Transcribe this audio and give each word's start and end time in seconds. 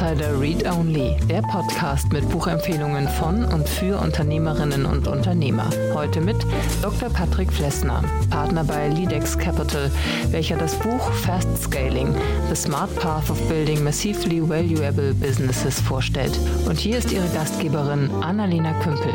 Insider 0.00 0.40
Read 0.40 0.64
Only, 0.64 1.14
der 1.28 1.42
Podcast 1.42 2.10
mit 2.10 2.26
Buchempfehlungen 2.30 3.06
von 3.06 3.44
und 3.44 3.68
für 3.68 3.98
Unternehmerinnen 3.98 4.86
und 4.86 5.06
Unternehmer. 5.06 5.68
Heute 5.92 6.22
mit 6.22 6.38
Dr. 6.80 7.10
Patrick 7.10 7.52
Flessner, 7.52 8.02
Partner 8.30 8.64
bei 8.64 8.88
Leadex 8.88 9.36
Capital, 9.36 9.90
welcher 10.30 10.56
das 10.56 10.74
Buch 10.76 11.12
Fast 11.12 11.64
Scaling, 11.64 12.14
The 12.48 12.56
Smart 12.56 12.94
Path 12.96 13.28
of 13.28 13.38
Building 13.46 13.84
Massively 13.84 14.40
Valuable 14.48 15.12
Businesses 15.12 15.78
vorstellt. 15.80 16.32
Und 16.66 16.78
hier 16.78 16.96
ist 16.96 17.12
ihre 17.12 17.28
Gastgeberin 17.34 18.10
Annalena 18.22 18.72
Kümpel. 18.80 19.12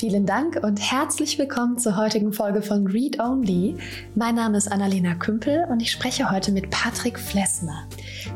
Vielen 0.00 0.24
Dank 0.24 0.58
und 0.62 0.78
herzlich 0.80 1.38
willkommen 1.38 1.76
zur 1.76 1.94
heutigen 1.94 2.32
Folge 2.32 2.62
von 2.62 2.86
Read 2.86 3.20
Only. 3.20 3.76
Mein 4.14 4.34
Name 4.34 4.56
ist 4.56 4.72
Annalena 4.72 5.14
Kümpel 5.14 5.66
und 5.68 5.82
ich 5.82 5.92
spreche 5.92 6.30
heute 6.30 6.52
mit 6.52 6.70
Patrick 6.70 7.18
Flessner. 7.18 7.86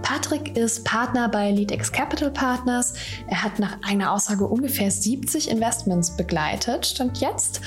Patrick 0.03 0.59
ist 0.59 0.85
Partner 0.85 1.31
bei 1.31 1.51
LeadX 1.51 1.91
Capital 1.91 2.31
Partners. 2.31 2.93
Er 3.29 3.43
hat 3.43 3.61
nach 3.61 3.79
einer 3.81 4.13
Aussage 4.13 4.47
ungefähr 4.47 4.91
70 4.91 5.51
Investments 5.51 6.15
begleitet, 6.15 6.85
stand 6.85 7.23
jetzt, 7.23 7.63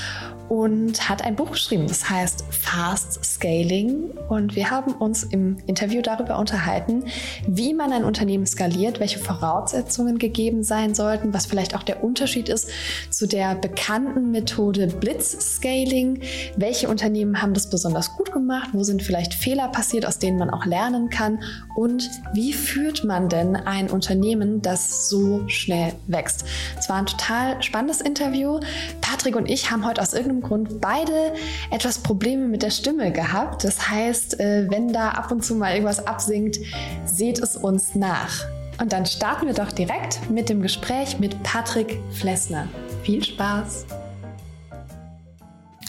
und 0.50 1.10
hat 1.10 1.24
ein 1.24 1.36
Buch 1.36 1.52
geschrieben, 1.52 1.88
das 1.88 2.10
heißt 2.10 2.46
Fast 2.50 3.24
Scaling. 3.24 4.12
Und 4.30 4.56
wir 4.56 4.70
haben 4.70 4.94
uns 4.94 5.24
im 5.24 5.58
Interview 5.68 6.02
darüber 6.02 6.40
unterhalten, 6.40 7.04
wie 7.48 7.74
man 7.74 7.92
ein 7.92 8.04
Unternehmen 8.04 8.46
skaliert, 8.46 9.00
welche 9.00 9.20
Voraussetzungen 9.20 10.18
gegeben 10.18 10.64
sein 10.64 10.96
sollten, 10.96 11.34
was 11.34 11.46
vielleicht 11.46 11.76
auch 11.76 11.84
der 11.84 12.04
Unterschied 12.04 12.50
ist 12.50 12.70
zu 13.10 13.28
der 13.28 13.56
bekannten 13.56 14.32
Methode 14.32 14.88
Blitzscaling. 14.88 16.22
Welche 16.56 16.88
Unternehmen 16.88 17.42
haben 17.42 17.54
das 17.54 17.70
besonders 17.70 18.16
gut 18.16 18.32
gemacht? 18.32 18.70
Wo 18.74 18.84
sind 18.84 19.04
vielleicht 19.04 19.34
Fehler 19.34 19.68
passiert, 19.70 20.06
aus 20.06 20.20
denen 20.20 20.38
man 20.38 20.50
auch 20.50 20.66
lernen 20.66 21.10
kann? 21.10 21.44
Und 21.76 22.10
wie 22.34 22.54
führt 22.54 23.04
man 23.04 23.30
denn 23.30 23.56
ein 23.56 23.90
Unternehmen, 23.90 24.62
das 24.62 25.10
so 25.10 25.48
schnell 25.48 25.94
wächst? 26.08 26.46
Es 26.78 26.90
war 26.90 26.98
ein 26.98 27.06
total 27.06 27.62
spannendes 27.62 28.02
Interview. 28.02 28.60
Patrick 29.02 29.36
und 29.36 29.50
ich 29.50 29.72
haben 29.72 29.86
heute 29.86 30.02
aus 30.02 30.14
irgendeinem 30.14 30.37
irgendeinem 30.38 30.42
Grund 30.42 30.82
beide 30.82 31.34
etwas 31.72 32.00
Probleme 32.00 32.48
mit 32.48 32.64
der 32.64 32.72
Stimme 32.72 33.12
gehabt. 33.12 33.64
Das 33.64 33.90
heißt, 33.90 34.40
äh, 34.40 34.70
wenn 34.70 34.94
da 34.94 35.10
ab 35.10 35.32
und 35.32 35.44
zu 35.44 35.56
mal 35.56 35.74
irgendwas 35.74 36.06
absinkt, 36.06 36.58
seht 37.06 37.40
es 37.40 37.56
uns 37.56 37.96
nach. 37.96 38.46
Und 38.80 38.94
dann 38.94 39.06
starten 39.06 39.48
wir 39.48 39.54
doch 39.54 39.72
direkt 39.72 40.30
mit 40.30 40.50
dem 40.50 40.62
Gespräch 40.62 41.20
mit 41.20 41.42
Patrick 41.44 42.00
Flessner. 42.12 42.68
Viel 43.04 43.24
Spaß! 43.24 43.88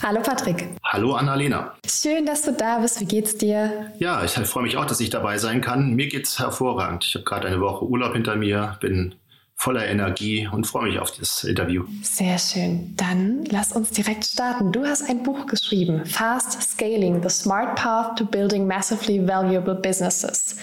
Hallo 0.01 0.21
Patrick. 0.21 0.69
Hallo 0.85 1.13
Annalena. 1.13 1.73
Schön, 1.85 2.25
dass 2.25 2.43
du 2.43 2.53
da 2.53 2.79
bist. 2.79 3.01
Wie 3.01 3.05
geht's 3.05 3.37
dir? 3.37 3.91
Ja, 3.99 4.23
ich 4.23 4.31
freue 4.31 4.63
mich 4.63 4.77
auch, 4.77 4.85
dass 4.85 5.01
ich 5.01 5.09
dabei 5.09 5.37
sein 5.37 5.59
kann. 5.59 5.93
Mir 5.93 6.07
geht's 6.07 6.39
hervorragend. 6.39 7.03
Ich 7.03 7.15
habe 7.15 7.25
gerade 7.25 7.49
eine 7.49 7.59
Woche 7.59 7.85
Urlaub 7.85 8.13
hinter 8.13 8.37
mir, 8.37 8.77
bin 8.79 9.13
voller 9.59 9.85
Energie 9.87 10.47
und 10.49 10.65
freue 10.65 10.89
mich 10.89 10.99
auf 10.99 11.11
das 11.11 11.43
Interview. 11.43 11.83
Sehr 12.01 12.39
schön. 12.39 12.95
Dann 12.95 13.43
lass 13.51 13.73
uns 13.73 13.91
direkt 13.91 14.23
starten. 14.23 14.71
Du 14.71 14.85
hast 14.85 15.09
ein 15.09 15.21
Buch 15.21 15.45
geschrieben, 15.47 16.05
Fast 16.05 16.61
Scaling, 16.61 17.21
The 17.21 17.29
Smart 17.29 17.75
Path 17.75 18.17
to 18.17 18.25
Building 18.25 18.65
Massively 18.65 19.27
Valuable 19.27 19.75
Businesses. 19.75 20.57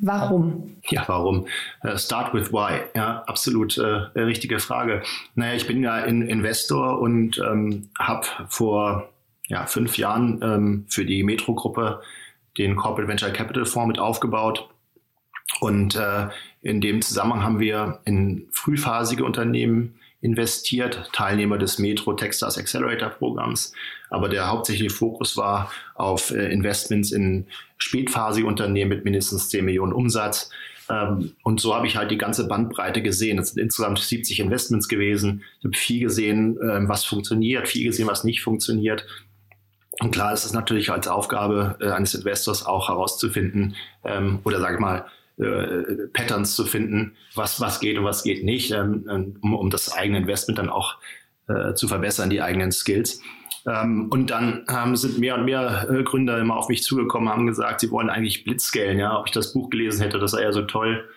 Warum? 0.00 0.76
Ja, 0.88 1.04
warum? 1.08 1.46
Uh, 1.84 1.98
start 1.98 2.32
with 2.32 2.50
why. 2.50 2.80
Ja, 2.96 3.22
absolut 3.26 3.76
äh, 3.76 4.18
richtige 4.18 4.60
Frage. 4.60 5.02
Naja, 5.34 5.54
ich 5.54 5.66
bin 5.66 5.82
ja 5.82 5.98
in 5.98 6.22
Investor 6.22 7.00
und 7.00 7.38
ähm, 7.38 7.90
habe 7.98 8.26
vor 8.48 9.10
ja, 9.48 9.66
fünf 9.66 9.98
Jahren 9.98 10.40
ähm, 10.42 10.86
für 10.88 11.04
die 11.04 11.22
Metro-Gruppe 11.22 12.00
den 12.56 12.76
Corporate 12.76 13.08
Venture 13.08 13.30
Capital 13.30 13.66
Fonds 13.66 13.88
mit 13.88 13.98
aufgebaut. 13.98 14.70
Und 15.60 15.96
äh, 15.96 16.28
in 16.62 16.80
dem 16.80 17.02
Zusammenhang 17.02 17.42
haben 17.42 17.60
wir 17.60 18.00
in 18.04 18.48
frühphasige 18.50 19.24
Unternehmen 19.24 19.94
investiert, 20.20 21.10
Teilnehmer 21.12 21.58
des 21.58 21.78
Metro 21.78 22.12
Techstars 22.12 22.58
Accelerator 22.58 23.10
Programms. 23.10 23.72
Aber 24.10 24.28
der 24.28 24.48
hauptsächliche 24.48 24.92
Fokus 24.92 25.36
war 25.36 25.70
auf 25.94 26.32
äh, 26.32 26.50
Investments 26.52 27.12
in 27.12 27.46
spätphasige 27.76 28.46
Unternehmen 28.46 28.88
mit 28.88 29.04
mindestens 29.04 29.48
10 29.48 29.64
Millionen 29.64 29.92
Umsatz. 29.92 30.50
Ähm, 30.90 31.32
und 31.44 31.60
so 31.60 31.74
habe 31.74 31.86
ich 31.86 31.96
halt 31.96 32.10
die 32.10 32.18
ganze 32.18 32.48
Bandbreite 32.48 33.02
gesehen. 33.02 33.38
Es 33.38 33.50
sind 33.50 33.62
insgesamt 33.62 34.00
70 34.00 34.40
Investments 34.40 34.88
gewesen. 34.88 35.44
Ich 35.58 35.64
habe 35.64 35.76
viel 35.76 36.00
gesehen, 36.00 36.58
ähm, 36.62 36.88
was 36.88 37.04
funktioniert, 37.04 37.68
viel 37.68 37.84
gesehen, 37.84 38.08
was 38.08 38.24
nicht 38.24 38.42
funktioniert. 38.42 39.06
Und 40.00 40.12
klar 40.12 40.32
ist 40.32 40.44
es 40.44 40.52
natürlich 40.52 40.90
als 40.90 41.06
Aufgabe 41.08 41.76
äh, 41.80 41.90
eines 41.90 42.14
Investors 42.14 42.66
auch 42.66 42.88
herauszufinden 42.88 43.76
ähm, 44.04 44.40
oder 44.44 44.60
sage 44.60 44.74
ich 44.74 44.80
mal, 44.80 45.06
äh, 45.38 46.08
Patterns 46.12 46.54
zu 46.54 46.64
finden, 46.64 47.16
was, 47.34 47.60
was 47.60 47.80
geht 47.80 47.98
und 47.98 48.04
was 48.04 48.22
geht 48.22 48.44
nicht, 48.44 48.70
ähm, 48.72 49.06
ähm, 49.10 49.36
um, 49.40 49.54
um 49.54 49.70
das 49.70 49.92
eigene 49.92 50.18
Investment 50.18 50.58
dann 50.58 50.68
auch 50.68 50.96
äh, 51.48 51.74
zu 51.74 51.88
verbessern, 51.88 52.30
die 52.30 52.42
eigenen 52.42 52.72
Skills. 52.72 53.20
Ähm, 53.66 54.08
und 54.10 54.30
dann 54.30 54.64
ähm, 54.68 54.96
sind 54.96 55.18
mehr 55.18 55.36
und 55.36 55.44
mehr 55.44 55.88
äh, 55.90 56.02
Gründer 56.02 56.38
immer 56.38 56.56
auf 56.56 56.68
mich 56.68 56.82
zugekommen, 56.82 57.28
haben 57.28 57.46
gesagt, 57.46 57.80
sie 57.80 57.90
wollen 57.90 58.10
eigentlich 58.10 58.44
blitzscalen. 58.44 58.98
Ja, 58.98 59.18
ob 59.18 59.26
ich 59.26 59.32
das 59.32 59.52
Buch 59.52 59.70
gelesen 59.70 60.02
hätte, 60.02 60.18
das 60.18 60.32
sei 60.32 60.42
ja 60.42 60.52
so 60.52 60.62
toll. 60.62 61.08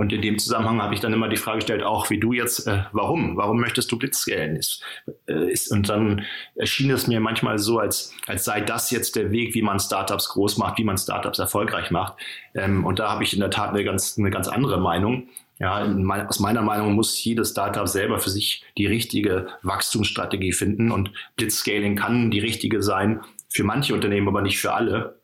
Und 0.00 0.14
in 0.14 0.22
dem 0.22 0.38
Zusammenhang 0.38 0.80
habe 0.80 0.94
ich 0.94 1.00
dann 1.00 1.12
immer 1.12 1.28
die 1.28 1.36
Frage 1.36 1.58
gestellt, 1.58 1.82
auch 1.82 2.08
wie 2.08 2.18
du 2.18 2.32
jetzt, 2.32 2.66
äh, 2.66 2.84
warum? 2.92 3.36
Warum 3.36 3.60
möchtest 3.60 3.92
du 3.92 3.98
blitzscalen? 3.98 4.56
Ist, 4.56 4.82
äh, 5.28 5.52
ist, 5.52 5.70
und 5.70 5.90
dann 5.90 6.24
erschien 6.54 6.90
es 6.90 7.06
mir 7.06 7.20
manchmal 7.20 7.58
so, 7.58 7.80
als, 7.80 8.14
als 8.26 8.46
sei 8.46 8.62
das 8.62 8.90
jetzt 8.90 9.14
der 9.14 9.30
Weg, 9.30 9.54
wie 9.54 9.60
man 9.60 9.78
Startups 9.78 10.30
groß 10.30 10.56
macht, 10.56 10.78
wie 10.78 10.84
man 10.84 10.96
Startups 10.96 11.38
erfolgreich 11.38 11.90
macht. 11.90 12.14
Ähm, 12.54 12.86
und 12.86 12.98
da 12.98 13.10
habe 13.10 13.24
ich 13.24 13.34
in 13.34 13.40
der 13.40 13.50
Tat 13.50 13.74
eine 13.74 13.84
ganz, 13.84 14.16
eine 14.16 14.30
ganz 14.30 14.48
andere 14.48 14.80
Meinung. 14.80 15.28
Ja, 15.58 15.86
mein, 15.86 16.26
aus 16.26 16.40
meiner 16.40 16.62
Meinung 16.62 16.94
muss 16.94 17.22
jedes 17.22 17.50
Startup 17.50 17.86
selber 17.86 18.20
für 18.20 18.30
sich 18.30 18.64
die 18.78 18.86
richtige 18.86 19.48
Wachstumsstrategie 19.60 20.52
finden 20.52 20.92
und 20.92 21.12
Blitzscaling 21.36 21.96
kann 21.96 22.30
die 22.30 22.40
richtige 22.40 22.82
sein 22.82 23.20
für 23.50 23.64
manche 23.64 23.92
Unternehmen, 23.92 24.28
aber 24.28 24.40
nicht 24.40 24.60
für 24.60 24.72
alle. 24.72 25.20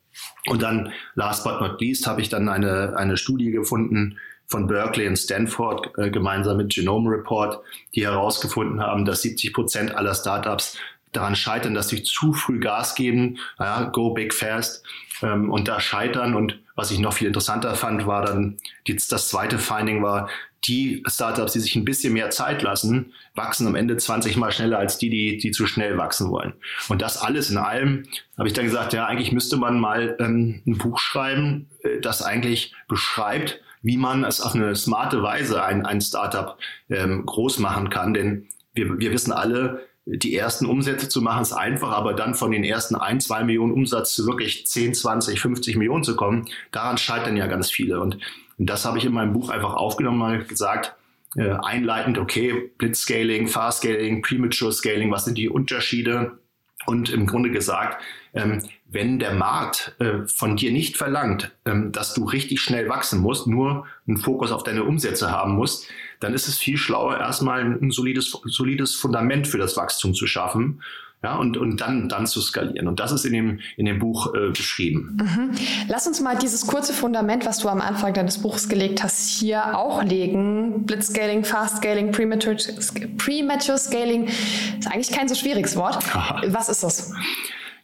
Und 0.48 0.60
dann, 0.60 0.92
last 1.14 1.44
but 1.44 1.62
not 1.62 1.80
least, 1.80 2.06
habe 2.06 2.20
ich 2.20 2.28
dann 2.28 2.50
eine, 2.50 2.94
eine 2.94 3.16
Studie 3.16 3.50
gefunden, 3.50 4.18
von 4.48 4.66
Berkeley 4.66 5.08
und 5.08 5.16
Stanford 5.16 5.90
äh, 5.98 6.10
gemeinsam 6.10 6.58
mit 6.58 6.74
Genome 6.74 7.10
Report, 7.10 7.60
die 7.94 8.04
herausgefunden 8.04 8.80
haben, 8.80 9.04
dass 9.04 9.22
70 9.22 9.52
Prozent 9.52 9.94
aller 9.94 10.14
Startups 10.14 10.78
daran 11.12 11.36
scheitern, 11.36 11.74
dass 11.74 11.88
sie 11.88 12.02
zu 12.02 12.32
früh 12.32 12.60
Gas 12.60 12.94
geben, 12.94 13.38
ja, 13.58 13.84
go 13.84 14.10
big 14.10 14.34
fast 14.34 14.84
ähm, 15.22 15.50
und 15.50 15.68
da 15.68 15.80
scheitern. 15.80 16.34
Und 16.34 16.60
was 16.74 16.90
ich 16.90 16.98
noch 16.98 17.14
viel 17.14 17.26
interessanter 17.26 17.74
fand, 17.74 18.06
war 18.06 18.24
dann 18.24 18.58
die, 18.86 18.96
das 18.96 19.28
zweite 19.28 19.58
Finding 19.58 20.02
war, 20.02 20.28
die 20.64 21.02
Startups, 21.06 21.52
die 21.52 21.60
sich 21.60 21.76
ein 21.76 21.84
bisschen 21.84 22.12
mehr 22.12 22.30
Zeit 22.30 22.62
lassen, 22.62 23.12
wachsen 23.34 23.66
am 23.66 23.76
Ende 23.76 23.96
20 23.96 24.36
mal 24.36 24.50
schneller 24.52 24.78
als 24.78 24.98
die, 24.98 25.10
die, 25.10 25.38
die 25.38 25.52
zu 25.52 25.66
schnell 25.66 25.96
wachsen 25.96 26.30
wollen. 26.30 26.54
Und 26.88 27.02
das 27.02 27.18
alles 27.18 27.50
in 27.50 27.56
allem 27.56 28.04
habe 28.36 28.48
ich 28.48 28.54
dann 28.54 28.64
gesagt, 28.64 28.92
ja, 28.92 29.06
eigentlich 29.06 29.32
müsste 29.32 29.56
man 29.56 29.78
mal 29.78 30.16
ähm, 30.18 30.62
ein 30.66 30.78
Buch 30.78 30.98
schreiben, 30.98 31.70
äh, 31.82 32.00
das 32.00 32.22
eigentlich 32.22 32.74
beschreibt, 32.88 33.60
wie 33.86 33.96
man 33.96 34.24
es 34.24 34.40
auf 34.40 34.56
eine 34.56 34.74
smarte 34.74 35.22
Weise 35.22 35.62
ein, 35.62 35.86
ein 35.86 36.00
Startup 36.00 36.58
ähm, 36.90 37.24
groß 37.24 37.60
machen 37.60 37.88
kann. 37.88 38.14
Denn 38.14 38.48
wir, 38.74 38.98
wir 38.98 39.12
wissen 39.12 39.30
alle, 39.30 39.86
die 40.04 40.34
ersten 40.34 40.66
Umsätze 40.66 41.08
zu 41.08 41.22
machen 41.22 41.42
ist 41.42 41.52
einfach, 41.52 41.92
aber 41.92 42.12
dann 42.12 42.34
von 42.34 42.50
den 42.50 42.64
ersten 42.64 42.96
ein, 42.96 43.20
zwei 43.20 43.44
Millionen 43.44 43.72
Umsatz 43.72 44.12
zu 44.12 44.26
wirklich 44.26 44.66
10, 44.66 44.94
20, 44.94 45.40
50 45.40 45.76
Millionen 45.76 46.02
zu 46.02 46.16
kommen, 46.16 46.46
daran 46.72 46.98
scheitern 46.98 47.36
ja 47.36 47.46
ganz 47.46 47.70
viele. 47.70 48.00
Und, 48.00 48.18
das 48.58 48.86
habe 48.86 48.96
ich 48.96 49.04
in 49.04 49.12
meinem 49.12 49.34
Buch 49.34 49.50
einfach 49.50 49.74
aufgenommen, 49.74 50.16
mal 50.16 50.42
gesagt, 50.42 50.96
äh, 51.36 51.50
einleitend, 51.62 52.16
okay, 52.16 52.72
Blitzscaling, 52.78 53.48
Fast 53.48 53.82
Scaling, 53.82 54.22
Premature 54.22 54.72
Scaling, 54.72 55.12
was 55.12 55.26
sind 55.26 55.36
die 55.36 55.50
Unterschiede? 55.50 56.38
Und 56.86 57.10
im 57.10 57.26
Grunde 57.26 57.50
gesagt, 57.50 58.02
wenn 58.88 59.18
der 59.18 59.34
Markt 59.34 59.94
äh, 59.98 60.26
von 60.26 60.56
dir 60.56 60.72
nicht 60.72 60.96
verlangt, 60.96 61.52
ähm, 61.64 61.92
dass 61.92 62.14
du 62.14 62.24
richtig 62.24 62.60
schnell 62.60 62.88
wachsen 62.88 63.20
musst, 63.20 63.46
nur 63.46 63.86
einen 64.06 64.16
Fokus 64.16 64.52
auf 64.52 64.62
deine 64.62 64.84
Umsätze 64.84 65.30
haben 65.30 65.54
musst, 65.54 65.88
dann 66.20 66.34
ist 66.34 66.48
es 66.48 66.56
viel 66.56 66.76
schlauer, 66.76 67.18
erstmal 67.18 67.62
ein 67.62 67.90
solides, 67.90 68.30
solides 68.44 68.94
Fundament 68.94 69.46
für 69.46 69.58
das 69.58 69.76
Wachstum 69.76 70.14
zu 70.14 70.26
schaffen. 70.26 70.80
Ja, 71.22 71.36
und, 71.36 71.56
und 71.56 71.80
dann, 71.80 72.10
dann 72.10 72.26
zu 72.26 72.40
skalieren. 72.42 72.86
Und 72.86 73.00
das 73.00 73.10
ist 73.10 73.24
in 73.24 73.32
dem, 73.32 73.60
in 73.78 73.86
dem 73.86 73.98
Buch 73.98 74.34
äh, 74.34 74.50
beschrieben. 74.50 75.16
Mhm. 75.18 75.50
Lass 75.88 76.06
uns 76.06 76.20
mal 76.20 76.36
dieses 76.36 76.66
kurze 76.66 76.92
Fundament, 76.92 77.46
was 77.46 77.58
du 77.58 77.68
am 77.68 77.80
Anfang 77.80 78.12
deines 78.12 78.38
Buches 78.38 78.68
gelegt 78.68 79.02
hast, 79.02 79.40
hier 79.40 79.76
auch 79.76 80.04
legen. 80.04 80.84
Blitzscaling, 80.84 81.42
Fast 81.42 81.78
Scaling, 81.78 82.12
Premature, 82.12 82.56
Premature 83.16 83.78
Scaling 83.78 84.26
ist 84.26 84.86
eigentlich 84.86 85.10
kein 85.10 85.26
so 85.26 85.34
schwieriges 85.34 85.74
Wort. 85.74 85.96
Aha. 86.14 86.42
Was 86.48 86.68
ist 86.68 86.82
das? 86.84 87.12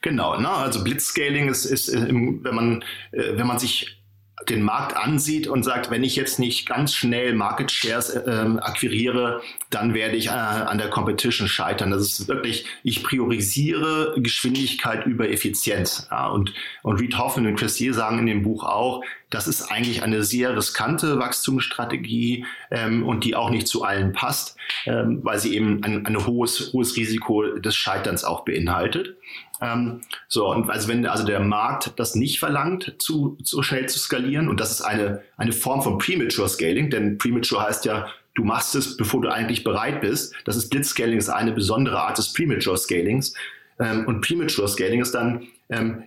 Genau, 0.03 0.39
ne? 0.39 0.49
also 0.49 0.85
Blitzscaling 0.85 1.49
ist, 1.49 1.65
ist 1.65 1.89
äh, 1.89 2.09
wenn 2.09 2.55
man, 2.55 2.85
äh, 3.13 3.37
wenn 3.37 3.47
man 3.47 3.59
sich 3.59 4.03
den 4.49 4.63
Markt 4.63 4.97
ansieht 4.97 5.47
und 5.47 5.63
sagt, 5.63 5.91
wenn 5.91 6.03
ich 6.03 6.17
jetzt 6.17 6.39
nicht 6.39 6.67
ganz 6.67 6.95
schnell 6.95 7.35
Market 7.35 7.71
Shares 7.71 8.11
äh, 8.11 8.23
ähm, 8.27 8.59
akquiriere, 8.59 9.41
dann 9.71 9.95
werde 9.95 10.17
ich 10.17 10.27
äh, 10.27 10.31
an 10.31 10.79
der 10.79 10.91
Competition 10.91 11.49
scheitern. 11.49 11.91
Das 11.91 12.03
ist 12.03 12.29
wirklich, 12.29 12.67
ich 12.83 13.03
priorisiere 13.03 14.15
Geschwindigkeit 14.17 15.07
über 15.07 15.31
Effizienz. 15.31 16.09
Ja, 16.11 16.29
und, 16.29 16.53
und 16.83 17.01
Reed 17.01 17.17
Hoffman 17.19 17.47
und 17.47 17.57
Christier 17.57 17.95
sagen 17.95 18.19
in 18.19 18.27
dem 18.27 18.43
Buch 18.43 18.65
auch, 18.65 19.03
das 19.31 19.49
ist 19.49 19.71
eigentlich 19.71 20.03
eine 20.03 20.25
sehr 20.25 20.57
riskante 20.57 21.19
Wachstumsstrategie 21.19 22.45
ähm, 22.71 23.07
und 23.07 23.25
die 23.25 23.35
auch 23.35 23.51
nicht 23.51 23.67
zu 23.67 23.83
allen 23.83 24.13
passt, 24.13 24.57
ähm, 24.87 25.21
weil 25.23 25.39
sie 25.39 25.55
eben 25.55 25.83
ein, 25.85 26.05
ein 26.05 26.27
hohes, 26.27 26.73
hohes 26.73 26.97
Risiko 26.97 27.43
des 27.43 27.75
Scheiterns 27.75 28.25
auch 28.25 28.45
beinhaltet. 28.45 29.17
Ähm, 29.63 30.01
so, 30.29 30.51
und 30.51 30.69
also 30.69 30.89
wenn 30.89 31.07
also 31.07 31.25
der 31.25 31.41
Markt 31.41 31.93
das 31.97 32.17
nicht 32.17 32.41
verlangt, 32.41 32.97
zu, 32.99 33.39
so 33.43 33.63
schnell 33.63 33.89
zu 33.89 33.99
skalieren, 33.99 34.49
und 34.49 34.59
das 34.59 34.73
ist 34.73 34.83
eine, 34.83 35.23
eine 35.37 35.53
Form 35.53 35.83
von 35.83 35.99
Premature 35.99 36.49
Scaling, 36.49 36.91
denn 36.91 37.17
Premature 37.17 37.63
heißt 37.63 37.85
ja, 37.85 38.09
du 38.35 38.45
machst 38.45 38.75
es, 38.75 38.97
bevor 38.97 39.23
du 39.23 39.29
eigentlich 39.29 39.63
bereit 39.63 40.01
bist. 40.01 40.35
Das 40.45 40.57
ist 40.57 40.71
Blitzscaling, 40.71 41.17
ist 41.17 41.29
eine 41.29 41.53
besondere 41.53 42.01
Art 42.01 42.19
des 42.19 42.33
Premature 42.33 42.77
Scalings. 42.77 43.35
Ähm, 43.79 44.07
und 44.07 44.21
Premature 44.21 44.69
Scaling 44.69 45.01
ist 45.01 45.13
dann 45.13 45.47
ähm, 45.71 46.05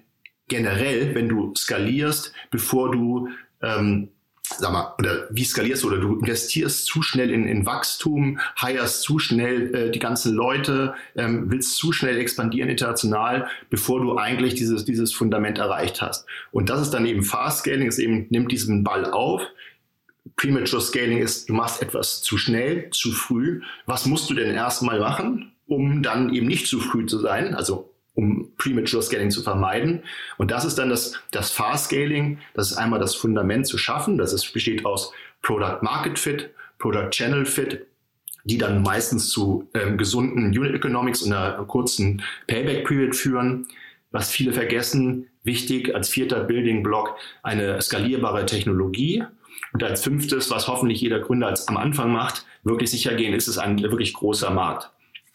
generell, 0.47 1.15
wenn 1.15 1.29
du 1.29 1.53
skalierst, 1.55 2.33
bevor 2.51 2.91
du 2.91 3.29
ähm, 3.61 4.09
sag 4.49 4.71
mal, 4.71 4.93
oder 4.99 5.27
wie 5.31 5.43
skalierst 5.43 5.83
du 5.83 5.87
oder 5.87 5.97
du 5.97 6.19
investierst 6.19 6.85
zu 6.85 7.01
schnell 7.01 7.31
in, 7.31 7.47
in 7.47 7.65
Wachstum, 7.65 8.39
hirest 8.57 9.01
zu 9.01 9.19
schnell 9.19 9.73
äh, 9.73 9.91
die 9.91 9.99
ganzen 9.99 10.33
Leute, 10.33 10.93
ähm, 11.15 11.51
willst 11.51 11.77
zu 11.77 11.91
schnell 11.91 12.17
expandieren 12.17 12.69
international, 12.69 13.47
bevor 13.69 14.01
du 14.01 14.17
eigentlich 14.17 14.55
dieses, 14.55 14.85
dieses 14.85 15.13
Fundament 15.13 15.57
erreicht 15.57 16.01
hast. 16.01 16.25
Und 16.51 16.69
das 16.69 16.81
ist 16.81 16.91
dann 16.91 17.05
eben 17.05 17.23
Fast 17.23 17.59
Scaling, 17.59 17.87
ist 17.87 17.99
eben, 17.99 18.27
nimmt 18.29 18.51
diesen 18.51 18.83
Ball 18.83 19.05
auf. 19.05 19.41
Premature 20.35 20.81
Scaling 20.81 21.19
ist, 21.19 21.49
du 21.49 21.53
machst 21.53 21.81
etwas 21.81 22.21
zu 22.21 22.37
schnell, 22.37 22.89
zu 22.91 23.11
früh. 23.11 23.61
Was 23.85 24.05
musst 24.05 24.29
du 24.29 24.33
denn 24.33 24.53
erstmal 24.53 24.99
machen, 24.99 25.53
um 25.67 26.03
dann 26.03 26.33
eben 26.33 26.47
nicht 26.47 26.67
zu 26.67 26.79
früh 26.79 27.05
zu 27.05 27.19
sein? 27.19 27.55
Also 27.55 27.94
um 28.15 28.51
Premature 28.57 29.03
Scaling 29.03 29.29
zu 29.29 29.43
vermeiden. 29.43 30.03
Und 30.37 30.51
das 30.51 30.65
ist 30.65 30.77
dann 30.77 30.89
das, 30.89 31.13
das 31.31 31.51
Fast 31.51 31.85
Scaling. 31.85 32.39
Das 32.53 32.71
ist 32.71 32.77
einmal 32.77 32.99
das 32.99 33.15
Fundament 33.15 33.67
zu 33.67 33.77
schaffen. 33.77 34.17
Das 34.17 34.33
ist, 34.33 34.51
besteht 34.51 34.85
aus 34.85 35.13
Product 35.41 35.79
Market 35.81 36.17
Fit, 36.17 36.49
Product 36.79 37.09
Channel 37.11 37.45
Fit, 37.45 37.85
die 38.45 38.57
dann 38.57 38.81
meistens 38.81 39.29
zu 39.29 39.69
ähm, 39.73 39.97
gesunden 39.97 40.47
Unit 40.57 40.73
Economics 40.73 41.21
und 41.21 41.33
einer 41.33 41.63
kurzen 41.65 42.23
Payback 42.47 42.87
Period 42.87 43.15
führen. 43.15 43.67
Was 44.11 44.31
viele 44.31 44.53
vergessen, 44.53 45.27
wichtig 45.43 45.93
als 45.93 46.09
vierter 46.09 46.43
Building 46.43 46.83
Block 46.83 47.17
eine 47.43 47.81
skalierbare 47.81 48.45
Technologie. 48.45 49.23
Und 49.73 49.83
als 49.83 50.03
fünftes, 50.03 50.49
was 50.51 50.67
hoffentlich 50.67 51.01
jeder 51.01 51.19
Gründer 51.19 51.47
als 51.47 51.67
am 51.67 51.75
Anfang 51.75 52.11
macht, 52.11 52.45
wirklich 52.63 52.89
sicher 52.89 53.13
gehen, 53.15 53.33
ist 53.33 53.47
es 53.47 53.57
ein 53.57 53.81
wirklich 53.81 54.13
großer 54.13 54.51
Markt. 54.51 54.89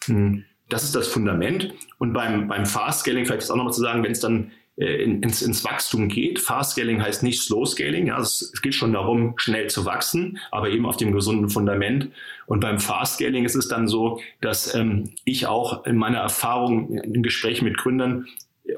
Hm. 0.05 0.45
Das 0.71 0.83
ist 0.83 0.95
das 0.95 1.09
Fundament. 1.09 1.73
Und 1.97 2.13
beim, 2.13 2.47
beim 2.47 2.65
Fast 2.65 3.01
Scaling, 3.01 3.25
vielleicht 3.25 3.43
ist 3.43 3.51
auch 3.51 3.57
nochmal 3.57 3.73
zu 3.73 3.81
sagen, 3.81 4.03
wenn 4.03 4.13
es 4.13 4.21
dann 4.21 4.51
äh, 4.77 5.03
ins, 5.03 5.41
ins 5.41 5.65
Wachstum 5.65 6.07
geht. 6.07 6.39
Fast 6.39 6.71
Scaling 6.71 7.01
heißt 7.01 7.23
nicht 7.23 7.41
Slow 7.41 7.65
Scaling. 7.65 8.07
Ja, 8.07 8.19
es, 8.19 8.51
es 8.53 8.61
geht 8.61 8.73
schon 8.73 8.93
darum, 8.93 9.33
schnell 9.35 9.69
zu 9.69 9.85
wachsen, 9.85 10.39
aber 10.49 10.69
eben 10.69 10.85
auf 10.85 10.95
dem 10.95 11.11
gesunden 11.11 11.49
Fundament. 11.49 12.09
Und 12.45 12.61
beim 12.61 12.79
Fast 12.79 13.15
Scaling 13.15 13.43
ist 13.43 13.55
es 13.55 13.67
dann 13.67 13.89
so, 13.89 14.21
dass 14.39 14.73
ähm, 14.73 15.09
ich 15.25 15.45
auch 15.45 15.85
in 15.85 15.97
meiner 15.97 16.19
Erfahrung 16.19 16.97
in 16.97 17.21
Gesprächen 17.21 17.65
mit 17.65 17.77
Gründern 17.77 18.27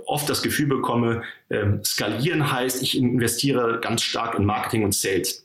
oft 0.06 0.28
das 0.28 0.42
Gefühl 0.42 0.68
bekomme, 0.68 1.22
ähm, 1.52 1.84
skalieren 1.84 2.52
heißt, 2.52 2.82
ich 2.82 2.98
investiere 2.98 3.80
ganz 3.82 4.02
stark 4.02 4.34
in 4.34 4.46
Marketing 4.46 4.84
und 4.84 4.96
Sales. 4.96 5.43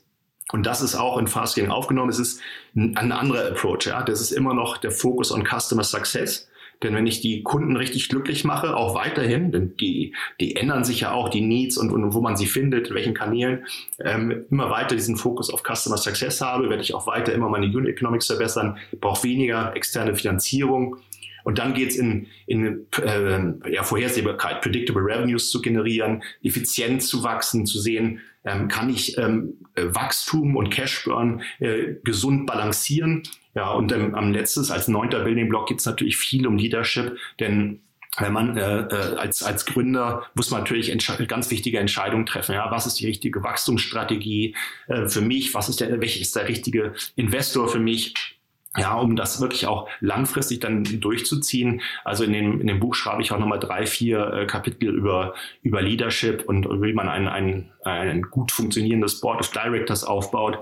Und 0.51 0.65
das 0.65 0.81
ist 0.81 0.95
auch 0.95 1.17
in 1.17 1.27
Fastscaling 1.27 1.71
aufgenommen. 1.71 2.09
Es 2.09 2.19
ist 2.19 2.41
ein, 2.75 2.97
ein 2.97 3.11
anderer 3.11 3.47
Approach. 3.47 3.85
Ja? 3.85 4.03
Das 4.03 4.21
ist 4.21 4.31
immer 4.31 4.53
noch 4.53 4.77
der 4.77 4.91
Fokus 4.91 5.31
on 5.31 5.43
Customer 5.45 5.83
Success. 5.83 6.49
Denn 6.81 6.95
wenn 6.95 7.07
ich 7.07 7.19
die 7.19 7.43
Kunden 7.43 7.75
richtig 7.75 8.07
glücklich 8.07 8.45
mache, 8.45 8.75
auch 8.75 8.95
weiterhin, 8.95 9.51
denn 9.51 9.75
die, 9.75 10.15
die 10.39 10.55
ändern 10.55 10.85
sich 10.85 11.01
ja 11.01 11.11
auch, 11.11 11.27
die 11.27 11.41
Needs 11.41 11.77
und, 11.77 11.91
und 11.91 12.13
wo 12.13 12.21
man 12.21 12.37
sie 12.37 12.45
findet, 12.45 12.87
in 12.87 12.95
welchen 12.95 13.13
Kanälen, 13.13 13.65
ähm, 13.99 14.45
immer 14.49 14.69
weiter 14.69 14.95
diesen 14.95 15.17
Fokus 15.17 15.53
auf 15.53 15.61
Customer 15.61 15.97
Success 15.97 16.39
habe, 16.39 16.69
werde 16.69 16.81
ich 16.81 16.93
auch 16.93 17.05
weiter 17.05 17.33
immer 17.33 17.49
meine 17.49 17.65
Unit 17.65 17.89
Economics 17.89 18.27
verbessern, 18.27 18.77
brauche 19.01 19.23
weniger 19.23 19.75
externe 19.75 20.15
Finanzierung. 20.15 20.97
Und 21.43 21.57
dann 21.57 21.73
geht's 21.73 21.95
in, 21.95 22.27
in 22.47 22.85
äh, 23.01 23.71
ja, 23.71 23.83
Vorhersehbarkeit, 23.83 24.61
Predictable 24.61 25.03
Revenues 25.03 25.49
zu 25.49 25.61
generieren, 25.61 26.23
effizient 26.43 27.03
zu 27.03 27.23
wachsen, 27.23 27.65
zu 27.65 27.79
sehen, 27.79 28.21
ähm, 28.45 28.67
kann 28.67 28.89
ich 28.89 29.17
ähm, 29.17 29.57
äh, 29.75 29.83
Wachstum 29.87 30.55
und 30.55 30.69
Cashburn 30.69 31.41
äh, 31.59 31.95
gesund 32.03 32.45
balancieren. 32.45 33.23
Ja, 33.55 33.71
und 33.71 33.91
ähm, 33.91 34.15
am 34.15 34.31
letztes, 34.31 34.71
als 34.71 34.87
neunter 34.87 35.23
Building 35.23 35.49
Block 35.49 35.67
geht 35.67 35.79
es 35.79 35.85
natürlich 35.85 36.17
viel 36.17 36.47
um 36.47 36.57
Leadership, 36.57 37.17
denn 37.39 37.81
wenn 38.17 38.33
man 38.33 38.57
äh, 38.57 38.81
äh, 38.81 39.15
als, 39.17 39.43
als 39.43 39.65
Gründer 39.65 40.25
muss 40.33 40.51
man 40.51 40.61
natürlich 40.61 40.91
ganz 41.27 41.51
wichtige 41.51 41.79
Entscheidungen 41.79 42.25
treffen. 42.25 42.55
Ja, 42.55 42.71
was 42.71 42.87
ist 42.87 42.99
die 42.99 43.05
richtige 43.05 43.43
Wachstumsstrategie 43.43 44.55
äh, 44.87 45.07
für 45.07 45.21
mich? 45.21 45.53
Was 45.53 45.69
ist 45.69 45.79
der, 45.79 46.01
welcher 46.01 46.19
ist 46.19 46.35
der 46.35 46.47
richtige 46.47 46.93
Investor 47.15 47.67
für 47.67 47.79
mich? 47.79 48.38
Ja, 48.77 48.95
um 48.95 49.15
das 49.15 49.41
wirklich 49.41 49.65
auch 49.65 49.89
langfristig 49.99 50.59
dann 50.59 50.83
durchzuziehen. 50.83 51.81
Also 52.03 52.23
in 52.23 52.33
dem, 52.33 52.61
in 52.61 52.67
dem 52.67 52.79
Buch 52.79 52.93
schreibe 52.93 53.21
ich 53.21 53.31
auch 53.31 53.39
nochmal 53.39 53.59
drei, 53.59 53.85
vier 53.85 54.31
äh, 54.33 54.45
Kapitel 54.45 54.89
über, 54.89 55.33
über 55.63 55.81
Leadership 55.81 56.43
und 56.47 56.65
wie 56.81 56.93
man 56.93 57.09
ein, 57.09 57.27
ein, 57.27 57.71
ein 57.83 58.21
gut 58.23 58.51
funktionierendes 58.51 59.21
Board 59.21 59.39
of 59.39 59.51
Directors 59.51 60.03
aufbaut 60.03 60.59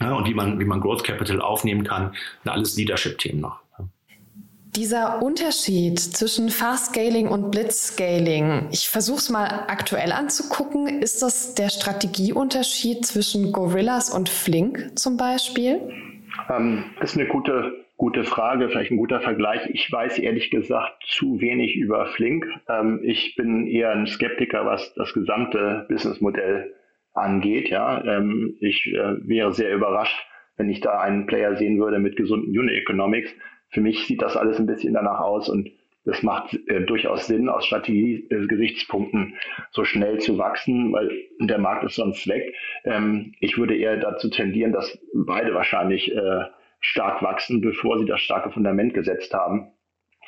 ja, 0.00 0.14
und 0.14 0.26
wie 0.26 0.34
man, 0.34 0.58
wie 0.58 0.64
man 0.64 0.80
Growth 0.80 1.04
Capital 1.04 1.40
aufnehmen 1.40 1.84
kann. 1.84 2.14
alles 2.44 2.76
Leadership-Themen 2.76 3.40
noch. 3.40 3.60
Dieser 4.74 5.22
Unterschied 5.22 5.98
zwischen 5.98 6.50
Fast 6.50 6.92
Scaling 6.92 7.28
und 7.28 7.50
Blitz 7.50 7.88
Scaling, 7.94 8.68
ich 8.72 8.90
versuche 8.90 9.18
es 9.18 9.30
mal 9.30 9.64
aktuell 9.68 10.12
anzugucken. 10.12 11.00
Ist 11.00 11.22
das 11.22 11.54
der 11.54 11.70
Strategieunterschied 11.70 13.06
zwischen 13.06 13.52
Gorillas 13.52 14.10
und 14.10 14.28
Flink 14.28 14.98
zum 14.98 15.16
Beispiel? 15.16 15.80
Ähm, 16.50 16.84
das 17.00 17.12
ist 17.12 17.18
eine 17.18 17.28
gute, 17.28 17.84
gute 17.96 18.24
Frage, 18.24 18.68
vielleicht 18.68 18.90
ein 18.90 18.96
guter 18.96 19.20
Vergleich. 19.20 19.68
Ich 19.70 19.90
weiß 19.90 20.18
ehrlich 20.18 20.50
gesagt 20.50 21.04
zu 21.06 21.40
wenig 21.40 21.76
über 21.76 22.06
Flink. 22.06 22.46
Ähm, 22.68 23.00
ich 23.02 23.36
bin 23.36 23.66
eher 23.66 23.92
ein 23.92 24.06
Skeptiker, 24.06 24.66
was 24.66 24.94
das 24.94 25.12
gesamte 25.14 25.86
Businessmodell 25.88 26.74
angeht. 27.14 27.68
Ja, 27.70 28.04
ähm, 28.04 28.56
ich 28.60 28.86
äh, 28.86 29.16
wäre 29.26 29.52
sehr 29.52 29.74
überrascht, 29.74 30.26
wenn 30.56 30.68
ich 30.68 30.80
da 30.80 31.00
einen 31.00 31.26
Player 31.26 31.56
sehen 31.56 31.78
würde 31.78 31.98
mit 31.98 32.16
gesunden 32.16 32.56
Unit 32.56 32.76
Economics. 32.76 33.30
Für 33.70 33.80
mich 33.80 34.06
sieht 34.06 34.22
das 34.22 34.36
alles 34.36 34.58
ein 34.58 34.66
bisschen 34.66 34.94
danach 34.94 35.20
aus 35.20 35.48
und 35.48 35.70
das 36.06 36.22
macht 36.22 36.54
äh, 36.68 36.82
durchaus 36.82 37.26
Sinn, 37.26 37.48
aus 37.48 37.66
Strategie-Gesichtspunkten 37.66 39.34
so 39.72 39.84
schnell 39.84 40.18
zu 40.18 40.38
wachsen, 40.38 40.92
weil 40.92 41.10
der 41.40 41.58
Markt 41.58 41.84
ist 41.84 41.96
sonst 41.96 42.26
weg. 42.28 42.54
Ähm, 42.84 43.34
ich 43.40 43.58
würde 43.58 43.76
eher 43.76 43.96
dazu 43.96 44.30
tendieren, 44.30 44.72
dass 44.72 44.98
beide 45.12 45.52
wahrscheinlich 45.52 46.14
äh, 46.14 46.44
stark 46.80 47.22
wachsen, 47.22 47.60
bevor 47.60 47.98
sie 47.98 48.06
das 48.06 48.20
starke 48.20 48.50
Fundament 48.50 48.94
gesetzt 48.94 49.34
haben. 49.34 49.72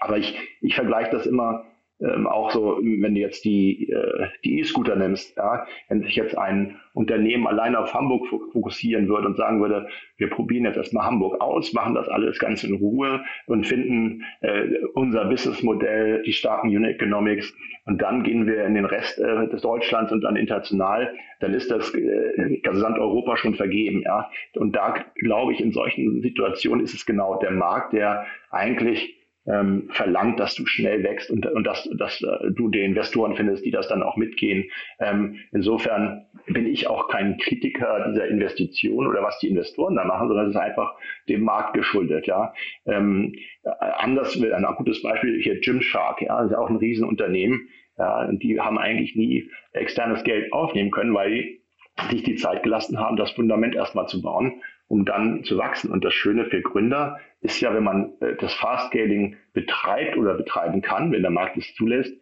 Aber 0.00 0.18
ich, 0.18 0.36
ich 0.60 0.74
vergleiche 0.74 1.10
das 1.10 1.26
immer 1.26 1.64
ähm, 2.00 2.26
auch 2.26 2.50
so, 2.50 2.78
wenn 2.80 3.14
du 3.14 3.20
jetzt 3.20 3.44
die 3.44 3.90
äh, 3.90 4.28
die 4.44 4.60
E-Scooter 4.60 4.96
nimmst, 4.96 5.36
ja, 5.36 5.66
wenn 5.88 6.02
sich 6.02 6.14
jetzt 6.14 6.36
ein 6.38 6.76
Unternehmen 6.94 7.46
allein 7.46 7.74
auf 7.74 7.92
Hamburg 7.94 8.26
fokussieren 8.52 9.08
würde 9.08 9.28
und 9.28 9.36
sagen 9.36 9.60
würde, 9.60 9.88
wir 10.16 10.30
probieren 10.30 10.64
jetzt 10.64 10.76
erstmal 10.76 11.06
Hamburg 11.06 11.40
aus, 11.40 11.72
machen 11.72 11.94
das 11.94 12.08
alles 12.08 12.38
ganz 12.38 12.62
in 12.64 12.74
Ruhe 12.74 13.24
und 13.46 13.66
finden 13.66 14.24
äh, 14.40 14.64
unser 14.94 15.24
Businessmodell, 15.24 16.22
die 16.22 16.32
starken 16.32 16.68
Unit 16.68 16.96
Economics 16.96 17.54
und 17.84 18.02
dann 18.02 18.22
gehen 18.22 18.46
wir 18.46 18.64
in 18.64 18.74
den 18.74 18.84
Rest 18.84 19.18
äh, 19.18 19.48
des 19.48 19.62
Deutschlands 19.62 20.12
und 20.12 20.22
dann 20.22 20.36
international, 20.36 21.14
dann 21.40 21.54
ist 21.54 21.70
das 21.70 21.94
äh, 21.94 22.60
Gesamteuropa 22.62 23.36
schon 23.36 23.54
vergeben, 23.54 24.02
ja. 24.04 24.30
Und 24.54 24.76
da 24.76 24.94
glaube 25.16 25.52
ich, 25.52 25.60
in 25.60 25.72
solchen 25.72 26.20
Situationen 26.22 26.84
ist 26.84 26.94
es 26.94 27.06
genau 27.06 27.38
der 27.40 27.50
Markt, 27.50 27.92
der 27.92 28.26
eigentlich 28.50 29.17
ähm, 29.48 29.88
verlangt, 29.90 30.38
dass 30.38 30.54
du 30.54 30.66
schnell 30.66 31.02
wächst 31.02 31.30
und, 31.30 31.46
und 31.46 31.64
dass, 31.64 31.88
dass 31.96 32.20
äh, 32.22 32.50
du 32.50 32.68
die 32.68 32.82
Investoren 32.82 33.34
findest, 33.34 33.64
die 33.64 33.70
das 33.70 33.88
dann 33.88 34.02
auch 34.02 34.16
mitgehen. 34.16 34.70
Ähm, 35.00 35.36
insofern 35.52 36.26
bin 36.46 36.66
ich 36.66 36.86
auch 36.86 37.08
kein 37.08 37.38
Kritiker 37.38 38.08
dieser 38.10 38.28
Investition 38.28 39.06
oder 39.06 39.22
was 39.22 39.38
die 39.38 39.48
Investoren 39.48 39.96
da 39.96 40.04
machen, 40.04 40.28
sondern 40.28 40.46
es 40.48 40.54
ist 40.54 40.60
einfach 40.60 40.94
dem 41.28 41.42
Markt 41.42 41.74
geschuldet. 41.74 42.26
Ja, 42.26 42.52
ähm, 42.86 43.34
äh, 43.62 43.70
anders 43.80 44.36
ein 44.40 44.66
gutes 44.76 45.02
Beispiel 45.02 45.40
hier 45.40 45.60
Gymshark, 45.60 46.20
ja, 46.20 46.42
das 46.42 46.50
ist 46.50 46.56
auch 46.56 46.68
ein 46.68 46.76
Riesenunternehmen. 46.76 47.68
Ja, 47.96 48.26
und 48.26 48.42
die 48.42 48.60
haben 48.60 48.78
eigentlich 48.78 49.16
nie 49.16 49.50
externes 49.72 50.22
Geld 50.22 50.52
aufnehmen 50.52 50.90
können, 50.90 51.14
weil 51.14 51.32
die 51.32 52.16
sich 52.16 52.22
die 52.22 52.36
Zeit 52.36 52.62
gelassen 52.62 53.00
haben, 53.00 53.16
das 53.16 53.32
Fundament 53.32 53.74
erstmal 53.74 54.06
zu 54.06 54.22
bauen 54.22 54.60
um 54.88 55.04
dann 55.04 55.44
zu 55.44 55.56
wachsen. 55.58 55.92
Und 55.92 56.04
das 56.04 56.14
Schöne 56.14 56.46
für 56.46 56.62
Gründer 56.62 57.20
ist 57.40 57.60
ja, 57.60 57.74
wenn 57.74 57.84
man 57.84 58.12
äh, 58.20 58.36
das 58.36 58.54
Fast-Scaling 58.54 59.36
betreibt 59.52 60.16
oder 60.16 60.34
betreiben 60.34 60.82
kann, 60.82 61.12
wenn 61.12 61.22
der 61.22 61.30
Markt 61.30 61.56
es 61.56 61.74
zulässt, 61.74 62.14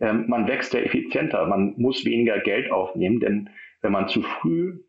ähm, 0.00 0.24
man 0.28 0.46
wächst 0.48 0.72
ja 0.74 0.80
effizienter, 0.80 1.46
man 1.46 1.74
muss 1.76 2.04
weniger 2.04 2.38
Geld 2.40 2.70
aufnehmen, 2.70 3.20
denn 3.20 3.50
wenn 3.82 3.92
man 3.92 4.08
zu 4.08 4.22
früh 4.22 4.80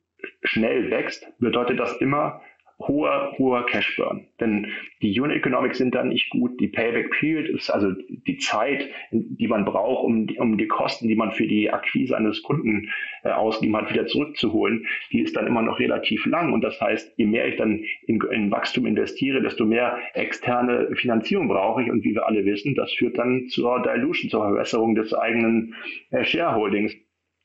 schnell 0.43 0.91
wächst, 0.91 1.25
bedeutet 1.39 1.79
das 1.79 1.97
immer, 1.97 2.41
hoher, 2.88 3.33
hoher 3.38 3.65
Cash 3.65 3.95
Burn. 3.97 4.27
Denn 4.39 4.67
die 5.01 5.19
Unit 5.19 5.38
Economics 5.38 5.77
sind 5.77 5.95
dann 5.95 6.09
nicht 6.09 6.29
gut. 6.29 6.59
Die 6.59 6.67
Payback 6.67 7.11
Period 7.11 7.47
ist 7.47 7.69
also 7.69 7.91
die 7.91 8.38
Zeit, 8.38 8.89
die 9.11 9.47
man 9.47 9.65
braucht, 9.65 10.03
um, 10.03 10.27
um 10.38 10.57
die 10.57 10.67
Kosten, 10.67 11.07
die 11.07 11.15
man 11.15 11.31
für 11.31 11.47
die 11.47 11.71
Akquise 11.71 12.15
eines 12.17 12.41
Kunden 12.43 12.89
äh, 13.23 13.29
ausgegeben 13.29 13.77
hat, 13.77 13.91
wieder 13.91 14.07
zurückzuholen. 14.07 14.85
Die 15.11 15.21
ist 15.21 15.35
dann 15.35 15.47
immer 15.47 15.61
noch 15.61 15.79
relativ 15.79 16.25
lang. 16.25 16.53
Und 16.53 16.61
das 16.61 16.79
heißt, 16.79 17.13
je 17.17 17.25
mehr 17.25 17.47
ich 17.47 17.57
dann 17.57 17.83
in, 18.07 18.21
in 18.31 18.51
Wachstum 18.51 18.85
investiere, 18.85 19.41
desto 19.41 19.65
mehr 19.65 19.97
externe 20.13 20.89
Finanzierung 20.95 21.47
brauche 21.47 21.83
ich. 21.83 21.91
Und 21.91 22.03
wie 22.03 22.15
wir 22.15 22.27
alle 22.27 22.45
wissen, 22.45 22.75
das 22.75 22.91
führt 22.93 23.17
dann 23.17 23.47
zur 23.47 23.81
Dilution, 23.81 24.29
zur 24.29 24.41
Verbesserung 24.41 24.95
des 24.95 25.13
eigenen 25.13 25.75
äh, 26.11 26.23
Shareholdings. 26.23 26.95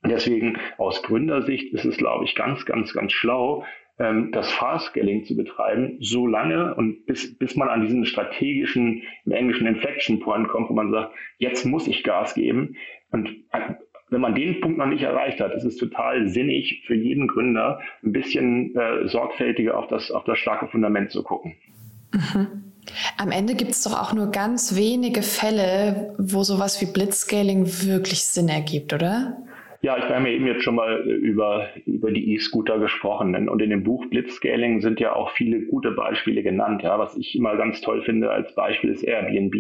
Deswegen 0.05 0.59
aus 0.79 1.03
Gründersicht 1.03 1.73
ist 1.73 1.85
es, 1.85 1.97
glaube 1.97 2.25
ich, 2.25 2.35
ganz, 2.35 2.65
ganz, 2.65 2.93
ganz 2.93 3.13
schlau, 3.13 3.65
ähm, 3.99 4.31
das 4.33 4.51
Fast-Scaling 4.53 5.25
zu 5.25 5.37
betreiben, 5.37 5.97
so 6.01 6.27
lange 6.27 6.75
und 6.75 7.07
bis, 7.07 7.37
bis 7.39 7.57
man 7.57 7.69
an 7.69 7.83
diesen 7.83 8.05
strategischen, 8.05 9.03
im 9.25 9.33
Englischen 9.33 9.67
Inflection 9.67 10.21
Point 10.21 10.49
kommt, 10.49 10.69
wo 10.69 10.75
man 10.75 10.91
sagt, 10.91 11.15
jetzt 11.39 11.65
muss 11.65 11.87
ich 11.87 12.05
Gas 12.05 12.35
geben. 12.35 12.77
Und 13.11 13.29
äh, 13.53 13.75
wenn 14.11 14.21
man 14.21 14.35
den 14.35 14.61
Punkt 14.61 14.79
noch 14.79 14.87
nicht 14.87 15.03
erreicht 15.03 15.41
hat, 15.41 15.55
ist 15.55 15.65
es 15.65 15.77
total 15.77 16.29
sinnig 16.29 16.85
für 16.87 16.95
jeden 16.95 17.27
Gründer, 17.27 17.81
ein 18.05 18.13
bisschen 18.13 18.77
äh, 18.77 19.09
sorgfältiger 19.09 19.77
auf 19.77 19.89
das, 19.89 20.11
auf 20.11 20.25
das 20.25 20.39
starke 20.39 20.69
Fundament 20.69 21.11
zu 21.11 21.23
gucken. 21.23 21.57
Mhm. 22.13 22.65
Am 23.19 23.33
Ende 23.33 23.55
gibt 23.55 23.73
es 23.73 23.83
doch 23.83 24.01
auch 24.01 24.13
nur 24.13 24.31
ganz 24.31 24.77
wenige 24.77 25.23
Fälle, 25.23 26.15
wo 26.19 26.45
sowas 26.45 26.81
wie 26.81 26.87
Blitzscaling 26.87 27.65
wirklich 27.65 28.25
Sinn 28.25 28.49
ergibt, 28.49 28.93
oder? 28.93 29.39
Ja, 29.87 29.97
ich 29.97 30.03
habe 30.03 30.29
ja 30.29 30.35
eben 30.35 30.49
jetzt 30.49 30.65
schon 30.65 30.75
mal 30.75 31.07
äh, 31.07 31.13
über, 31.13 31.69
über 31.85 32.11
die 32.11 32.35
E-Scooter 32.35 32.81
gesprochen. 32.81 33.49
Und 33.49 33.63
in 33.63 33.71
dem 33.71 33.85
Buch 33.85 34.05
Blitzscaling 34.07 34.81
sind 34.81 34.99
ja 34.99 35.15
auch 35.15 35.31
viele 35.31 35.61
gute 35.67 35.93
Beispiele 35.93 36.43
genannt. 36.43 36.83
Ja, 36.83 36.99
was 36.99 37.17
ich 37.17 37.37
immer 37.37 37.57
ganz 37.57 37.81
toll 37.83 38.03
finde 38.03 38.33
als 38.33 38.53
Beispiel 38.57 38.91
ist 38.91 39.05
Airbnb, 39.05 39.55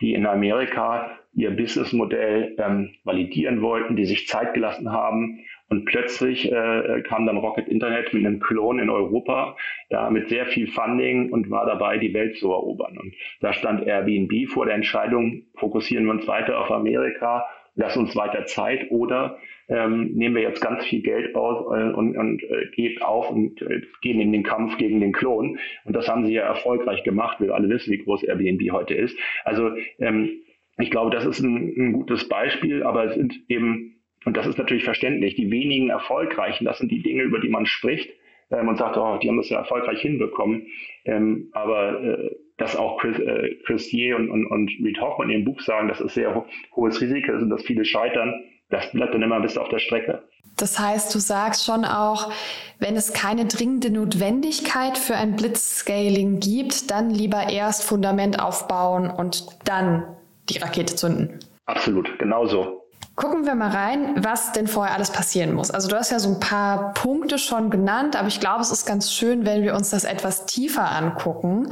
die 0.00 0.14
in 0.14 0.24
Amerika 0.24 1.18
ihr 1.34 1.50
Businessmodell 1.50 2.54
ähm, 2.58 2.90
validieren 3.02 3.60
wollten, 3.60 3.96
die 3.96 4.04
sich 4.04 4.28
Zeit 4.28 4.54
gelassen 4.54 4.92
haben. 4.92 5.40
Und 5.68 5.84
plötzlich 5.84 6.46
äh, 6.52 7.02
kam 7.02 7.26
dann 7.26 7.38
Rocket 7.38 7.66
Internet 7.66 8.14
mit 8.14 8.24
einem 8.24 8.38
Klon 8.38 8.78
in 8.78 8.88
Europa, 8.88 9.56
ja, 9.90 10.08
mit 10.10 10.28
sehr 10.28 10.46
viel 10.46 10.68
Funding 10.68 11.32
und 11.32 11.50
war 11.50 11.66
dabei, 11.66 11.98
die 11.98 12.14
Welt 12.14 12.36
zu 12.36 12.52
erobern. 12.52 12.98
Und 12.98 13.16
da 13.40 13.52
stand 13.52 13.84
Airbnb 13.84 14.48
vor 14.48 14.66
der 14.66 14.76
Entscheidung, 14.76 15.42
fokussieren 15.56 16.04
wir 16.04 16.12
uns 16.12 16.28
weiter 16.28 16.60
auf 16.60 16.70
Amerika 16.70 17.44
lass 17.76 17.96
uns 17.96 18.16
weiter 18.16 18.46
Zeit 18.46 18.90
oder 18.90 19.38
ähm, 19.68 20.12
nehmen 20.14 20.34
wir 20.34 20.42
jetzt 20.42 20.60
ganz 20.60 20.84
viel 20.84 21.02
Geld 21.02 21.34
aus 21.34 21.66
äh, 21.76 21.92
und, 21.92 22.16
und 22.16 22.42
äh, 22.44 22.66
geht 22.74 23.02
auf 23.02 23.30
und 23.30 23.60
äh, 23.62 23.82
gehen 24.00 24.20
in 24.20 24.32
den 24.32 24.42
Kampf 24.42 24.76
gegen 24.78 25.00
den 25.00 25.12
Klon. 25.12 25.58
Und 25.84 25.96
das 25.96 26.08
haben 26.08 26.24
sie 26.26 26.34
ja 26.34 26.42
erfolgreich 26.42 27.02
gemacht. 27.02 27.40
Wir 27.40 27.54
alle 27.54 27.68
wissen, 27.68 27.92
wie 27.92 27.98
groß 27.98 28.22
Airbnb 28.22 28.70
heute 28.72 28.94
ist. 28.94 29.18
Also 29.44 29.72
ähm, 29.98 30.30
ich 30.78 30.90
glaube, 30.90 31.10
das 31.10 31.24
ist 31.24 31.40
ein, 31.40 31.74
ein 31.76 31.92
gutes 31.92 32.28
Beispiel, 32.28 32.82
aber 32.82 33.04
es 33.04 33.14
sind 33.14 33.34
eben, 33.48 33.96
und 34.24 34.36
das 34.36 34.46
ist 34.46 34.58
natürlich 34.58 34.84
verständlich, 34.84 35.34
die 35.34 35.50
wenigen 35.50 35.90
Erfolgreichen, 35.90 36.64
das 36.64 36.78
sind 36.78 36.92
die 36.92 37.02
Dinge, 37.02 37.22
über 37.22 37.40
die 37.40 37.48
man 37.48 37.66
spricht 37.66 38.10
ähm, 38.50 38.68
und 38.68 38.76
sagt, 38.76 38.96
oh, 38.96 39.18
die 39.20 39.28
haben 39.28 39.38
das 39.38 39.50
ja 39.50 39.58
erfolgreich 39.58 40.00
hinbekommen. 40.00 40.66
Ähm, 41.04 41.48
aber 41.52 42.02
äh, 42.02 42.30
dass 42.56 42.76
auch 42.76 42.98
Chris, 42.98 43.18
äh, 43.18 43.54
Chris 43.64 43.90
Ye 43.92 44.14
und, 44.14 44.30
und, 44.30 44.46
und 44.46 44.70
Reed 44.82 45.00
Hoffman 45.00 45.30
in 45.30 45.38
ihrem 45.38 45.44
Buch 45.44 45.60
sagen, 45.60 45.88
dass 45.88 46.00
es 46.00 46.14
sehr 46.14 46.34
ho 46.34 46.46
hohes 46.74 47.00
Risiko 47.00 47.32
ist 47.32 47.42
und 47.42 47.50
dass 47.50 47.64
viele 47.64 47.84
scheitern, 47.84 48.44
das 48.70 48.90
bleibt 48.92 49.14
dann 49.14 49.22
immer 49.22 49.36
ein 49.36 49.42
bisschen 49.42 49.62
auf 49.62 49.68
der 49.68 49.78
Strecke. 49.78 50.22
Das 50.56 50.78
heißt, 50.78 51.14
du 51.14 51.18
sagst 51.18 51.64
schon 51.64 51.84
auch, 51.84 52.32
wenn 52.78 52.96
es 52.96 53.12
keine 53.12 53.44
dringende 53.44 53.90
Notwendigkeit 53.90 54.96
für 54.96 55.14
ein 55.14 55.36
Blitzscaling 55.36 56.40
gibt, 56.40 56.90
dann 56.90 57.10
lieber 57.10 57.50
erst 57.50 57.84
Fundament 57.84 58.40
aufbauen 58.40 59.10
und 59.10 59.46
dann 59.64 60.04
die 60.48 60.58
Rakete 60.58 60.94
zünden. 60.94 61.40
Absolut, 61.66 62.18
genauso. 62.18 62.82
Gucken 63.16 63.46
wir 63.46 63.54
mal 63.54 63.70
rein, 63.70 64.14
was 64.18 64.52
denn 64.52 64.66
vorher 64.66 64.94
alles 64.94 65.10
passieren 65.10 65.54
muss. 65.54 65.70
Also 65.70 65.88
du 65.88 65.96
hast 65.96 66.10
ja 66.10 66.18
so 66.18 66.34
ein 66.34 66.40
paar 66.40 66.92
Punkte 66.92 67.38
schon 67.38 67.70
genannt, 67.70 68.14
aber 68.14 68.28
ich 68.28 68.40
glaube, 68.40 68.60
es 68.60 68.70
ist 68.70 68.86
ganz 68.86 69.12
schön, 69.12 69.46
wenn 69.46 69.62
wir 69.62 69.74
uns 69.74 69.90
das 69.90 70.04
etwas 70.04 70.46
tiefer 70.46 70.90
angucken. 70.90 71.70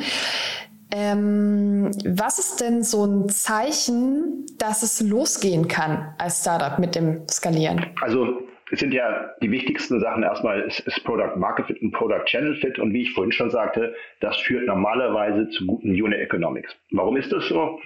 Ähm, 0.96 1.90
was 2.06 2.38
ist 2.38 2.60
denn 2.60 2.84
so 2.84 3.04
ein 3.04 3.28
Zeichen, 3.28 4.46
dass 4.58 4.84
es 4.84 5.00
losgehen 5.00 5.66
kann 5.66 6.14
als 6.18 6.42
Startup 6.42 6.78
mit 6.78 6.94
dem 6.94 7.26
Skalieren? 7.28 7.86
Also 8.00 8.44
es 8.70 8.78
sind 8.78 8.94
ja 8.94 9.34
die 9.42 9.50
wichtigsten 9.50 9.98
Sachen 9.98 10.22
erstmal 10.22 10.60
ist, 10.60 10.78
ist 10.80 11.02
Product 11.02 11.36
Market 11.36 11.66
Fit 11.66 11.82
und 11.82 11.90
Product 11.90 12.24
Channel 12.26 12.54
Fit 12.56 12.78
und 12.78 12.92
wie 12.92 13.02
ich 13.02 13.12
vorhin 13.12 13.32
schon 13.32 13.50
sagte, 13.50 13.92
das 14.20 14.36
führt 14.36 14.66
normalerweise 14.66 15.48
zu 15.48 15.66
guten 15.66 15.90
Unit 15.90 16.20
Economics. 16.20 16.76
Warum 16.92 17.16
ist 17.16 17.32
das 17.32 17.48
so? 17.48 17.80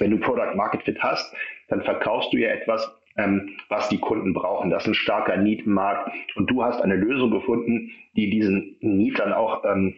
Wenn 0.00 0.10
du 0.10 0.18
Product 0.18 0.56
Market 0.56 0.82
Fit 0.82 1.00
hast, 1.00 1.32
dann 1.68 1.82
verkaufst 1.82 2.32
du 2.32 2.38
ja 2.38 2.48
etwas, 2.48 2.92
ähm, 3.16 3.56
was 3.68 3.88
die 3.88 3.98
Kunden 3.98 4.34
brauchen. 4.34 4.70
Das 4.70 4.82
ist 4.82 4.88
ein 4.88 4.94
starker 4.94 5.36
Need 5.36 5.66
im 5.66 5.74
Markt 5.74 6.10
und 6.34 6.50
du 6.50 6.64
hast 6.64 6.80
eine 6.80 6.96
Lösung 6.96 7.30
gefunden, 7.30 7.92
die 8.16 8.28
diesen 8.28 8.76
Need 8.80 9.20
dann 9.20 9.32
auch 9.32 9.64
ähm, 9.64 9.94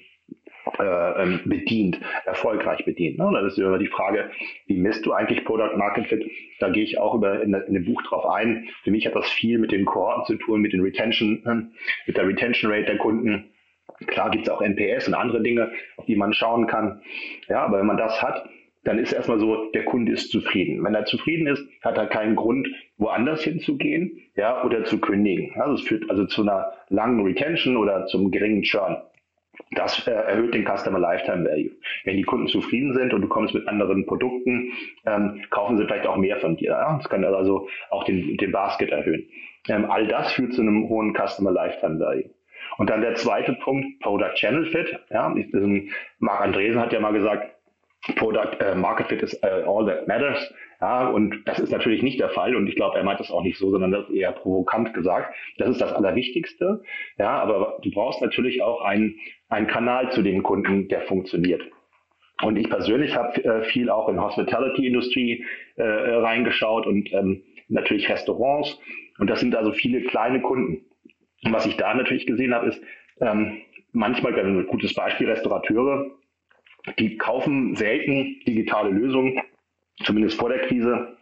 äh, 0.79 1.23
ähm, 1.23 1.41
bedient, 1.45 2.01
erfolgreich 2.25 2.85
bedient. 2.85 3.19
Ne? 3.19 3.31
Das 3.33 3.53
ist 3.53 3.59
immer 3.59 3.79
die 3.79 3.87
Frage, 3.87 4.31
wie 4.67 4.77
misst 4.77 5.05
du 5.05 5.13
eigentlich 5.13 5.45
Product 5.45 5.77
Market 5.77 6.07
Fit? 6.07 6.31
Da 6.59 6.71
gehe 6.71 6.83
ich 6.83 6.99
auch 6.99 7.15
über 7.15 7.43
in, 7.43 7.55
in, 7.55 7.75
dem 7.75 7.85
Buch 7.85 8.03
drauf 8.03 8.27
ein. 8.27 8.69
Für 8.83 8.91
mich 8.91 9.07
hat 9.07 9.15
das 9.15 9.31
viel 9.31 9.59
mit 9.59 9.73
den 9.73 9.85
Kohorten 9.85 10.25
zu 10.25 10.37
tun, 10.37 10.61
mit 10.61 10.73
den 10.73 10.81
Retention, 10.81 11.43
äh, 11.45 11.77
mit 12.07 12.17
der 12.17 12.27
Retention 12.27 12.73
Rate 12.73 12.87
der 12.87 12.99
Kunden. 12.99 13.51
Klar 14.07 14.31
gibt 14.31 14.47
es 14.47 14.53
auch 14.53 14.63
NPS 14.63 15.09
und 15.09 15.15
andere 15.15 15.43
Dinge, 15.43 15.71
auf 15.97 16.07
die 16.07 16.17
man 16.17 16.33
schauen 16.33 16.67
kann. 16.67 17.03
Ja, 17.49 17.65
aber 17.65 17.79
wenn 17.79 17.87
man 17.87 17.97
das 17.97 18.23
hat, 18.23 18.49
dann 18.85 18.99
ist 18.99 19.13
erstmal 19.13 19.39
so, 19.39 19.71
der 19.73 19.85
Kunde 19.85 20.13
ist 20.13 20.31
zufrieden. 20.31 20.83
Wenn 20.85 20.95
er 20.95 21.07
zufrieden 21.07 21.47
ist, 21.47 21.67
hat 21.83 21.97
er 21.97 22.07
keinen 22.07 22.37
Grund, 22.37 22.69
woanders 22.99 23.43
hinzugehen, 23.43 24.21
ja, 24.37 24.63
oder 24.65 24.85
zu 24.85 25.01
kündigen. 25.01 25.59
Also 25.61 25.75
es 25.75 25.83
führt 25.83 26.11
also 26.11 26.27
zu 26.27 26.43
einer 26.43 26.73
langen 26.89 27.25
Retention 27.25 27.77
oder 27.77 28.07
zum 28.07 28.31
geringen 28.31 28.63
Churn. 28.63 28.97
Das 29.73 30.07
äh, 30.07 30.11
erhöht 30.11 30.55
den 30.55 30.65
Customer 30.65 30.99
Lifetime 30.99 31.45
Value. 31.45 31.71
Wenn 32.05 32.17
die 32.17 32.23
Kunden 32.23 32.49
zufrieden 32.49 32.95
sind 32.95 33.13
und 33.13 33.23
du 33.23 33.29
kommst 33.29 33.55
mit 33.55 33.67
anderen 33.69 34.07
Produkten, 34.07 34.73
ähm, 35.07 35.43
kaufen 35.51 35.77
sie 35.77 35.85
vielleicht 35.85 36.07
auch 36.07 36.17
mehr 36.17 36.39
von 36.39 36.57
dir. 36.57 36.71
Ja? 36.71 36.97
Das 36.97 37.09
kann 37.09 37.25
also 37.25 37.69
auch 37.91 38.05
den, 38.05 38.37
den 38.37 38.53
Basket 38.53 38.91
erhöhen. 38.91 39.29
Ähm, 39.69 39.91
all 39.91 40.07
das 40.07 40.33
führt 40.33 40.53
zu 40.53 40.61
einem 40.61 40.89
hohen 40.89 41.15
Customer 41.15 41.51
Lifetime 41.51 41.99
Value. 41.99 42.31
Und 42.79 42.91
dann 42.91 43.03
der 43.03 43.15
zweite 43.15 43.53
Punkt, 43.55 44.01
Product 44.01 44.35
Channel 44.35 44.67
Fit. 44.67 44.99
Ja, 45.11 45.35
Marc 46.19 46.41
Andresen 46.41 46.81
hat 46.81 46.93
ja 46.93 47.01
mal 47.01 47.13
gesagt, 47.13 47.55
Product 48.17 48.59
uh, 48.63 48.75
Market 48.75 49.09
Fit 49.09 49.23
is 49.23 49.35
uh, 49.43 49.65
all 49.67 49.87
that 49.87 50.07
matters. 50.07 50.53
Ja, 50.81 51.09
und 51.09 51.43
das 51.47 51.59
ist 51.59 51.73
natürlich 51.73 52.03
nicht 52.03 52.21
der 52.21 52.29
Fall 52.31 52.55
und 52.57 52.67
ich 52.67 52.77
glaube, 52.77 52.99
er 52.99 53.05
meint 53.05 53.21
das 53.21 53.31
auch 53.31 53.43
nicht 53.43 53.57
so, 53.57 53.71
sondern 53.71 53.91
das 53.91 54.11
eher 54.11 54.33
provokant 54.33 54.93
gesagt. 54.93 55.35
Das 55.57 55.69
ist 55.69 55.81
das 55.81 55.93
Allerwichtigste. 55.93 56.83
Ja, 57.17 57.41
aber 57.41 57.79
du 57.83 57.91
brauchst 57.91 58.21
natürlich 58.21 58.63
auch 58.63 58.83
einen, 58.83 59.19
einen 59.55 59.67
Kanal 59.69 60.11
zu 60.13 60.23
den 60.23 60.43
Kunden, 60.43 60.89
der 60.89 61.03
funktioniert. 61.03 61.63
Und 62.43 62.57
ich 62.57 62.69
persönlich 62.69 63.15
habe 63.15 63.43
äh, 63.45 63.63
viel 63.65 63.89
auch 63.89 64.09
in 64.09 64.21
Hospitality-Industrie 64.21 65.45
äh, 65.77 65.83
reingeschaut 65.83 66.87
und 66.87 67.13
ähm, 67.13 67.43
natürlich 67.69 68.09
Restaurants. 68.09 68.79
Und 69.19 69.31
das 69.31 69.41
sind 69.41 69.55
also 69.55 69.73
viele 69.73 70.03
kleine 70.03 70.43
Kunden. 70.43 70.85
Und 71.45 71.53
was 71.53 71.67
ich 71.67 71.77
da 71.77 71.95
natürlich 71.95 72.27
gesehen 72.27 72.53
habe, 72.53 72.67
ist 72.67 72.83
ähm, 73.21 73.63
manchmal 73.93 74.39
ein 74.39 74.67
gutes 74.67 74.93
Beispiel 74.95 75.31
Restaurateure, 75.31 76.11
die 76.99 77.17
kaufen 77.17 77.77
selten 77.77 78.41
digitale 78.47 78.91
Lösungen, 78.91 79.41
zumindest 80.03 80.39
vor 80.39 80.49
der 80.49 80.67
Krise, 80.67 81.17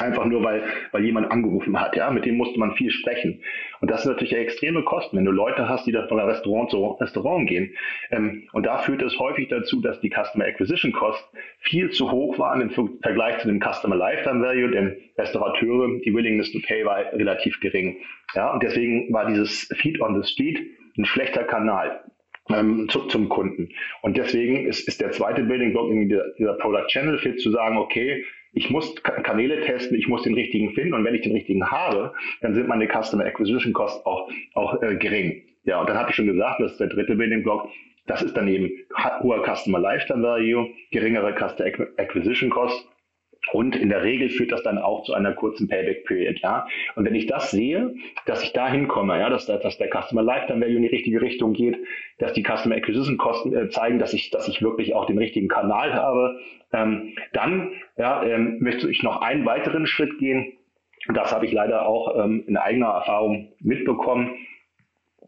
einfach 0.00 0.24
nur 0.24 0.42
weil, 0.42 0.62
weil 0.92 1.04
jemand 1.04 1.30
angerufen 1.30 1.80
hat, 1.80 1.96
ja, 1.96 2.10
mit 2.10 2.24
dem 2.24 2.36
musste 2.36 2.58
man 2.58 2.74
viel 2.74 2.90
sprechen. 2.90 3.42
Und 3.80 3.90
das 3.90 4.02
sind 4.02 4.12
natürlich 4.12 4.34
extreme 4.34 4.82
Kosten, 4.82 5.16
wenn 5.16 5.24
du 5.24 5.30
Leute 5.30 5.68
hast, 5.68 5.86
die 5.86 5.92
da 5.92 6.06
von 6.06 6.18
Restaurant 6.18 6.70
zu 6.70 6.84
Restaurant 7.00 7.48
gehen. 7.48 7.74
Ähm, 8.10 8.48
und 8.52 8.66
da 8.66 8.78
führt 8.78 9.02
es 9.02 9.18
häufig 9.18 9.48
dazu, 9.48 9.80
dass 9.80 10.00
die 10.00 10.10
Customer 10.10 10.44
Acquisition 10.44 10.92
Cost 10.92 11.24
viel 11.60 11.90
zu 11.90 12.10
hoch 12.10 12.38
waren 12.38 12.60
im 12.60 12.70
Vergleich 12.70 13.38
zu 13.38 13.48
dem 13.48 13.60
Customer 13.60 13.96
Lifetime 13.96 14.42
Value, 14.42 14.70
denn 14.70 14.96
Restaurateure, 15.16 16.00
die 16.04 16.14
Willingness 16.14 16.52
to 16.52 16.58
Pay 16.66 16.84
war 16.84 17.12
relativ 17.12 17.60
gering. 17.60 17.96
Ja, 18.34 18.52
und 18.52 18.62
deswegen 18.62 19.12
war 19.12 19.26
dieses 19.26 19.68
Feed 19.76 20.00
on 20.00 20.20
the 20.20 20.28
Street 20.28 20.58
ein 20.96 21.04
schlechter 21.04 21.44
Kanal 21.44 22.00
ähm, 22.50 22.88
zu, 22.88 23.00
zum 23.06 23.28
Kunden. 23.28 23.70
Und 24.02 24.16
deswegen 24.16 24.66
ist, 24.66 24.86
ist 24.88 25.00
der 25.00 25.10
zweite 25.12 25.42
Building 25.42 25.72
Block 25.72 25.90
dieser, 25.90 26.24
dieser 26.38 26.54
Product 26.54 26.86
Channel 26.88 27.18
Fit 27.18 27.40
zu 27.40 27.50
sagen, 27.50 27.76
okay, 27.76 28.24
ich 28.52 28.70
muss 28.70 28.94
Kanäle 29.02 29.60
testen, 29.62 29.96
ich 29.96 30.08
muss 30.08 30.22
den 30.22 30.34
richtigen 30.34 30.72
finden 30.74 30.94
und 30.94 31.04
wenn 31.04 31.14
ich 31.14 31.22
den 31.22 31.32
richtigen 31.32 31.70
habe, 31.70 32.12
dann 32.40 32.54
sind 32.54 32.68
meine 32.68 32.88
Customer 32.88 33.24
Acquisition 33.24 33.72
Costs 33.72 34.04
auch, 34.06 34.30
auch 34.54 34.82
äh, 34.82 34.96
gering. 34.96 35.42
Ja, 35.64 35.80
und 35.80 35.88
dann 35.88 35.98
hatte 35.98 36.10
ich 36.10 36.16
schon 36.16 36.26
gesagt, 36.26 36.60
das 36.60 36.72
ist 36.72 36.80
der 36.80 36.88
dritte 36.88 37.14
Building 37.14 37.42
Block, 37.42 37.68
das 38.06 38.22
ist 38.22 38.36
dann 38.36 38.48
eben 38.48 38.70
hoher 39.22 39.44
Customer 39.44 39.78
Lifetime 39.78 40.22
Value, 40.22 40.70
geringere 40.90 41.34
Customer 41.34 41.86
Acquisition 41.98 42.50
Cost 42.50 42.88
Und 43.52 43.76
in 43.76 43.88
der 43.88 44.02
Regel 44.02 44.28
führt 44.28 44.52
das 44.52 44.62
dann 44.62 44.78
auch 44.78 45.04
zu 45.04 45.14
einer 45.14 45.32
kurzen 45.32 45.68
Payback-Period. 45.68 46.40
Ja? 46.40 46.66
Und 46.94 47.04
wenn 47.04 47.14
ich 47.14 47.26
das 47.26 47.50
sehe, 47.50 47.94
dass 48.26 48.42
ich 48.42 48.52
da 48.52 48.68
hinkomme, 48.68 49.18
ja, 49.18 49.30
dass, 49.30 49.46
dass 49.46 49.78
der 49.78 49.88
Customer 49.88 50.22
Lifetime 50.22 50.60
Value 50.60 50.76
in 50.76 50.82
die 50.82 50.88
richtige 50.88 51.20
Richtung 51.20 51.52
geht, 51.52 51.78
dass 52.18 52.32
die 52.32 52.42
Customer 52.42 52.76
Acquisition 52.76 53.16
Kosten 53.16 53.54
äh, 53.54 53.68
zeigen, 53.70 53.98
dass 53.98 54.12
ich, 54.12 54.30
dass 54.30 54.48
ich 54.48 54.62
wirklich 54.62 54.94
auch 54.94 55.06
den 55.06 55.18
richtigen 55.18 55.48
Kanal 55.48 55.94
habe, 55.94 56.38
ähm, 56.72 57.14
dann 57.32 57.72
ja, 57.96 58.22
ähm, 58.22 58.58
möchte 58.60 58.90
ich 58.90 59.02
noch 59.02 59.22
einen 59.22 59.46
weiteren 59.46 59.86
Schritt 59.86 60.18
gehen. 60.18 60.52
Das 61.12 61.32
habe 61.32 61.46
ich 61.46 61.52
leider 61.52 61.86
auch 61.86 62.22
ähm, 62.22 62.44
in 62.46 62.56
eigener 62.56 62.88
Erfahrung 62.88 63.52
mitbekommen. 63.60 64.34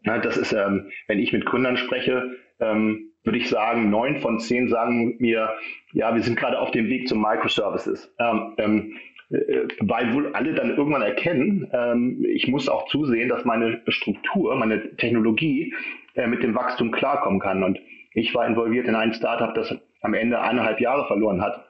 Ja, 0.04 0.18
das 0.18 0.36
ist, 0.36 0.52
ähm, 0.52 0.90
wenn 1.06 1.18
ich 1.18 1.32
mit 1.32 1.46
Gründern 1.46 1.76
spreche, 1.76 2.36
ähm, 2.58 3.09
würde 3.24 3.38
ich 3.38 3.48
sagen, 3.48 3.90
neun 3.90 4.18
von 4.18 4.38
zehn 4.38 4.68
sagen 4.68 5.16
mir, 5.18 5.50
ja, 5.92 6.14
wir 6.14 6.22
sind 6.22 6.38
gerade 6.38 6.58
auf 6.58 6.70
dem 6.70 6.88
Weg 6.88 7.08
zu 7.08 7.16
Microservices. 7.16 8.14
Ähm, 8.18 8.54
ähm, 8.58 8.96
äh, 9.30 9.68
weil 9.80 10.14
wohl 10.14 10.32
alle 10.34 10.54
dann 10.54 10.76
irgendwann 10.76 11.02
erkennen, 11.02 11.68
ähm, 11.72 12.24
ich 12.28 12.48
muss 12.48 12.68
auch 12.68 12.86
zusehen, 12.88 13.28
dass 13.28 13.44
meine 13.44 13.82
Struktur, 13.88 14.54
meine 14.56 14.96
Technologie 14.96 15.74
äh, 16.14 16.26
mit 16.26 16.42
dem 16.42 16.54
Wachstum 16.54 16.90
klarkommen 16.90 17.40
kann. 17.40 17.62
Und 17.62 17.78
ich 18.14 18.34
war 18.34 18.46
involviert 18.46 18.86
in 18.88 18.94
ein 18.94 19.12
Startup, 19.12 19.54
das 19.54 19.74
am 20.02 20.14
Ende 20.14 20.40
eineinhalb 20.40 20.80
Jahre 20.80 21.06
verloren 21.06 21.42
hat, 21.42 21.64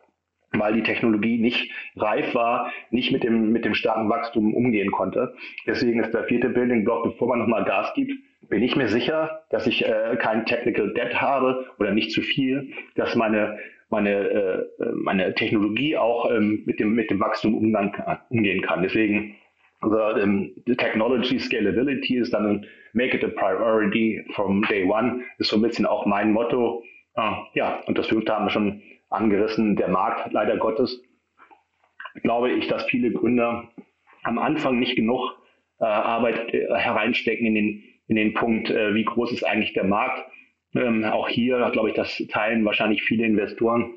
weil 0.53 0.75
die 0.75 0.83
Technologie 0.83 1.39
nicht 1.39 1.71
reif 1.97 2.35
war, 2.35 2.73
nicht 2.91 3.13
mit 3.13 3.25
dem, 3.25 3.53
mit 3.53 3.65
dem 3.65 3.75
starken 3.75 4.09
Wachstum 4.09 4.55
umgehen 4.55 4.91
konnte. 4.91 5.35
Deswegen 5.67 6.01
ist 6.01 6.13
der 6.13 6.25
vierte 6.25 6.49
Building 6.49 6.85
Block, 6.85 7.05
bevor 7.05 7.29
man 7.29 7.41
nochmal 7.41 7.65
Gas 7.65 7.93
gibt, 7.95 8.13
bin 8.49 8.63
ich 8.63 8.77
mir 8.77 8.89
sicher, 8.89 9.45
dass 9.51 9.67
ich 9.67 9.87
äh, 9.87 10.17
kein 10.19 10.47
Technical 10.47 10.93
Debt 10.95 11.21
habe 11.21 11.67
oder 11.79 11.93
nicht 11.93 12.13
zu 12.13 12.23
viel, 12.23 12.73
dass 12.95 13.15
meine 13.15 13.59
meine 13.91 14.11
äh, 14.11 14.67
meine 14.95 15.35
Technologie 15.35 15.97
auch 15.97 16.31
ähm, 16.31 16.63
mit 16.65 16.81
dem 16.81 16.95
mit 16.95 17.11
dem 17.11 17.21
Wachstum 17.21 17.55
umgehen 17.55 18.63
kann. 18.63 18.83
Deswegen 18.83 19.37
also, 19.81 19.99
ähm, 20.19 20.53
Technology 20.67 21.39
Scalability 21.39 22.19
ist 22.19 22.35
dann 22.35 22.67
Make 22.93 23.17
it 23.17 23.25
a 23.25 23.29
priority 23.29 24.25
from 24.35 24.63
day 24.63 24.85
one 24.85 25.23
ist 25.39 25.49
so 25.51 25.57
ein 25.57 25.63
bisschen 25.63 25.87
auch 25.87 26.07
mein 26.07 26.33
Motto. 26.33 26.83
Ah, 27.15 27.47
ja, 27.55 27.81
und 27.87 27.97
das 27.99 28.09
fünfte 28.09 28.35
haben 28.35 28.47
wir 28.47 28.51
schon 28.51 28.83
angerissen. 29.11 29.77
Der 29.77 29.89
Markt 29.89 30.33
leider 30.33 30.57
Gottes 30.57 31.03
glaube 32.23 32.51
ich, 32.53 32.69
dass 32.69 32.85
viele 32.87 33.13
Gründer 33.13 33.71
am 34.23 34.39
Anfang 34.39 34.79
nicht 34.79 34.97
genug 34.97 35.21
äh, 35.81 35.85
Arbeit 35.85 36.53
äh, 36.53 36.67
hereinstecken 36.75 37.47
in 37.47 37.55
den 37.55 37.85
in 38.11 38.17
den 38.17 38.35
Punkt, 38.35 38.71
äh, 38.71 38.95
wie 38.95 39.05
groß 39.05 39.33
ist 39.33 39.45
eigentlich 39.45 39.73
der 39.73 39.85
Markt. 39.85 40.29
Ähm, 40.75 41.05
auch 41.05 41.29
hier, 41.29 41.71
glaube 41.73 41.89
ich, 41.89 41.95
das 41.95 42.23
teilen 42.29 42.65
wahrscheinlich 42.65 43.03
viele 43.03 43.25
Investoren 43.25 43.95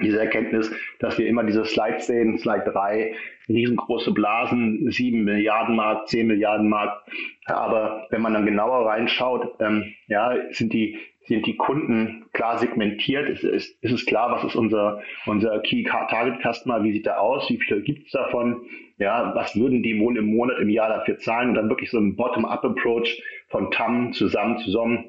diese 0.00 0.20
Erkenntnis, 0.20 0.72
dass 1.00 1.18
wir 1.18 1.26
immer 1.26 1.42
diese 1.42 1.64
Slides 1.64 2.06
sehen, 2.06 2.38
Slide 2.38 2.70
3, 2.70 3.14
riesengroße 3.48 4.12
Blasen, 4.12 4.90
7 4.90 5.24
Milliarden 5.24 5.74
Markt, 5.74 6.08
10 6.10 6.26
Milliarden 6.26 6.68
Markt. 6.68 7.10
Aber 7.46 8.06
wenn 8.10 8.22
man 8.22 8.34
dann 8.34 8.46
genauer 8.46 8.86
reinschaut, 8.86 9.56
ähm, 9.60 9.92
ja, 10.06 10.36
sind 10.50 10.72
die, 10.72 10.98
sind 11.28 11.46
die 11.46 11.56
Kunden 11.56 12.24
klar 12.32 12.58
segmentiert? 12.58 13.28
Ist, 13.28 13.44
ist, 13.44 13.82
ist 13.82 13.92
es 13.92 14.06
klar, 14.06 14.32
was 14.32 14.44
ist 14.44 14.56
unser, 14.56 15.00
unser 15.26 15.60
Key 15.60 15.84
Target 15.84 16.40
Customer? 16.42 16.82
Wie 16.82 16.92
sieht 16.92 17.06
der 17.06 17.20
aus? 17.20 17.48
Wie 17.48 17.58
viele 17.58 17.82
gibt 17.82 18.06
es 18.06 18.12
davon? 18.12 18.62
Ja, 18.98 19.34
was 19.34 19.54
würden 19.54 19.82
die 19.82 20.00
wohl 20.00 20.16
im 20.16 20.34
Monat, 20.34 20.58
im 20.58 20.70
Jahr 20.70 20.88
dafür 20.88 21.18
zahlen? 21.18 21.50
Und 21.50 21.54
dann 21.54 21.68
wirklich 21.68 21.90
so 21.90 21.98
ein 21.98 22.16
Bottom-up-Approach 22.16 23.22
von 23.48 23.70
TAM 23.70 24.12
zusammen, 24.12 24.58
zusammen 24.58 25.04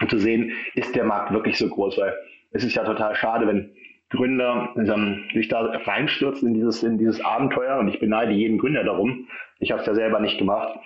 und 0.00 0.10
zu 0.10 0.18
sehen, 0.18 0.52
ist 0.74 0.94
der 0.94 1.04
Markt 1.04 1.32
wirklich 1.32 1.58
so 1.58 1.68
groß? 1.68 1.98
Weil 1.98 2.14
es 2.52 2.64
ist 2.64 2.76
ja 2.76 2.84
total 2.84 3.14
schade, 3.14 3.46
wenn 3.46 3.72
Gründer 4.10 4.74
ähm, 4.76 5.24
sich 5.32 5.48
da 5.48 5.62
reinstürzen 5.62 6.48
in 6.48 6.54
dieses, 6.54 6.82
in 6.82 6.98
dieses 6.98 7.24
Abenteuer 7.24 7.78
und 7.78 7.88
ich 7.88 7.98
beneide 7.98 8.32
jeden 8.32 8.58
Gründer 8.58 8.84
darum. 8.84 9.26
Ich 9.58 9.72
habe 9.72 9.80
es 9.80 9.86
ja 9.86 9.94
selber 9.94 10.20
nicht 10.20 10.38
gemacht. 10.38 10.78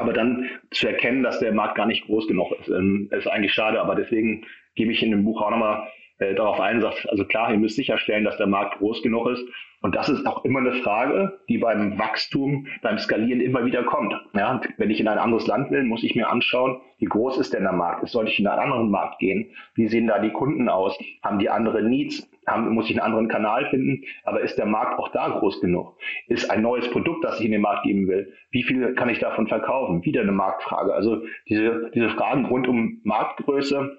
Aber 0.00 0.12
dann 0.12 0.48
zu 0.70 0.88
erkennen, 0.88 1.22
dass 1.22 1.38
der 1.38 1.52
Markt 1.52 1.76
gar 1.76 1.86
nicht 1.86 2.06
groß 2.06 2.26
genug 2.26 2.52
ist, 2.60 2.68
ähm, 2.68 3.08
ist 3.10 3.26
eigentlich 3.26 3.52
schade. 3.52 3.80
Aber 3.80 3.94
deswegen 3.94 4.46
gebe 4.74 4.92
ich 4.92 5.02
in 5.02 5.10
dem 5.10 5.24
Buch 5.24 5.42
auch 5.42 5.50
nochmal 5.50 5.88
äh, 6.18 6.34
darauf 6.34 6.60
ein, 6.60 6.80
sagt, 6.80 7.08
also 7.08 7.24
klar, 7.24 7.52
ihr 7.52 7.58
müsst 7.58 7.76
sicherstellen, 7.76 8.24
dass 8.24 8.36
der 8.36 8.46
Markt 8.46 8.78
groß 8.78 9.02
genug 9.02 9.28
ist. 9.28 9.44
Und 9.82 9.94
das 9.94 10.10
ist 10.10 10.26
auch 10.26 10.44
immer 10.44 10.58
eine 10.58 10.74
Frage, 10.82 11.40
die 11.48 11.56
beim 11.56 11.98
Wachstum, 11.98 12.66
beim 12.82 12.98
Skalieren 12.98 13.40
immer 13.40 13.64
wieder 13.64 13.82
kommt. 13.84 14.14
Ja, 14.34 14.60
wenn 14.76 14.90
ich 14.90 15.00
in 15.00 15.08
ein 15.08 15.18
anderes 15.18 15.46
Land 15.46 15.70
will, 15.70 15.84
muss 15.84 16.04
ich 16.04 16.14
mir 16.14 16.28
anschauen, 16.28 16.80
wie 16.98 17.06
groß 17.06 17.38
ist 17.38 17.54
denn 17.54 17.62
der 17.62 17.72
Markt? 17.72 18.06
Sollte 18.08 18.30
ich 18.30 18.38
in 18.38 18.46
einen 18.46 18.60
anderen 18.60 18.90
Markt 18.90 19.20
gehen? 19.20 19.52
Wie 19.74 19.88
sehen 19.88 20.06
da 20.06 20.18
die 20.18 20.32
Kunden 20.32 20.68
aus? 20.68 20.98
Haben 21.22 21.38
die 21.38 21.48
andere 21.48 21.82
Needs? 21.82 22.30
Haben, 22.46 22.74
muss 22.74 22.90
ich 22.90 22.96
einen 22.96 23.06
anderen 23.06 23.28
Kanal 23.28 23.70
finden? 23.70 24.04
Aber 24.24 24.42
ist 24.42 24.58
der 24.58 24.66
Markt 24.66 24.98
auch 24.98 25.08
da 25.08 25.28
groß 25.30 25.62
genug? 25.62 25.96
Ist 26.26 26.50
ein 26.50 26.60
neues 26.60 26.90
Produkt, 26.90 27.24
das 27.24 27.40
ich 27.40 27.46
in 27.46 27.52
den 27.52 27.62
Markt 27.62 27.84
geben 27.84 28.06
will? 28.06 28.34
Wie 28.50 28.62
viel 28.62 28.94
kann 28.94 29.08
ich 29.08 29.18
davon 29.18 29.46
verkaufen? 29.46 30.04
Wieder 30.04 30.20
eine 30.20 30.32
Marktfrage. 30.32 30.92
Also 30.92 31.22
diese, 31.48 31.90
diese 31.94 32.10
Fragen 32.10 32.44
rund 32.44 32.68
um 32.68 33.00
Marktgröße, 33.04 33.96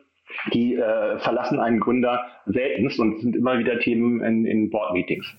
die 0.54 0.76
äh, 0.76 1.18
verlassen 1.20 1.60
einen 1.60 1.80
Gründer 1.80 2.24
seltenst 2.46 3.00
und 3.00 3.20
sind 3.20 3.36
immer 3.36 3.58
wieder 3.58 3.80
Themen 3.80 4.22
in, 4.22 4.46
in 4.46 4.70
Board-Meetings. 4.70 5.38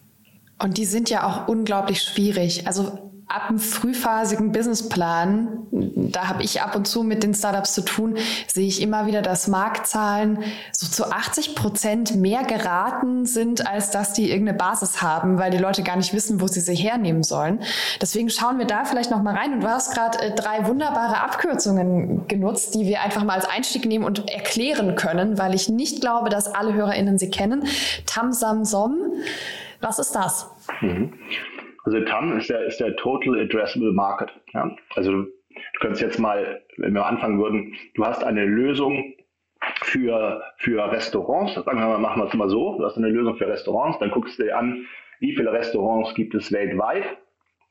Und 0.62 0.78
die 0.78 0.84
sind 0.84 1.10
ja 1.10 1.26
auch 1.26 1.48
unglaublich 1.48 2.02
schwierig. 2.02 2.68
Also 2.68 3.12
ab 3.26 3.48
einem 3.48 3.58
frühphasigen 3.58 4.52
Businessplan, 4.52 5.66
da 5.70 6.28
habe 6.28 6.42
ich 6.42 6.60
ab 6.60 6.76
und 6.76 6.86
zu 6.86 7.02
mit 7.02 7.22
den 7.22 7.34
Startups 7.34 7.72
zu 7.72 7.80
tun, 7.80 8.16
sehe 8.46 8.66
ich 8.66 8.82
immer 8.82 9.06
wieder, 9.06 9.22
dass 9.22 9.48
Marktzahlen 9.48 10.38
so 10.70 10.86
zu 10.86 11.10
80 11.10 11.54
Prozent 11.54 12.14
mehr 12.14 12.44
geraten 12.44 13.24
sind, 13.24 13.66
als 13.66 13.90
dass 13.90 14.12
die 14.12 14.30
irgendeine 14.30 14.58
Basis 14.58 15.02
haben, 15.02 15.38
weil 15.38 15.50
die 15.50 15.58
Leute 15.58 15.82
gar 15.82 15.96
nicht 15.96 16.12
wissen, 16.12 16.40
wo 16.40 16.46
sie 16.46 16.60
sie 16.60 16.74
hernehmen 16.76 17.22
sollen. 17.22 17.60
Deswegen 18.00 18.28
schauen 18.28 18.58
wir 18.58 18.66
da 18.66 18.84
vielleicht 18.84 19.10
noch 19.10 19.22
mal 19.22 19.34
rein. 19.34 19.54
Und 19.54 19.60
du 19.62 19.68
hast 19.68 19.94
gerade 19.94 20.18
äh, 20.20 20.34
drei 20.34 20.66
wunderbare 20.68 21.22
Abkürzungen 21.22 22.28
genutzt, 22.28 22.74
die 22.74 22.86
wir 22.86 23.00
einfach 23.00 23.24
mal 23.24 23.34
als 23.34 23.48
Einstieg 23.48 23.86
nehmen 23.86 24.04
und 24.04 24.28
erklären 24.28 24.94
können, 24.94 25.38
weil 25.38 25.54
ich 25.54 25.68
nicht 25.68 26.00
glaube, 26.00 26.28
dass 26.28 26.46
alle 26.54 26.74
HörerInnen 26.74 27.18
sie 27.18 27.30
kennen. 27.30 27.64
Tam 28.06 28.32
Sam 28.32 28.64
Som. 28.64 28.96
Was 29.80 29.98
ist 29.98 30.12
das? 30.12 30.51
Mhm. 30.80 31.12
Also 31.84 32.00
TAM 32.00 32.38
ist 32.38 32.48
der, 32.48 32.64
ist 32.64 32.78
der 32.80 32.94
Total 32.96 33.40
Addressable 33.40 33.92
Market. 33.92 34.32
Ja? 34.52 34.74
Also 34.94 35.12
du 35.12 35.28
könntest 35.80 36.02
jetzt 36.02 36.18
mal, 36.18 36.62
wenn 36.76 36.94
wir 36.94 37.06
anfangen 37.06 37.40
würden, 37.40 37.74
du 37.94 38.04
hast 38.04 38.22
eine 38.22 38.44
Lösung 38.44 39.14
für, 39.82 40.42
für 40.58 40.90
Restaurants, 40.90 41.54
sagen 41.54 41.78
wir 41.78 41.86
mal, 41.86 41.98
machen 41.98 42.22
wir 42.22 42.26
es 42.26 42.34
mal 42.34 42.48
so, 42.48 42.78
du 42.78 42.84
hast 42.84 42.96
eine 42.96 43.08
Lösung 43.08 43.36
für 43.36 43.48
Restaurants, 43.48 43.98
dann 43.98 44.10
guckst 44.10 44.38
du 44.38 44.44
dir 44.44 44.56
an, 44.56 44.86
wie 45.20 45.34
viele 45.34 45.52
Restaurants 45.52 46.14
gibt 46.14 46.34
es 46.34 46.52
weltweit 46.52 47.04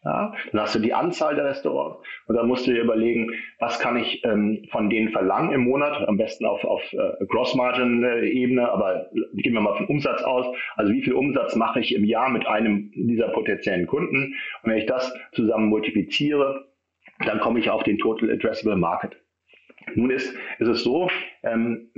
ja, 0.03 0.33
dann 0.51 0.61
hast 0.61 0.73
du 0.73 0.79
die 0.79 0.93
Anzahl 0.93 1.35
der 1.35 1.45
Restaurants 1.45 1.99
und 2.25 2.35
dann 2.35 2.47
musst 2.47 2.65
du 2.65 2.73
dir 2.73 2.81
überlegen, 2.81 3.31
was 3.59 3.79
kann 3.79 3.97
ich 3.97 4.23
ähm, 4.25 4.65
von 4.71 4.89
denen 4.89 5.09
verlangen 5.09 5.51
im 5.51 5.61
Monat, 5.61 6.07
am 6.07 6.17
besten 6.17 6.45
auf, 6.45 6.63
auf 6.63 6.81
äh, 6.93 7.25
Gross-Margin-Ebene, 7.27 8.67
aber 8.67 9.09
gehen 9.33 9.53
wir 9.53 9.61
mal 9.61 9.77
von 9.77 9.85
Umsatz 9.85 10.23
aus. 10.23 10.47
Also 10.75 10.91
wie 10.91 11.03
viel 11.03 11.13
Umsatz 11.13 11.55
mache 11.55 11.79
ich 11.79 11.93
im 11.93 12.03
Jahr 12.03 12.29
mit 12.29 12.47
einem 12.47 12.91
dieser 12.95 13.29
potenziellen 13.29 13.85
Kunden? 13.85 14.33
Und 14.63 14.71
wenn 14.71 14.77
ich 14.77 14.87
das 14.87 15.13
zusammen 15.33 15.67
multipliziere, 15.67 16.65
dann 17.25 17.39
komme 17.39 17.59
ich 17.59 17.69
auf 17.69 17.83
den 17.83 17.99
Total 17.99 18.31
Addressable 18.31 18.77
Market. 18.77 19.20
Nun 19.95 20.11
ist, 20.11 20.35
ist 20.59 20.67
es 20.67 20.83
so, 20.83 21.09
ähm, 21.43 21.89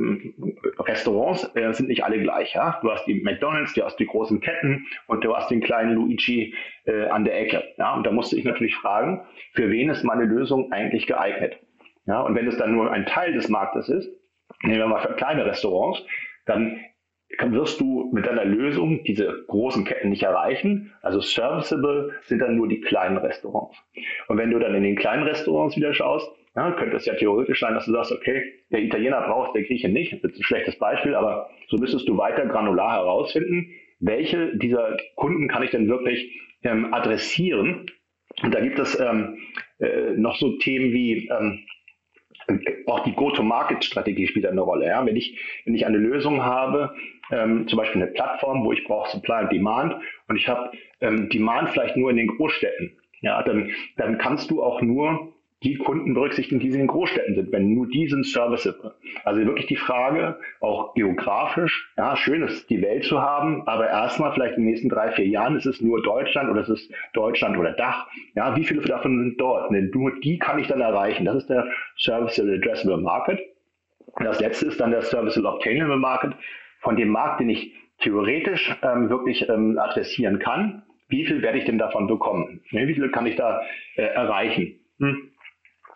Restaurants 0.80 1.50
äh, 1.56 1.74
sind 1.74 1.90
nicht 1.90 2.04
alle 2.04 2.20
gleich. 2.20 2.54
Ja? 2.54 2.80
Du 2.82 2.92
hast 2.92 3.06
die 3.06 3.22
McDonalds, 3.22 3.74
du 3.74 3.84
hast 3.84 3.98
die 3.98 4.06
großen 4.06 4.42
Ketten 4.42 4.86
und 5.08 5.24
du 5.24 5.36
hast 5.36 5.50
den 5.52 5.62
kleinen 5.62 5.94
Luigi 5.94 6.56
äh, 6.86 7.06
an 7.06 7.26
der 7.26 7.40
Ecke. 7.40 7.64
Ja? 7.78 7.94
Und 7.96 8.06
da 8.06 8.12
musste 8.12 8.38
ich 8.38 8.46
natürlich 8.46 8.76
fragen, 8.76 9.26
für 9.54 9.70
wen 9.70 9.90
ist 9.90 10.04
meine 10.04 10.26
Lösung 10.26 10.72
eigentlich 10.72 11.08
geeignet? 11.08 11.60
Ja? 12.06 12.22
Und 12.22 12.36
wenn 12.36 12.48
es 12.48 12.58
dann 12.58 12.74
nur 12.74 12.92
ein 12.92 13.06
Teil 13.06 13.34
des 13.34 13.50
Marktes 13.50 13.90
ist, 13.90 14.10
nehmen 14.64 14.80
wir 14.80 14.88
mal 14.88 15.02
für 15.02 15.14
kleine 15.14 15.46
Restaurants, 15.46 16.04
dann 16.46 16.80
wirst 17.40 17.82
du 17.82 18.12
mit 18.14 18.26
deiner 18.26 18.46
Lösung 18.46 19.04
diese 19.04 19.44
großen 19.48 19.86
Ketten 19.86 20.10
nicht 20.10 20.24
erreichen. 20.24 20.94
Also 21.02 21.20
serviceable 21.20 22.12
sind 22.26 22.40
dann 22.40 22.56
nur 22.56 22.68
die 22.68 22.82
kleinen 22.82 23.18
Restaurants. 23.18 23.78
Und 24.28 24.38
wenn 24.38 24.52
du 24.52 24.60
dann 24.60 24.76
in 24.76 24.84
den 24.84 24.96
kleinen 24.96 25.24
Restaurants 25.24 25.76
wieder 25.76 25.94
schaust, 25.94 26.30
ja, 26.56 26.72
könnte 26.72 26.98
es 26.98 27.06
ja 27.06 27.16
theoretisch 27.16 27.60
sein, 27.60 27.74
dass 27.74 27.86
du 27.86 27.92
sagst, 27.92 28.12
okay, 28.12 28.44
der 28.72 28.82
Italiener 28.84 29.22
braucht, 29.22 29.56
der 29.56 29.64
Grieche 29.64 29.90
nicht. 29.90 30.14
Das 30.24 30.32
ist 30.32 30.40
ein 30.40 30.44
schlechtes 30.44 30.78
Beispiel, 30.78 31.16
aber 31.16 31.50
so 31.68 31.78
müsstest 31.78 32.08
du 32.08 32.18
weiter 32.18 32.46
granular 32.46 32.94
herausfinden, 32.94 33.72
welche 34.00 34.56
dieser 34.58 34.98
Kunden 35.16 35.48
kann 35.48 35.64
ich 35.64 35.72
denn 35.72 35.88
wirklich 35.88 36.40
ähm, 36.64 36.94
adressieren. 36.94 37.88
Und 38.44 38.54
da 38.54 38.60
gibt 38.60 38.80
es 38.80 39.00
ähm, 39.00 39.40
äh, 39.80 40.12
noch 40.16 40.36
so 40.36 40.58
Themen 40.58 40.92
wie 40.92 41.28
ähm, 41.30 41.60
auch 42.88 43.00
die 43.02 43.14
Go-to-Market-Strategie 43.14 44.28
spielt 44.28 44.46
eine 44.46 44.62
Rolle. 44.62 44.88
Ja? 44.88 45.06
Wenn, 45.06 45.16
ich, 45.16 45.40
wenn 45.66 45.76
ich 45.76 45.86
eine 45.86 45.98
Lösung 45.98 46.44
habe, 46.44 46.94
ähm, 47.32 47.68
zum 47.68 47.78
Beispiel 47.78 48.02
eine 48.02 48.12
Plattform, 48.12 48.66
wo 48.66 48.74
ich 48.74 48.84
brauche 48.84 49.10
Supply 49.10 49.44
und 49.44 49.52
Demand 49.52 49.96
und 50.28 50.36
ich 50.36 50.48
habe 50.48 50.72
ähm, 51.02 51.30
Demand 51.30 51.70
vielleicht 51.70 51.96
nur 51.96 52.10
in 52.10 52.18
den 52.18 52.28
Großstädten, 52.28 52.98
ja, 53.22 53.42
dann, 53.44 53.72
dann 53.98 54.18
kannst 54.18 54.52
du 54.52 54.62
auch 54.62 54.82
nur 54.82 55.33
die 55.64 55.76
Kunden 55.76 56.14
berücksichtigen, 56.14 56.60
die 56.60 56.68
in 56.68 56.74
den 56.74 56.88
Großstädten 56.88 57.36
sind, 57.36 57.52
wenn 57.52 57.74
nur 57.74 57.88
die 57.88 58.08
sind 58.08 58.26
serviceable. 58.26 58.94
Also 59.24 59.46
wirklich 59.46 59.68
die 59.68 59.76
Frage, 59.76 60.38
auch 60.60 60.94
geografisch, 60.94 61.92
ja, 61.98 62.16
schön 62.16 62.44
ist 62.44 62.70
die 62.70 62.82
Welt 62.82 63.06
zu 63.06 63.22
haben, 63.22 63.68
aber 63.68 63.90
erstmal 63.90 64.34
vielleicht 64.34 64.58
in 64.58 64.64
den 64.64 64.72
nächsten 64.72 64.90
drei, 64.90 65.12
vier 65.12 65.28
Jahren 65.28 65.56
ist 65.56 65.66
es 65.66 65.82
nur 65.82 66.02
Deutschland 66.02 66.50
oder 66.50 66.62
ist 66.62 66.70
es 66.70 66.90
Deutschland 67.14 67.58
oder 67.58 67.72
Dach. 67.72 68.08
Ja, 68.36 68.56
wie 68.56 68.64
viele 68.64 68.82
davon 68.82 69.18
sind 69.20 69.40
dort? 69.40 69.72
Denn 69.72 69.90
nur 69.94 70.20
die 70.20 70.38
kann 70.38 70.60
ich 70.60 70.68
dann 70.68 70.82
erreichen. 70.82 71.26
Das 71.26 71.36
ist 71.36 71.50
der 71.50 71.68
Serviceable 71.98 72.56
Addressable 72.56 72.98
Market. 72.98 73.40
Das 74.20 74.40
letzte 74.40 74.68
ist 74.68 74.80
dann 74.80 74.92
der 74.92 75.02
Serviceable 75.02 75.50
Obtainable 75.50 75.98
Market, 75.98 76.34
von 76.82 76.98
dem 76.98 77.10
Markt, 77.10 77.40
den 77.40 77.50
ich 77.50 77.74
theoretisch 78.00 78.76
ähm, 78.84 79.10
wirklich 79.10 79.48
ähm, 79.50 79.80
adressieren 79.80 80.40
kann. 80.40 80.84
Wie 81.08 81.26
viel 81.26 81.42
werde 81.42 81.58
ich 81.58 81.66
denn 81.66 81.78
davon 81.78 82.08
bekommen? 82.08 82.62
Ne, 82.72 82.88
wie 82.88 82.94
viel 82.96 83.10
kann 83.10 83.26
ich 83.26 83.36
da 83.36 83.62
äh, 83.96 84.02
erreichen? 84.02 84.80
Hm. 85.00 85.30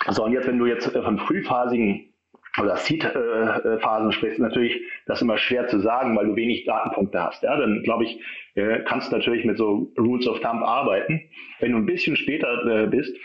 So, 0.10 0.24
und 0.26 0.34
jetzt, 0.34 0.48
wenn 0.48 0.60
du 0.60 0.66
jetzt 0.66 0.94
äh, 0.96 1.02
von 1.02 1.18
frühphasigen 1.20 2.14
oder 2.62 2.76
Seed-Phasen 2.76 4.12
sprichst, 4.12 4.38
ist 4.38 4.44
natürlich 4.44 4.82
das 5.06 5.22
immer 5.22 5.38
schwer 5.38 5.68
zu 5.68 5.80
sagen, 5.80 6.18
weil 6.18 6.28
du 6.28 6.36
wenig 6.36 6.66
Datenpunkte 6.66 7.22
hast. 7.22 7.44
Ja, 7.44 7.56
dann 7.56 7.84
glaube 7.84 8.06
ich, 8.06 8.20
äh, 8.56 8.80
kannst 8.80 9.12
du 9.12 9.16
natürlich 9.16 9.46
mit 9.46 9.58
so 9.58 9.92
Rules 9.98 10.28
of 10.28 10.40
Thumb 10.40 10.64
arbeiten. 10.64 11.22
Wenn 11.60 11.74
du 11.74 11.78
ein 11.78 11.86
bisschen 11.86 12.16
später 12.16 12.66
äh, 12.66 12.88
bist, 12.88 13.16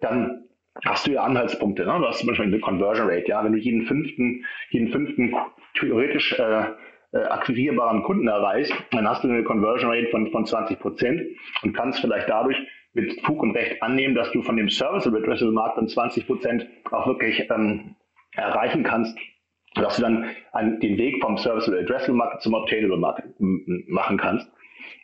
dann 0.00 0.44
hast 0.84 1.06
du 1.06 1.12
ja 1.12 1.22
Anhaltspunkte. 1.22 1.84
Ne? 1.84 1.98
Du 1.98 2.06
hast 2.06 2.18
zum 2.18 2.28
Beispiel 2.28 2.46
eine 2.46 2.60
Conversion 2.60 3.08
Rate. 3.08 3.28
Ja, 3.28 3.44
wenn 3.44 3.52
du 3.52 3.58
jeden 3.58 3.86
fünften, 3.86 4.44
jeden 4.70 4.88
fünften 4.88 5.34
theoretisch 5.74 6.38
äh, 6.38 6.64
äh, 7.12 7.18
akquirierbaren 7.18 8.02
Kunden 8.02 8.28
erreichst, 8.28 8.72
dann 8.92 9.08
hast 9.08 9.24
du 9.24 9.28
eine 9.28 9.42
Conversion 9.42 9.90
Rate 9.90 10.08
von, 10.10 10.30
von 10.30 10.46
20 10.46 10.78
Prozent 10.78 11.22
und 11.62 11.72
kannst 11.72 12.00
vielleicht 12.00 12.28
dadurch 12.28 12.56
mit 12.92 13.20
Fug 13.22 13.42
und 13.42 13.52
Recht 13.56 13.82
annehmen, 13.82 14.14
dass 14.14 14.30
du 14.32 14.42
von 14.42 14.56
dem 14.56 14.68
Serviceable 14.68 15.22
Addressable 15.22 15.52
Markt 15.52 15.78
dann 15.78 15.88
20 15.88 16.26
Prozent 16.26 16.66
auch 16.90 17.06
wirklich 17.06 17.48
ähm, 17.50 17.96
erreichen 18.34 18.82
kannst, 18.82 19.16
dass 19.74 19.96
du 19.96 20.02
dann 20.02 20.30
an, 20.52 20.80
den 20.80 20.98
Weg 20.98 21.20
vom 21.22 21.36
Serviceable 21.36 21.80
Addressable 21.80 22.16
Market 22.16 22.42
zum 22.42 22.54
Obtainable 22.54 22.98
Market 22.98 23.26
machen 23.38 24.18
kannst. 24.18 24.50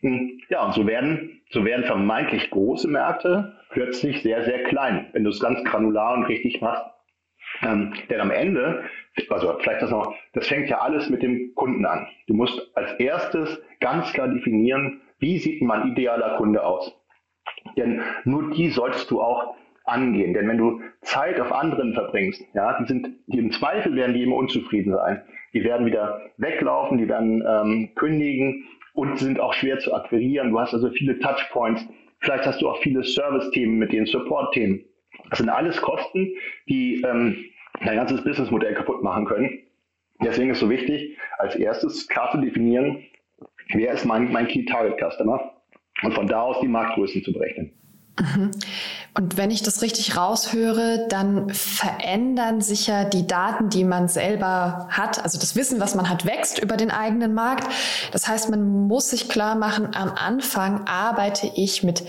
Hm, 0.00 0.40
ja, 0.48 0.64
und 0.64 0.74
so 0.74 0.86
werden, 0.86 1.42
so 1.50 1.64
werden 1.64 1.84
vermeintlich 1.84 2.50
große 2.50 2.88
Märkte 2.88 3.56
plötzlich 3.70 4.22
sehr, 4.22 4.44
sehr 4.44 4.64
klein, 4.64 5.08
wenn 5.12 5.24
du 5.24 5.30
es 5.30 5.40
ganz 5.40 5.62
granular 5.64 6.14
und 6.14 6.24
richtig 6.24 6.60
machst. 6.60 6.84
Ähm, 7.62 7.94
denn 8.10 8.20
am 8.20 8.30
Ende, 8.30 8.84
also 9.30 9.56
vielleicht 9.60 9.82
das 9.82 9.90
noch, 9.90 10.14
das 10.34 10.46
fängt 10.48 10.68
ja 10.68 10.80
alles 10.80 11.08
mit 11.08 11.22
dem 11.22 11.52
Kunden 11.54 11.86
an. 11.86 12.06
Du 12.26 12.34
musst 12.34 12.60
als 12.76 12.92
erstes 12.94 13.62
ganz 13.80 14.12
klar 14.12 14.28
definieren, 14.28 15.00
wie 15.18 15.38
sieht 15.38 15.62
mein 15.62 15.92
idealer 15.92 16.36
Kunde 16.36 16.64
aus. 16.64 16.94
Denn 17.76 18.02
nur 18.24 18.50
die 18.50 18.68
solltest 18.70 19.10
du 19.10 19.20
auch 19.20 19.56
angehen. 19.84 20.34
Denn 20.34 20.48
wenn 20.48 20.58
du 20.58 20.80
Zeit 21.02 21.40
auf 21.40 21.52
anderen 21.52 21.94
verbringst, 21.94 22.42
ja, 22.54 22.78
die 22.78 22.86
sind, 22.86 23.08
die 23.26 23.38
im 23.38 23.52
Zweifel 23.52 23.94
werden 23.94 24.14
die 24.14 24.22
immer 24.22 24.36
unzufrieden 24.36 24.92
sein. 24.92 25.22
Die 25.52 25.64
werden 25.64 25.86
wieder 25.86 26.20
weglaufen, 26.36 26.98
die 26.98 27.08
werden 27.08 27.42
ähm, 27.46 27.90
kündigen 27.94 28.64
und 28.94 29.18
sind 29.18 29.40
auch 29.40 29.54
schwer 29.54 29.78
zu 29.78 29.94
akquirieren. 29.94 30.50
Du 30.50 30.60
hast 30.60 30.74
also 30.74 30.90
viele 30.90 31.18
Touchpoints. 31.18 31.86
Vielleicht 32.18 32.46
hast 32.46 32.60
du 32.60 32.68
auch 32.68 32.78
viele 32.82 33.04
Service-Themen 33.04 33.78
mit 33.78 33.92
den 33.92 34.06
Support-Themen. 34.06 34.84
Das 35.30 35.38
sind 35.38 35.48
alles 35.48 35.80
Kosten, 35.80 36.34
die 36.68 37.02
ähm, 37.02 37.44
dein 37.84 37.96
ganzes 37.96 38.22
Businessmodell 38.24 38.74
kaputt 38.74 39.02
machen 39.02 39.26
können. 39.26 39.58
Deswegen 40.22 40.50
ist 40.50 40.56
es 40.56 40.60
so 40.60 40.70
wichtig, 40.70 41.16
als 41.38 41.56
erstes 41.56 42.08
klar 42.08 42.30
zu 42.32 42.38
definieren, 42.38 43.04
wer 43.74 43.92
ist 43.92 44.06
mein, 44.06 44.32
mein 44.32 44.48
Key 44.48 44.64
Target 44.64 44.98
Customer 44.98 45.55
und 46.02 46.14
von 46.14 46.26
da 46.26 46.42
aus 46.42 46.56
die 46.60 46.68
Marktgrößen 46.68 47.22
zu 47.24 47.32
berechnen. 47.32 47.72
Mhm. 48.18 48.50
Und 49.14 49.36
wenn 49.36 49.50
ich 49.50 49.62
das 49.62 49.82
richtig 49.82 50.16
raushöre, 50.16 51.06
dann 51.08 51.50
verändern 51.50 52.60
sich 52.60 52.86
ja 52.86 53.04
die 53.04 53.26
Daten, 53.26 53.70
die 53.70 53.84
man 53.84 54.08
selber 54.08 54.88
hat. 54.90 55.22
Also 55.22 55.38
das 55.38 55.56
Wissen, 55.56 55.80
was 55.80 55.94
man 55.94 56.08
hat, 56.08 56.26
wächst 56.26 56.58
über 56.58 56.76
den 56.76 56.90
eigenen 56.90 57.34
Markt. 57.34 57.66
Das 58.12 58.28
heißt, 58.28 58.50
man 58.50 58.86
muss 58.86 59.10
sich 59.10 59.28
klar 59.28 59.54
machen, 59.54 59.94
am 59.94 60.10
Anfang 60.10 60.86
arbeite 60.86 61.50
ich 61.54 61.82
mit 61.82 62.04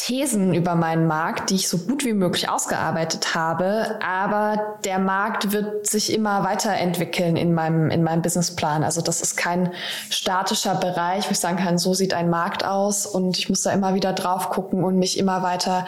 Thesen 0.00 0.54
über 0.54 0.76
meinen 0.76 1.06
Markt, 1.06 1.50
die 1.50 1.56
ich 1.56 1.68
so 1.68 1.76
gut 1.76 2.06
wie 2.06 2.14
möglich 2.14 2.48
ausgearbeitet 2.48 3.34
habe, 3.34 3.98
aber 4.02 4.78
der 4.86 4.98
Markt 4.98 5.52
wird 5.52 5.86
sich 5.86 6.14
immer 6.14 6.42
weiterentwickeln 6.42 7.36
in 7.36 7.52
meinem, 7.52 7.90
in 7.90 8.02
meinem 8.02 8.22
Businessplan. 8.22 8.82
Also 8.82 9.02
das 9.02 9.20
ist 9.20 9.36
kein 9.36 9.72
statischer 10.08 10.74
Bereich, 10.76 11.26
wo 11.26 11.32
ich 11.32 11.38
sagen 11.38 11.58
kann, 11.58 11.76
so 11.76 11.92
sieht 11.92 12.14
ein 12.14 12.30
Markt 12.30 12.64
aus 12.64 13.04
und 13.04 13.38
ich 13.38 13.50
muss 13.50 13.62
da 13.62 13.72
immer 13.72 13.94
wieder 13.94 14.14
drauf 14.14 14.48
gucken 14.48 14.84
und 14.84 14.98
mich 14.98 15.18
immer 15.18 15.42
weiter 15.42 15.86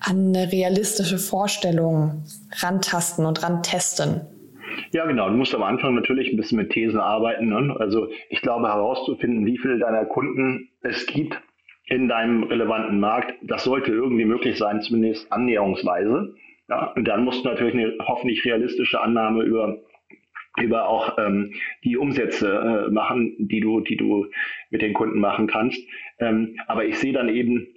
an 0.00 0.34
eine 0.34 0.50
realistische 0.50 1.18
Vorstellung 1.18 2.24
rantasten 2.62 3.26
und 3.26 3.42
rantesten. 3.42 4.22
Ja, 4.92 5.04
genau. 5.04 5.28
Du 5.28 5.36
musst 5.36 5.54
am 5.54 5.64
Anfang 5.64 5.94
natürlich 5.94 6.32
ein 6.32 6.38
bisschen 6.38 6.56
mit 6.56 6.70
Thesen 6.70 6.98
arbeiten. 6.98 7.48
Ne? 7.48 7.76
Also 7.78 8.08
ich 8.30 8.40
glaube 8.40 8.68
herauszufinden, 8.68 9.44
wie 9.44 9.58
viele 9.58 9.78
deiner 9.78 10.06
Kunden 10.06 10.70
es 10.80 11.04
gibt, 11.04 11.36
in 11.90 12.08
deinem 12.08 12.44
relevanten 12.44 13.00
Markt. 13.00 13.34
Das 13.42 13.64
sollte 13.64 13.92
irgendwie 13.92 14.24
möglich 14.24 14.56
sein, 14.56 14.80
zumindest 14.80 15.30
annäherungsweise. 15.30 16.34
Ja, 16.68 16.92
und 16.94 17.06
dann 17.06 17.24
musst 17.24 17.44
du 17.44 17.48
natürlich 17.48 17.74
eine 17.74 17.94
hoffentlich 18.00 18.44
realistische 18.44 19.00
Annahme 19.00 19.42
über 19.42 19.78
über 20.60 20.88
auch 20.88 21.16
ähm, 21.18 21.54
die 21.84 21.96
Umsätze 21.96 22.86
äh, 22.88 22.90
machen, 22.90 23.36
die 23.38 23.60
du, 23.60 23.80
die 23.80 23.96
du 23.96 24.26
mit 24.70 24.82
den 24.82 24.94
Kunden 24.94 25.20
machen 25.20 25.46
kannst. 25.46 25.80
Ähm, 26.18 26.56
aber 26.66 26.84
ich 26.84 26.98
sehe 26.98 27.12
dann 27.12 27.28
eben 27.28 27.68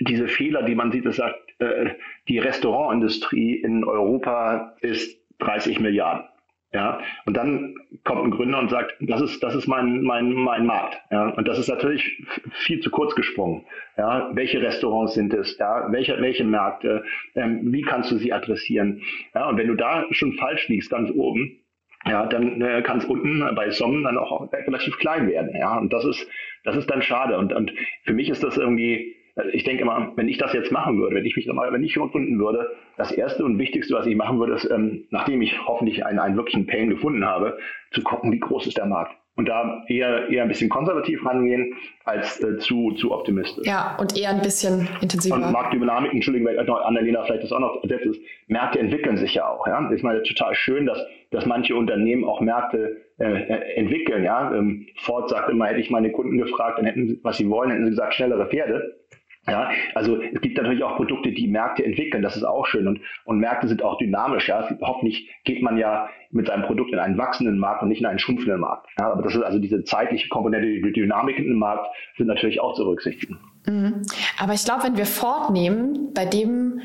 diese 0.00 0.28
Fehler, 0.28 0.62
die 0.62 0.74
man 0.74 0.92
sieht, 0.92 1.06
das 1.06 1.16
sagt, 1.16 1.40
äh, 1.60 1.94
die 2.28 2.38
Restaurantindustrie 2.38 3.54
in 3.54 3.84
Europa 3.84 4.76
ist 4.82 5.18
30 5.38 5.80
Milliarden. 5.80 6.29
Ja, 6.72 7.00
und 7.26 7.36
dann 7.36 7.74
kommt 8.04 8.24
ein 8.24 8.30
Gründer 8.30 8.60
und 8.60 8.70
sagt, 8.70 8.94
das 9.00 9.20
ist, 9.20 9.42
das 9.42 9.56
ist 9.56 9.66
mein, 9.66 10.02
mein, 10.02 10.32
mein 10.32 10.66
Markt. 10.66 11.00
Ja, 11.10 11.30
und 11.30 11.48
das 11.48 11.58
ist 11.58 11.68
natürlich 11.68 12.24
viel 12.52 12.78
zu 12.78 12.90
kurz 12.90 13.16
gesprungen. 13.16 13.64
Ja, 13.96 14.30
welche 14.34 14.62
Restaurants 14.62 15.14
sind 15.14 15.34
es? 15.34 15.58
Ja, 15.58 15.90
welche, 15.90 16.20
welche 16.20 16.44
Märkte? 16.44 17.02
Ähm, 17.34 17.72
wie 17.72 17.82
kannst 17.82 18.12
du 18.12 18.18
sie 18.18 18.32
adressieren? 18.32 19.02
Ja, 19.34 19.48
und 19.48 19.58
wenn 19.58 19.66
du 19.66 19.74
da 19.74 20.04
schon 20.12 20.34
falsch 20.34 20.68
liegst, 20.68 20.90
ganz 20.90 21.10
oben, 21.10 21.58
ja, 22.06 22.26
dann 22.26 22.62
äh, 22.62 22.82
kann 22.82 22.98
es 22.98 23.04
unten 23.04 23.44
bei 23.56 23.70
Sommen 23.70 24.04
dann 24.04 24.16
auch 24.16 24.52
relativ 24.52 24.96
klein 24.98 25.28
werden. 25.28 25.50
Ja, 25.56 25.76
und 25.76 25.92
das 25.92 26.04
ist, 26.04 26.28
das 26.62 26.76
ist 26.76 26.88
dann 26.88 27.02
schade. 27.02 27.36
Und, 27.36 27.52
und 27.52 27.72
für 28.04 28.14
mich 28.14 28.28
ist 28.28 28.44
das 28.44 28.56
irgendwie, 28.56 29.16
ich 29.52 29.64
denke 29.64 29.82
immer, 29.82 30.12
wenn 30.16 30.28
ich 30.28 30.38
das 30.38 30.52
jetzt 30.52 30.72
machen 30.72 30.98
würde, 30.98 31.16
wenn 31.16 31.24
ich 31.24 31.36
mich 31.36 31.46
nochmal, 31.46 31.72
wenn 31.72 31.82
ich 31.82 31.94
gefunden 31.94 32.38
würde, 32.38 32.70
das 32.96 33.12
erste 33.12 33.44
und 33.44 33.58
wichtigste, 33.58 33.94
was 33.94 34.06
ich 34.06 34.16
machen 34.16 34.38
würde, 34.38 34.54
ist, 34.54 34.70
ähm, 34.70 35.06
nachdem 35.10 35.42
ich 35.42 35.66
hoffentlich 35.66 36.04
einen, 36.04 36.18
einen 36.18 36.36
wirklichen 36.36 36.66
Pain 36.66 36.90
gefunden 36.90 37.24
habe, 37.24 37.58
zu 37.92 38.02
gucken, 38.02 38.32
wie 38.32 38.40
groß 38.40 38.66
ist 38.66 38.76
der 38.76 38.86
Markt. 38.86 39.14
Und 39.36 39.48
da 39.48 39.84
eher, 39.88 40.28
eher 40.28 40.42
ein 40.42 40.48
bisschen 40.48 40.68
konservativ 40.68 41.24
rangehen 41.24 41.74
als 42.04 42.42
äh, 42.42 42.58
zu, 42.58 42.92
zu 42.92 43.10
optimistisch. 43.12 43.66
Ja, 43.66 43.96
und 43.98 44.14
eher 44.18 44.30
ein 44.30 44.42
bisschen 44.42 44.86
intensiver. 45.00 45.36
Und 45.36 45.50
Marktdynamik, 45.50 46.12
Entschuldigung, 46.12 46.48
weil 46.48 46.58
Annalena 46.58 47.22
vielleicht 47.22 47.44
das 47.44 47.52
auch 47.52 47.60
noch 47.60 47.82
ersetzt 47.82 48.04
ist, 48.04 48.20
Märkte 48.48 48.80
entwickeln 48.80 49.16
sich 49.16 49.34
ja 49.34 49.48
auch. 49.48 49.66
Ja? 49.66 49.90
Ich 49.92 50.02
meine, 50.02 50.22
total 50.24 50.54
schön, 50.54 50.84
dass, 50.84 50.98
dass 51.30 51.46
manche 51.46 51.74
Unternehmen 51.74 52.24
auch 52.24 52.42
Märkte 52.42 52.98
äh, 53.18 53.24
äh 53.24 53.76
entwickeln. 53.76 54.24
Ja? 54.24 54.52
Ähm, 54.52 54.88
Ford 54.96 55.30
sagt 55.30 55.48
immer, 55.48 55.68
hätte 55.68 55.80
ich 55.80 55.90
meine 55.90 56.10
Kunden 56.12 56.36
gefragt, 56.36 56.78
dann 56.78 56.84
hätten 56.84 57.08
sie, 57.08 57.20
was 57.22 57.38
sie 57.38 57.48
wollen, 57.48 57.70
hätten 57.70 57.84
sie 57.84 57.90
gesagt, 57.90 58.14
schnellere 58.14 58.46
Pferde. 58.46 58.99
Ja, 59.48 59.70
also 59.94 60.20
es 60.20 60.40
gibt 60.42 60.58
natürlich 60.58 60.84
auch 60.84 60.96
Produkte, 60.96 61.32
die 61.32 61.48
Märkte 61.48 61.84
entwickeln, 61.84 62.22
das 62.22 62.36
ist 62.36 62.44
auch 62.44 62.66
schön 62.66 62.86
und, 62.86 63.00
und 63.24 63.38
Märkte 63.38 63.68
sind 63.68 63.82
auch 63.82 63.96
dynamisch. 63.96 64.48
Ja. 64.48 64.68
Hoffentlich 64.82 65.30
geht 65.44 65.62
man 65.62 65.78
ja 65.78 66.08
mit 66.30 66.46
seinem 66.46 66.62
Produkt 66.64 66.92
in 66.92 66.98
einen 66.98 67.16
wachsenden 67.16 67.58
Markt 67.58 67.82
und 67.82 67.88
nicht 67.88 68.00
in 68.00 68.06
einen 68.06 68.18
schrumpfenden 68.18 68.60
Markt. 68.60 68.86
Ja, 68.98 69.12
aber 69.12 69.22
das 69.22 69.34
ist 69.34 69.42
also 69.42 69.58
diese 69.58 69.82
zeitliche 69.84 70.28
Komponente, 70.28 70.66
die 70.66 70.92
Dynamiken 70.92 71.46
im 71.46 71.58
Markt 71.58 71.86
sind 72.18 72.26
natürlich 72.26 72.60
auch 72.60 72.74
zu 72.74 72.84
berücksichtigen. 72.84 73.38
Mhm. 73.66 74.02
Aber 74.38 74.52
ich 74.52 74.64
glaube, 74.64 74.84
wenn 74.84 74.96
wir 74.96 75.06
fortnehmen, 75.06 76.12
bei 76.14 76.26
dem 76.26 76.80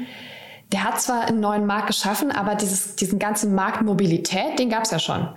der 0.71 0.83
hat 0.83 0.99
zwar 0.99 1.27
einen 1.27 1.39
neuen 1.39 1.65
Markt 1.65 1.87
geschaffen, 1.87 2.31
aber 2.31 2.55
dieses, 2.55 2.95
diesen 2.95 3.19
ganzen 3.19 3.53
Markt 3.53 3.83
Mobilität, 3.83 4.57
den 4.57 4.69
gab 4.69 4.83
es 4.83 4.91
ja 4.91 4.99
schon. 4.99 5.29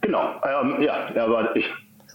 Genau, 0.00 0.40
ähm, 0.46 0.80
ja, 0.80 1.08
aber 1.16 1.56
ich, 1.56 1.66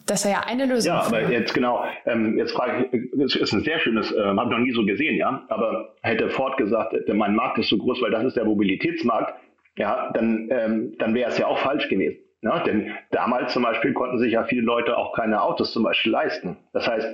das 0.06 0.26
wäre 0.26 0.36
ja 0.36 0.42
eine 0.48 0.66
Lösung. 0.66 0.94
Ja, 0.94 1.04
aber 1.04 1.30
jetzt 1.30 1.54
genau, 1.54 1.84
ähm, 2.06 2.38
jetzt 2.38 2.52
frage 2.52 2.90
ich, 2.92 3.14
es 3.20 3.36
ist 3.36 3.54
ein 3.54 3.64
sehr 3.64 3.80
schönes, 3.80 4.12
äh, 4.12 4.22
habe 4.22 4.44
ich 4.46 4.50
noch 4.50 4.60
nie 4.60 4.72
so 4.72 4.86
gesehen, 4.86 5.16
ja, 5.16 5.44
aber 5.50 5.96
hätte 6.02 6.30
Ford 6.30 6.58
gesagt, 6.58 6.94
äh, 6.94 7.14
mein 7.14 7.36
Markt 7.36 7.58
ist 7.58 7.70
so 7.70 7.78
groß, 7.78 8.02
weil 8.02 8.12
das 8.12 8.24
ist 8.24 8.38
der 8.38 8.46
Mobilitätsmarkt, 8.46 9.34
ja, 9.78 10.12
dann, 10.14 10.50
ähm, 10.52 10.96
dann 10.98 11.14
wäre 11.14 11.30
es 11.30 11.38
ja 11.38 11.48
auch 11.48 11.58
falsch 11.60 11.88
gewesen. 11.90 12.18
Ja, 12.44 12.64
denn 12.64 12.92
damals 13.12 13.54
zum 13.54 13.64
Beispiel 13.64 13.94
konnten 13.94 14.18
sich 14.18 14.34
ja 14.34 14.44
viele 14.44 14.64
Leute 14.64 14.98
auch 14.98 15.14
keine 15.14 15.44
Autos 15.44 15.72
zum 15.74 15.84
Beispiel 15.84 16.12
leisten. 16.12 16.58
Das 16.74 16.88
heißt, 16.88 17.08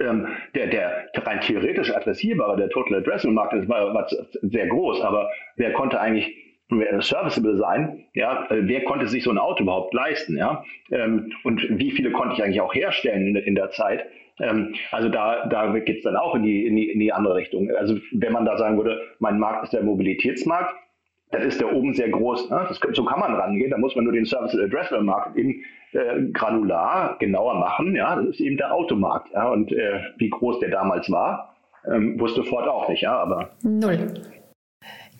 ähm, 0.00 0.28
der, 0.54 0.66
der 0.68 1.10
rein 1.14 1.40
theoretisch 1.40 1.94
adressierbare, 1.94 2.56
der 2.56 2.70
Total 2.70 2.98
Addressable 2.98 3.34
Markt 3.34 3.68
war, 3.68 3.92
war 3.94 4.06
sehr 4.42 4.66
groß, 4.66 5.02
aber 5.02 5.30
wer 5.56 5.72
konnte 5.74 6.00
eigentlich 6.00 6.45
serviceable 6.68 7.56
sein, 7.56 8.04
ja, 8.14 8.46
äh, 8.50 8.62
wer 8.62 8.84
konnte 8.84 9.06
sich 9.06 9.22
so 9.22 9.30
ein 9.30 9.38
Auto 9.38 9.62
überhaupt 9.62 9.94
leisten, 9.94 10.36
ja, 10.36 10.64
ähm, 10.90 11.32
und 11.44 11.66
wie 11.70 11.92
viele 11.92 12.10
konnte 12.10 12.34
ich 12.34 12.42
eigentlich 12.42 12.60
auch 12.60 12.74
herstellen 12.74 13.28
in, 13.28 13.36
in 13.36 13.54
der 13.54 13.70
Zeit, 13.70 14.04
Ähm, 14.38 14.74
also 14.90 15.08
da, 15.08 15.46
da 15.46 15.72
geht 15.78 15.98
es 15.98 16.02
dann 16.02 16.16
auch 16.16 16.34
in 16.34 16.42
die, 16.42 16.66
in, 16.66 16.76
die, 16.76 16.90
in 16.90 17.00
die 17.00 17.12
andere 17.12 17.36
Richtung. 17.36 17.70
Also 17.78 17.96
wenn 18.12 18.32
man 18.32 18.44
da 18.44 18.58
sagen 18.58 18.76
würde, 18.76 19.00
mein 19.18 19.38
Markt 19.38 19.64
ist 19.64 19.72
der 19.72 19.82
Mobilitätsmarkt, 19.82 20.74
dann 21.30 21.42
ist 21.42 21.60
der 21.60 21.74
oben 21.74 21.94
sehr 21.94 22.10
groß. 22.10 22.50
Ne? 22.50 22.66
Das, 22.68 22.78
so 22.92 23.04
kann 23.04 23.20
man 23.20 23.34
rangehen. 23.34 23.70
Da 23.70 23.78
muss 23.78 23.96
man 23.96 24.04
nur 24.04 24.12
den 24.12 24.26
Service 24.26 24.54
Addressable 24.54 25.04
Markt 25.04 25.36
eben 25.36 25.62
äh, 25.92 26.22
granular 26.32 27.16
genauer 27.18 27.54
machen. 27.54 27.96
Ja, 27.96 28.16
das 28.16 28.26
ist 28.26 28.40
eben 28.40 28.56
der 28.56 28.72
Automarkt. 28.74 29.32
Ja? 29.32 29.48
Und 29.48 29.72
äh, 29.72 30.00
wie 30.18 30.28
groß 30.28 30.60
der 30.60 30.70
damals 30.70 31.10
war, 31.10 31.56
ähm, 31.90 32.20
wusste 32.20 32.44
Ford 32.44 32.68
auch 32.68 32.88
nicht. 32.88 33.02
Ja, 33.02 33.16
aber 33.18 33.50
null. 33.62 33.98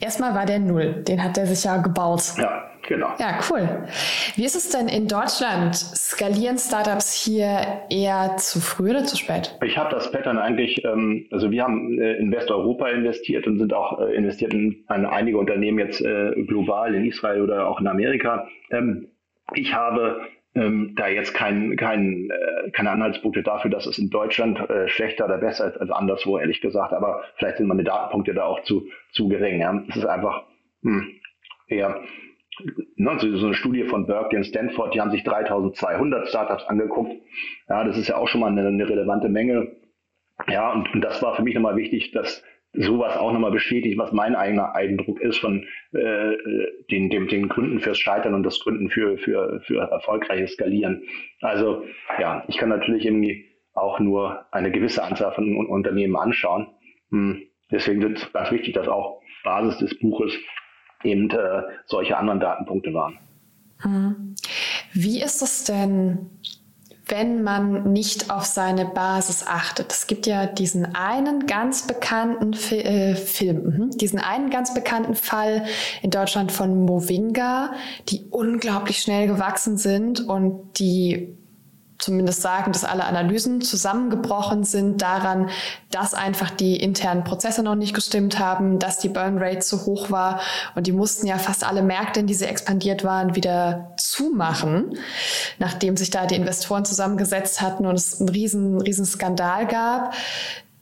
Erstmal 0.01 0.35
war 0.35 0.45
der 0.45 0.59
null. 0.59 1.03
Den 1.09 1.23
hat 1.23 1.39
er 1.39 1.47
sich 1.47 1.65
ja 1.65 1.79
gebaut. 1.79 2.35
Ja, 2.37 2.71
genau. 2.87 3.09
Ja, 3.19 3.39
cool. 3.51 3.87
Wie 4.35 4.45
ist 4.45 4.55
es 4.55 4.69
denn 4.69 4.89
in 4.89 5.09
Deutschland? 5.09 5.75
Skalieren 5.75 6.59
Startups 6.59 7.15
hier 7.15 7.83
eher 7.89 8.37
zu 8.37 8.61
früh 8.61 8.91
oder 8.91 9.05
zu 9.05 9.17
spät? 9.17 9.57
Ich 9.65 9.79
habe 9.79 9.91
das 9.91 10.13
Pattern 10.13 10.39
eigentlich, 10.39 10.85
ähm, 10.85 11.27
also 11.31 11.51
wir 11.51 11.63
haben 11.63 11.99
äh, 11.99 12.15
in 12.17 12.31
Westeuropa 12.31 12.89
investiert 12.89 13.47
und 13.47 13.59
sind 13.59 13.73
auch 13.73 14.01
äh, 14.01 14.15
investiert 14.15 14.53
in 14.53 14.85
einige 14.87 15.39
Unternehmen 15.39 15.79
jetzt 15.79 16.03
äh, 16.03 16.33
global 16.47 16.95
in 16.95 17.07
Israel 17.07 17.41
oder 17.41 17.67
auch 17.67 17.81
in 17.81 17.87
Amerika. 17.87 18.47
Ähm, 18.71 19.09
ich 19.55 19.73
habe 19.73 20.21
ähm, 20.57 20.95
da 20.97 21.09
jetzt 21.09 21.35
kein, 21.35 21.77
kein, 21.77 22.31
äh, 22.31 22.71
keine 22.71 22.91
Anhaltspunkte 22.91 23.43
dafür, 23.43 23.71
dass 23.71 23.87
es 23.87 23.99
in 23.99 24.11
Deutschland 24.11 24.59
äh, 24.71 24.89
schlechter 24.89 25.27
oder 25.27 25.39
besser 25.39 25.69
ist 25.69 25.77
als 25.77 25.91
anderswo, 25.91 26.39
ehrlich 26.39 26.61
gesagt. 26.61 26.93
Aber 26.93 27.23
vielleicht 27.37 27.59
sind 27.59 27.67
meine 27.67 27.85
Datenpunkte 27.85 28.35
da 28.35 28.45
auch 28.45 28.63
zu, 28.63 28.89
zu 29.13 29.29
gering. 29.29 29.61
Ja. 29.61 29.85
Es 29.89 29.97
ist 29.97 30.07
einfach 30.07 30.45
hm, 30.83 31.07
eher 31.69 32.01
ne, 32.97 33.19
so, 33.19 33.37
so 33.37 33.47
eine 33.47 33.55
Studie 33.55 33.85
von 33.85 34.07
Berkeley 34.07 34.39
und 34.39 34.45
Stanford, 34.45 34.95
die 34.95 35.01
haben 35.01 35.11
sich 35.11 35.25
3200 35.25 36.29
Startups 36.29 36.65
angeguckt. 36.65 37.13
Ja, 37.69 37.85
das 37.85 37.99
ist 37.99 38.09
ja 38.09 38.17
auch 38.17 38.29
schon 38.29 38.41
mal 38.41 38.51
eine, 38.51 38.67
eine 38.67 38.89
relevante 38.89 39.29
Menge. 39.29 39.77
Ja, 40.49 40.73
und, 40.73 40.93
und 40.95 41.01
das 41.03 41.23
war 41.23 41.37
für 41.37 41.43
mich 41.43 41.55
nochmal 41.55 41.77
wichtig, 41.77 42.13
dass 42.13 42.43
sowas 42.79 43.17
auch 43.17 43.33
nochmal 43.33 43.51
bestätigt, 43.51 43.99
was 43.99 44.13
mein 44.13 44.35
eigener 44.35 44.75
Eindruck 44.75 45.21
ist 45.21 45.39
von 45.39 45.67
äh, 45.93 46.37
den, 46.91 47.11
dem, 47.11 47.29
den 47.29 47.49
Gründen 47.49 47.81
fürs 47.81 47.99
Scheitern 47.99 48.35
und 48.35 48.43
das 48.43 48.61
Gründen 48.61 48.91
für, 48.91 49.19
für, 49.19 49.61
für 49.65 49.81
erfolgreiches 49.81 50.53
Skalieren. 50.53 51.03
Also 51.41 51.85
ja, 52.19 52.45
ich 52.49 52.57
kann 52.59 52.69
natürlich 52.69 53.05
irgendwie 53.05 53.47
auch 53.75 54.01
nur 54.01 54.47
eine 54.53 54.71
gewisse 54.71 55.03
Anzahl 55.03 55.33
von 55.33 55.67
Unternehmen 55.67 56.17
anschauen. 56.17 56.69
Hm. 57.11 57.43
Deswegen 57.71 58.03
ist 58.15 58.23
es 58.23 58.33
ganz 58.33 58.51
wichtig, 58.51 58.75
dass 58.75 58.89
auch 58.89 59.21
Basis 59.45 59.79
des 59.79 59.99
Buches 59.99 60.33
eben 61.03 61.31
äh, 61.31 61.63
solche 61.87 62.17
anderen 62.17 62.41
Datenpunkte 62.41 62.93
waren. 62.95 63.19
Hm. 63.81 64.35
Wie 64.93 65.21
ist 65.23 65.43
es 65.43 65.65
denn 65.65 66.31
wenn 67.09 67.43
man 67.43 67.93
nicht 67.93 68.31
auf 68.31 68.45
seine 68.45 68.85
Basis 68.85 69.45
achtet. 69.47 69.93
Es 69.93 70.09
gibt 70.09 70.27
ja 70.27 70.47
diesen 70.47 70.95
einen 70.97 71.47
ganz 71.47 71.87
bekannten 71.87 72.53
Fi 72.53 72.81
äh, 72.81 73.15
Film, 73.15 73.63
mhm. 73.63 73.91
diesen 73.91 74.19
einen 74.19 74.51
ganz 74.51 74.75
bekannten 74.75 75.15
Fall 75.15 75.65
in 76.03 76.11
Deutschland 76.11 76.51
von 76.51 76.85
Movinga, 76.85 77.73
die 78.09 78.27
unglaublich 78.31 78.99
schnell 78.99 79.29
gewachsen 79.29 79.79
sind 79.79 80.21
und 80.21 80.81
die 80.81 81.37
zumindest 81.99 82.43
sagen, 82.43 82.73
dass 82.73 82.85
alle 82.85 83.05
Analysen 83.05 83.61
zusammengebrochen 83.61 84.65
sind 84.65 85.01
daran, 85.01 85.49
dass 85.91 86.15
einfach 86.15 86.51
die 86.51 86.77
internen 86.77 87.25
Prozesse 87.25 87.63
noch 87.63 87.75
nicht 87.75 87.95
gestimmt 87.95 88.39
haben, 88.39 88.79
dass 88.79 88.99
die 88.99 89.09
Burn 89.09 89.39
Rate 89.39 89.61
zu 89.61 89.87
hoch 89.87 90.11
war 90.11 90.41
und 90.75 90.87
die 90.87 90.93
mussten 90.93 91.27
ja 91.27 91.39
fast 91.39 91.67
alle 91.67 91.83
Märkte, 91.83 92.21
in 92.21 92.27
die 92.27 92.35
sie 92.35 92.47
expandiert 92.47 93.05
waren, 93.05 93.35
wieder 93.35 93.95
zumachen, 94.11 94.99
nachdem 95.59 95.97
sich 95.97 96.11
da 96.11 96.27
die 96.27 96.37
Investoren 96.37 96.85
zusammengesetzt 96.85 97.61
hatten 97.61 97.87
und 97.87 97.95
es 97.95 98.21
einen 98.21 98.29
riesen, 98.29 98.81
riesen 98.81 99.05
Skandal 99.05 99.67
gab. 99.67 100.15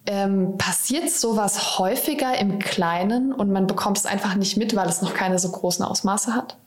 Ähm, 0.07 0.59
passiert 0.59 1.09
sowas 1.09 1.79
häufiger 1.79 2.39
im 2.39 2.59
Kleinen 2.59 3.33
und 3.33 3.51
man 3.51 3.67
bekommt 3.67 3.97
es 3.97 4.05
einfach 4.05 4.37
nicht 4.37 4.59
mit, 4.59 4.77
weil 4.77 4.87
es 4.87 5.01
noch 5.01 5.15
keine 5.15 5.39
so 5.39 5.51
großen 5.51 5.85
Ausmaße 5.85 6.35
hat? 6.35 6.59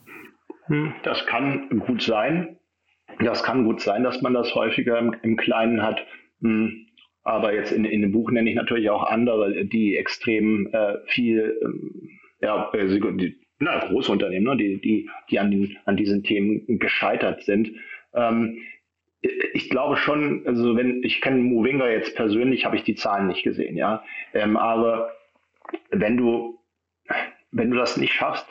Hm, 0.66 0.92
das 1.04 1.24
kann 1.26 1.82
gut 1.86 2.02
sein. 2.02 2.58
Das 3.20 3.42
kann 3.42 3.64
gut 3.64 3.80
sein, 3.80 4.04
dass 4.04 4.22
man 4.22 4.34
das 4.34 4.54
häufiger 4.54 4.98
im, 4.98 5.14
im 5.22 5.36
Kleinen 5.36 5.82
hat. 5.82 6.00
Hm, 6.40 6.86
aber 7.22 7.54
jetzt 7.54 7.72
in, 7.72 7.84
in, 7.84 8.02
dem 8.02 8.12
Buch 8.12 8.30
nenne 8.30 8.48
ich 8.48 8.56
natürlich 8.56 8.90
auch 8.90 9.04
andere, 9.04 9.64
die 9.66 9.96
extrem 9.96 10.68
äh, 10.72 10.94
viel, 11.06 11.58
ähm, 11.62 12.10
ja, 12.40 12.70
äh, 12.72 12.88
die, 12.88 13.38
na, 13.58 13.78
große 13.78 14.12
Unternehmen, 14.12 14.46
ne, 14.46 14.56
die, 14.56 14.80
die, 14.80 15.10
die 15.30 15.38
an, 15.38 15.50
den, 15.50 15.76
an 15.84 15.96
diesen 15.96 16.22
Themen 16.22 16.78
gescheitert 16.78 17.42
sind. 17.42 17.72
Ähm, 18.14 18.58
ich 19.20 19.68
glaube 19.68 19.96
schon, 19.96 20.46
also 20.46 20.76
wenn, 20.76 21.02
ich 21.02 21.20
kenne 21.20 21.38
Movinga 21.38 21.88
jetzt 21.88 22.14
persönlich, 22.14 22.64
habe 22.64 22.76
ich 22.76 22.84
die 22.84 22.94
Zahlen 22.94 23.26
nicht 23.26 23.42
gesehen, 23.42 23.76
ja. 23.76 24.04
Ähm, 24.32 24.56
aber 24.56 25.12
wenn 25.90 26.16
du, 26.16 26.60
wenn 27.50 27.70
du 27.70 27.76
das 27.76 27.96
nicht 27.96 28.12
schaffst, 28.12 28.46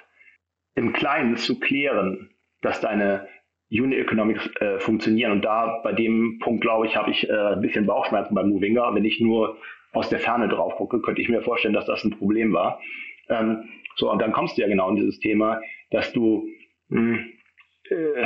im 0.75 0.93
Kleinen 0.93 1.37
zu 1.37 1.59
klären, 1.59 2.29
dass 2.61 2.81
deine 2.81 3.27
Unit 3.69 3.99
Economics 3.99 4.49
äh, 4.59 4.79
funktionieren. 4.79 5.31
Und 5.31 5.45
da 5.45 5.81
bei 5.83 5.91
dem 5.91 6.39
Punkt, 6.39 6.61
glaube 6.61 6.85
ich, 6.85 6.95
habe 6.95 7.11
ich 7.11 7.29
äh, 7.29 7.33
ein 7.33 7.61
bisschen 7.61 7.85
Bauchschmerzen 7.85 8.35
beim 8.35 8.49
Movinga. 8.49 8.93
Wenn 8.93 9.03
ich 9.03 9.19
nur 9.19 9.57
aus 9.91 10.09
der 10.09 10.19
Ferne 10.19 10.47
drauf 10.47 10.75
gucke, 10.75 11.01
könnte 11.01 11.21
ich 11.21 11.29
mir 11.29 11.41
vorstellen, 11.41 11.73
dass 11.73 11.85
das 11.85 12.03
ein 12.03 12.11
Problem 12.11 12.53
war. 12.53 12.79
Ähm, 13.29 13.69
so, 13.97 14.11
und 14.11 14.21
dann 14.21 14.31
kommst 14.31 14.57
du 14.57 14.61
ja 14.61 14.67
genau 14.67 14.89
in 14.89 14.95
dieses 14.95 15.19
Thema, 15.19 15.59
dass 15.91 16.13
du, 16.13 16.47
mh, 16.89 17.17
hm, 17.17 17.33
äh, 17.89 18.25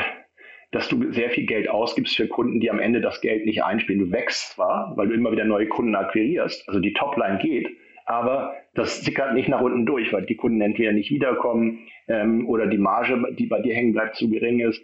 dass 0.72 0.88
du 0.88 1.12
sehr 1.12 1.30
viel 1.32 1.46
Geld 1.46 1.70
ausgibst 1.70 2.16
für 2.16 2.28
Kunden, 2.28 2.60
die 2.60 2.72
am 2.72 2.80
Ende 2.80 3.02
das 3.02 3.20
Geld 3.20 3.46
nicht 3.46 3.64
einspielen. 3.64 4.06
Du 4.06 4.12
wächst 4.12 4.54
zwar, 4.54 4.94
weil 4.96 5.10
du 5.10 5.14
immer 5.14 5.32
wieder 5.32 5.44
neue 5.44 5.68
Kunden 5.68 5.96
akquirierst, 5.96 6.68
also 6.68 6.80
die 6.80 6.94
Topline 6.94 7.40
geht, 7.40 7.70
aber 8.06 8.54
das 8.74 9.02
sickert 9.02 9.34
nicht 9.34 9.50
nach 9.50 9.62
unten 9.62 9.86
durch, 9.86 10.14
weil 10.14 10.26
die 10.26 10.36
Kunden 10.36 10.62
entweder 10.62 10.94
nicht 10.94 11.12
wiederkommen 11.12 11.80
ähm, 12.08 12.48
oder 12.48 12.68
die 12.68 12.78
Marge, 12.78 13.22
die 13.38 13.48
bei 13.48 13.62
dir 13.62 13.74
hängen 13.74 13.94
bleibt, 13.94 14.16
zu 14.16 14.30
gering 14.30 14.60
ist. 14.60 14.82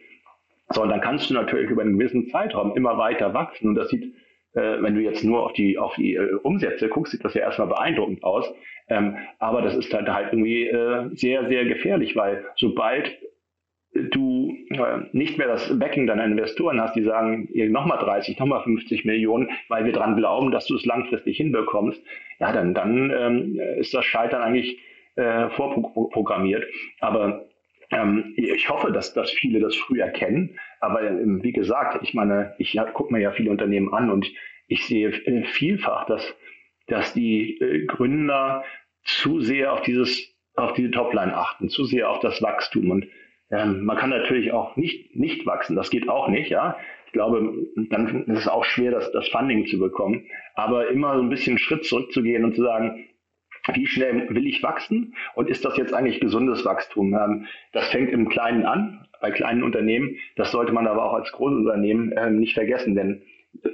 So, 0.69 0.83
und 0.83 0.89
dann 0.89 0.99
kannst 0.99 1.29
du 1.29 1.33
natürlich 1.33 1.69
über 1.69 1.81
einen 1.81 1.97
gewissen 1.97 2.27
Zeitraum 2.27 2.75
immer 2.75 2.97
weiter 2.97 3.33
wachsen. 3.33 3.69
Und 3.69 3.75
das 3.75 3.89
sieht, 3.89 4.13
äh, 4.57 4.81
wenn 4.81 4.95
du 4.95 5.01
jetzt 5.01 5.23
nur 5.23 5.43
auf 5.43 5.53
die, 5.53 5.77
auf 5.77 5.95
die 5.95 6.15
äh, 6.15 6.33
Umsätze 6.41 6.89
guckst, 6.89 7.11
sieht 7.11 7.23
das 7.23 7.35
ja 7.35 7.41
erstmal 7.41 7.67
beeindruckend 7.67 8.23
aus. 8.23 8.51
Ähm, 8.89 9.17
aber 9.39 9.61
das 9.61 9.75
ist 9.75 9.93
halt, 9.93 10.09
halt 10.09 10.33
irgendwie 10.33 10.67
äh, 10.67 11.09
sehr, 11.13 11.47
sehr 11.47 11.65
gefährlich, 11.65 12.15
weil 12.15 12.45
sobald 12.55 13.15
du 13.93 14.55
äh, 14.69 14.99
nicht 15.11 15.37
mehr 15.37 15.47
das 15.47 15.77
Backing 15.77 16.07
deiner 16.07 16.25
Investoren 16.25 16.81
hast, 16.81 16.95
die 16.95 17.03
sagen, 17.03 17.49
nochmal 17.71 17.99
30, 17.99 18.39
nochmal 18.39 18.63
50 18.63 19.05
Millionen, 19.05 19.49
weil 19.69 19.85
wir 19.85 19.93
dran 19.93 20.15
glauben, 20.15 20.51
dass 20.51 20.65
du 20.65 20.75
es 20.75 20.85
langfristig 20.85 21.37
hinbekommst, 21.37 22.01
ja, 22.39 22.51
dann, 22.51 22.73
dann 22.73 23.11
ähm, 23.15 23.59
ist 23.77 23.93
das 23.93 24.05
Scheitern 24.05 24.41
eigentlich 24.41 24.79
äh, 25.15 25.49
vorprogrammiert. 25.49 26.65
Aber 26.99 27.45
ähm, 27.91 28.33
ich 28.35 28.69
hoffe, 28.69 28.91
dass, 28.91 29.13
dass 29.13 29.31
viele 29.31 29.59
das 29.59 29.75
früh 29.75 29.99
erkennen. 29.99 30.59
Aber 30.79 31.01
ähm, 31.01 31.43
wie 31.43 31.51
gesagt, 31.51 32.03
ich 32.03 32.13
meine, 32.13 32.53
ich 32.57 32.77
gucke 32.93 33.13
mir 33.13 33.19
ja 33.19 33.31
viele 33.31 33.51
Unternehmen 33.51 33.93
an 33.93 34.09
und 34.09 34.31
ich 34.67 34.85
sehe 34.85 35.09
äh, 35.09 35.43
vielfach, 35.43 36.05
dass, 36.05 36.35
dass 36.87 37.13
die 37.13 37.59
äh, 37.59 37.85
Gründer 37.85 38.63
zu 39.03 39.39
sehr 39.39 39.73
auf 39.73 39.81
dieses, 39.81 40.35
auf 40.55 40.73
diese 40.73 40.91
Topline 40.91 41.35
achten, 41.35 41.69
zu 41.69 41.85
sehr 41.85 42.09
auf 42.09 42.19
das 42.19 42.41
Wachstum. 42.41 42.91
Und 42.91 43.07
ähm, 43.49 43.85
man 43.85 43.97
kann 43.97 44.09
natürlich 44.09 44.51
auch 44.51 44.75
nicht, 44.75 45.15
nicht 45.15 45.45
wachsen. 45.45 45.75
Das 45.75 45.89
geht 45.89 46.09
auch 46.09 46.27
nicht, 46.27 46.49
ja. 46.49 46.77
Ich 47.05 47.13
glaube, 47.13 47.53
dann 47.89 48.25
ist 48.25 48.39
es 48.39 48.47
auch 48.49 48.65
schwer, 48.65 48.91
das, 48.91 49.11
das 49.13 49.29
Funding 49.29 49.65
zu 49.65 49.79
bekommen. 49.79 50.25
Aber 50.55 50.89
immer 50.89 51.15
so 51.15 51.21
ein 51.21 51.29
bisschen 51.29 51.57
Schritt 51.57 51.85
zurückzugehen 51.85 52.43
und 52.43 52.55
zu 52.55 52.63
sagen, 52.63 53.05
wie 53.73 53.87
schnell 53.87 54.27
will 54.29 54.47
ich 54.47 54.63
wachsen 54.63 55.15
und 55.35 55.49
ist 55.49 55.65
das 55.65 55.77
jetzt 55.77 55.93
eigentlich 55.93 56.19
gesundes 56.19 56.65
Wachstum? 56.65 57.13
Ähm, 57.13 57.45
das 57.73 57.89
fängt 57.89 58.11
im 58.11 58.29
Kleinen 58.29 58.65
an, 58.65 59.05
bei 59.21 59.31
kleinen 59.31 59.63
Unternehmen. 59.63 60.17
Das 60.35 60.51
sollte 60.51 60.73
man 60.73 60.87
aber 60.87 61.05
auch 61.05 61.13
als 61.13 61.31
Großunternehmen 61.31 62.13
ähm, 62.17 62.39
nicht 62.39 62.53
vergessen, 62.53 62.95
denn 62.95 63.23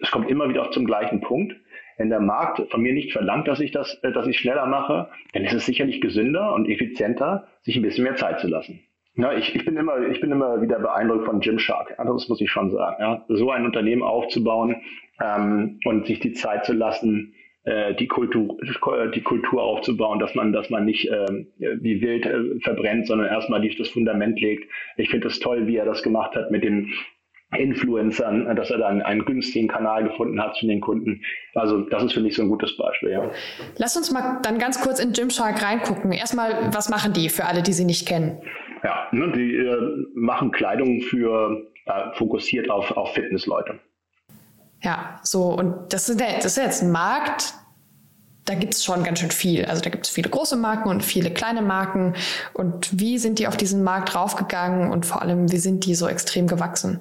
es 0.02 0.12
kommt 0.12 0.30
immer 0.30 0.50
wieder 0.50 0.70
zum 0.72 0.86
gleichen 0.86 1.22
Punkt. 1.22 1.56
Wenn 1.98 2.10
der 2.10 2.20
Markt 2.20 2.60
von 2.72 2.82
mir 2.82 2.94
nicht 2.94 3.12
verlangt, 3.12 3.48
dass 3.48 3.60
ich 3.60 3.72
das, 3.72 4.00
äh, 4.04 4.12
dass 4.12 4.28
ich 4.28 4.40
schneller 4.40 4.66
mache, 4.66 5.10
dann 5.34 5.44
ist 5.44 5.54
es 5.54 5.66
sicherlich 5.66 6.02
gesünder 6.02 6.54
und 6.54 6.68
effizienter, 6.70 7.48
sich 7.62 7.76
ein 7.76 7.82
bisschen 7.82 8.04
mehr 8.04 8.16
Zeit 8.16 8.40
zu 8.40 8.48
lassen. 8.48 8.82
Ja, 9.16 9.32
ich, 9.34 9.54
ich 9.54 9.64
bin 9.64 9.78
immer, 9.78 10.08
ich 10.08 10.22
bin 10.22 10.32
immer 10.32 10.62
wieder 10.62 10.80
beeindruckt 10.80 11.26
von 11.26 11.40
Gymshark. 11.40 11.96
Das 11.98 12.30
muss 12.30 12.42
ich 12.42 12.50
schon 12.50 12.72
sagen. 12.72 12.96
Ja. 13.00 13.26
So 13.28 13.52
ein 13.52 13.66
Unternehmen 13.66 14.02
aufzubauen 14.02 14.82
ähm, 15.22 15.80
und 15.86 16.08
sich 16.08 16.20
die 16.20 16.34
Zeit 16.34 16.66
zu 16.66 16.74
lassen, 16.74 17.36
äh, 17.64 17.94
die 17.96 18.08
Kultur, 18.08 18.58
die 19.16 19.22
Kultur 19.22 19.64
aufzubauen, 19.64 20.20
dass 20.20 20.36
man, 20.36 20.52
dass 20.52 20.70
man 20.70 20.86
nicht 20.86 21.10
äh, 21.10 21.46
wie 21.58 22.02
wild 22.02 22.26
äh, 22.26 22.60
verbrennt, 22.62 23.08
sondern 23.08 23.28
erstmal 23.28 23.62
die, 23.62 23.76
das 23.76 23.90
Fundament 23.90 24.40
legt. 24.40 24.70
Ich 24.98 25.10
finde 25.10 25.28
es 25.28 25.40
toll, 25.40 25.68
wie 25.68 25.78
er 25.78 25.86
das 25.86 26.04
gemacht 26.04 26.36
hat 26.36 26.52
mit 26.52 26.64
den 26.64 26.92
Influencern, 27.58 28.56
dass 28.56 28.72
er 28.72 28.80
dann 28.80 29.02
einen 29.02 29.26
günstigen 29.26 29.68
Kanal 29.68 30.04
gefunden 30.04 30.42
hat 30.42 30.56
zu 30.56 30.68
den 30.68 30.82
Kunden. 30.82 31.22
Also 31.54 31.82
das 31.82 32.04
ist 32.04 32.14
für 32.14 32.20
mich 32.20 32.36
so 32.36 32.42
ein 32.42 32.50
gutes 32.50 32.76
Beispiel. 32.78 33.12
Ja. 33.12 33.32
Lass 33.78 33.96
uns 33.96 34.12
mal 34.12 34.40
dann 34.44 34.58
ganz 34.58 34.82
kurz 34.82 35.00
in 35.00 35.14
Gymshark 35.14 35.64
reingucken. 35.64 36.12
Erstmal, 36.12 36.74
was 36.74 36.90
machen 36.90 37.14
die 37.14 37.30
für 37.30 37.46
alle, 37.46 37.62
die 37.62 37.74
sie 37.74 37.86
nicht 37.86 38.08
kennen? 38.08 38.42
Ja, 38.84 39.08
ne, 39.12 39.32
die 39.32 39.56
äh, 39.56 40.06
machen 40.16 40.52
Kleidung 40.52 41.02
für 41.02 41.68
äh, 41.86 42.14
fokussiert 42.14 42.70
auf, 42.70 42.98
auf 42.98 43.14
Fitnessleute. 43.14 43.80
Ja, 44.84 45.20
so, 45.24 45.44
und 45.44 45.94
das 45.94 46.10
ist, 46.10 46.20
das 46.20 46.46
ist 46.46 46.58
jetzt 46.58 46.84
ein 46.84 46.92
Markt, 46.92 47.54
da 48.46 48.56
gibt 48.56 48.74
es 48.74 48.84
schon 48.84 49.04
ganz 49.04 49.20
schön 49.20 49.32
viel. 49.32 49.66
Also 49.66 49.82
da 49.82 49.90
gibt 49.90 50.06
es 50.06 50.12
viele 50.12 50.30
große 50.30 50.58
Marken 50.58 50.90
und 50.90 51.04
viele 51.04 51.32
kleine 51.32 51.62
Marken. 51.62 52.14
Und 52.54 53.00
wie 53.00 53.18
sind 53.18 53.40
die 53.40 53.48
auf 53.48 53.56
diesen 53.56 53.84
Markt 53.84 54.16
raufgegangen 54.16 54.92
und 54.92 55.06
vor 55.06 55.22
allem, 55.22 55.52
wie 55.52 55.58
sind 55.58 55.86
die 55.86 55.96
so 55.96 56.08
extrem 56.08 56.48
gewachsen? 56.48 57.00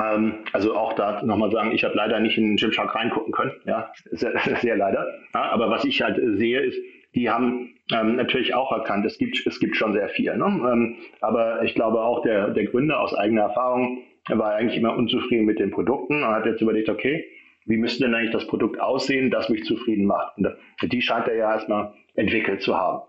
Ähm, 0.00 0.44
also 0.52 0.74
auch 0.76 0.94
da 0.94 1.22
nochmal 1.22 1.52
sagen, 1.52 1.70
ich 1.72 1.84
habe 1.84 1.94
leider 1.94 2.18
nicht 2.18 2.36
in 2.38 2.44
den 2.44 2.56
Gymshark 2.56 2.94
reingucken 2.94 3.32
können. 3.32 3.52
Ja, 3.66 3.92
sehr, 4.10 4.32
sehr 4.60 4.76
leider. 4.76 5.06
Ja, 5.32 5.42
aber 5.50 5.70
was 5.70 5.84
ich 5.84 6.02
halt 6.02 6.20
sehe, 6.38 6.60
ist, 6.60 6.78
die 7.14 7.30
haben 7.30 7.74
ähm, 7.92 8.16
natürlich 8.16 8.54
auch 8.54 8.72
erkannt, 8.72 9.06
es 9.06 9.18
gibt, 9.18 9.46
es 9.46 9.60
gibt 9.60 9.76
schon 9.76 9.92
sehr 9.92 10.08
viel. 10.08 10.36
Ne? 10.36 10.44
Ähm, 10.44 10.96
aber 11.20 11.62
ich 11.62 11.74
glaube 11.74 12.00
auch 12.00 12.22
der, 12.22 12.48
der 12.48 12.64
Gründer 12.64 12.98
aus 12.98 13.14
eigener 13.14 13.42
Erfahrung 13.42 14.02
war 14.28 14.54
eigentlich 14.54 14.78
immer 14.78 14.96
unzufrieden 14.96 15.44
mit 15.44 15.58
den 15.58 15.70
Produkten 15.70 16.22
und 16.22 16.28
hat 16.28 16.46
jetzt 16.46 16.62
überlegt, 16.62 16.88
okay, 16.88 17.24
wie 17.66 17.76
müsste 17.76 18.04
denn 18.04 18.14
eigentlich 18.14 18.32
das 18.32 18.46
Produkt 18.46 18.80
aussehen, 18.80 19.30
das 19.30 19.48
mich 19.48 19.64
zufrieden 19.64 20.06
macht? 20.06 20.36
Und 20.36 20.92
die 20.92 21.02
scheint 21.02 21.28
er 21.28 21.36
ja 21.36 21.52
erstmal 21.52 21.94
entwickelt 22.14 22.62
zu 22.62 22.76
haben. 22.76 23.02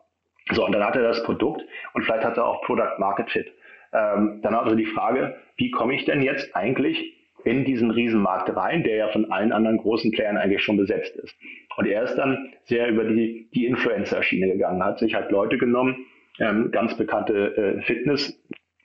So, 0.52 0.66
und 0.66 0.74
dann 0.74 0.84
hat 0.84 0.96
er 0.96 1.04
das 1.04 1.24
Produkt 1.24 1.62
und 1.94 2.04
vielleicht 2.04 2.24
hat 2.24 2.38
er 2.38 2.46
auch 2.46 2.62
Product 2.62 3.00
Market 3.00 3.30
Fit. 3.32 3.52
Ähm, 3.94 4.40
dann 4.44 4.54
also 4.54 4.76
die 4.76 4.86
Frage, 4.86 5.36
wie 5.58 5.72
komme 5.72 5.96
ich 5.96 6.06
denn 6.06 6.22
jetzt 6.22 6.56
eigentlich 6.56 7.14
in 7.44 7.64
diesen 7.64 7.92
Riesenmarkt 7.92 8.56
rein, 8.56 8.84
der 8.84 8.96
ja 8.96 9.08
von 9.10 9.32
allen 9.32 9.52
anderen 9.52 9.78
großen 9.78 10.12
Playern 10.12 10.38
eigentlich 10.38 10.64
schon 10.64 10.78
besetzt 10.78 11.16
ist. 11.16 11.36
Und 11.78 11.88
er 11.88 12.04
ist 12.04 12.16
dann 12.16 12.54
sehr 12.64 12.90
über 12.90 13.04
die, 13.04 13.50
die 13.54 13.66
Influencer-Schiene 13.68 14.54
gegangen, 14.54 14.84
hat 14.84 15.00
sich 15.00 15.14
halt 15.14 15.32
Leute 15.32 15.58
genommen, 15.58 16.06
ähm, 16.40 16.72
ganz 16.72 16.98
bekannte 16.98 17.56
äh, 17.56 17.82
Fitness, 17.82 18.40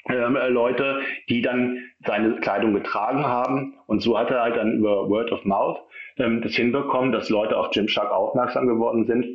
Leute, 0.09 1.01
die 1.29 1.43
dann 1.43 1.79
seine 2.07 2.37
Kleidung 2.37 2.73
getragen 2.75 3.25
haben. 3.25 3.75
Und 3.87 4.01
so 4.01 4.19
hat 4.19 4.31
er 4.31 4.43
halt 4.43 4.57
dann 4.57 4.79
über 4.79 5.09
Word 5.09 5.33
of 5.33 5.45
Mouth 5.45 5.79
ähm, 6.17 6.41
das 6.43 6.55
hinbekommen, 6.55 7.13
dass 7.13 7.29
Leute 7.29 7.57
auf 7.57 7.71
Gymshark 7.71 8.11
aufmerksam 8.11 8.67
geworden 8.67 9.07
sind 9.07 9.27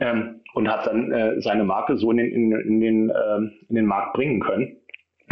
ähm, 0.00 0.40
und 0.54 0.68
hat 0.70 0.86
dann 0.86 1.12
äh, 1.12 1.40
seine 1.40 1.64
Marke 1.64 1.96
so 1.96 2.10
in 2.10 2.18
den, 2.18 2.32
in, 2.32 2.52
in 2.52 2.80
den, 2.80 3.10
ähm, 3.10 3.52
in 3.68 3.76
den 3.76 3.86
Markt 3.86 4.14
bringen 4.14 4.40
können. 4.40 4.76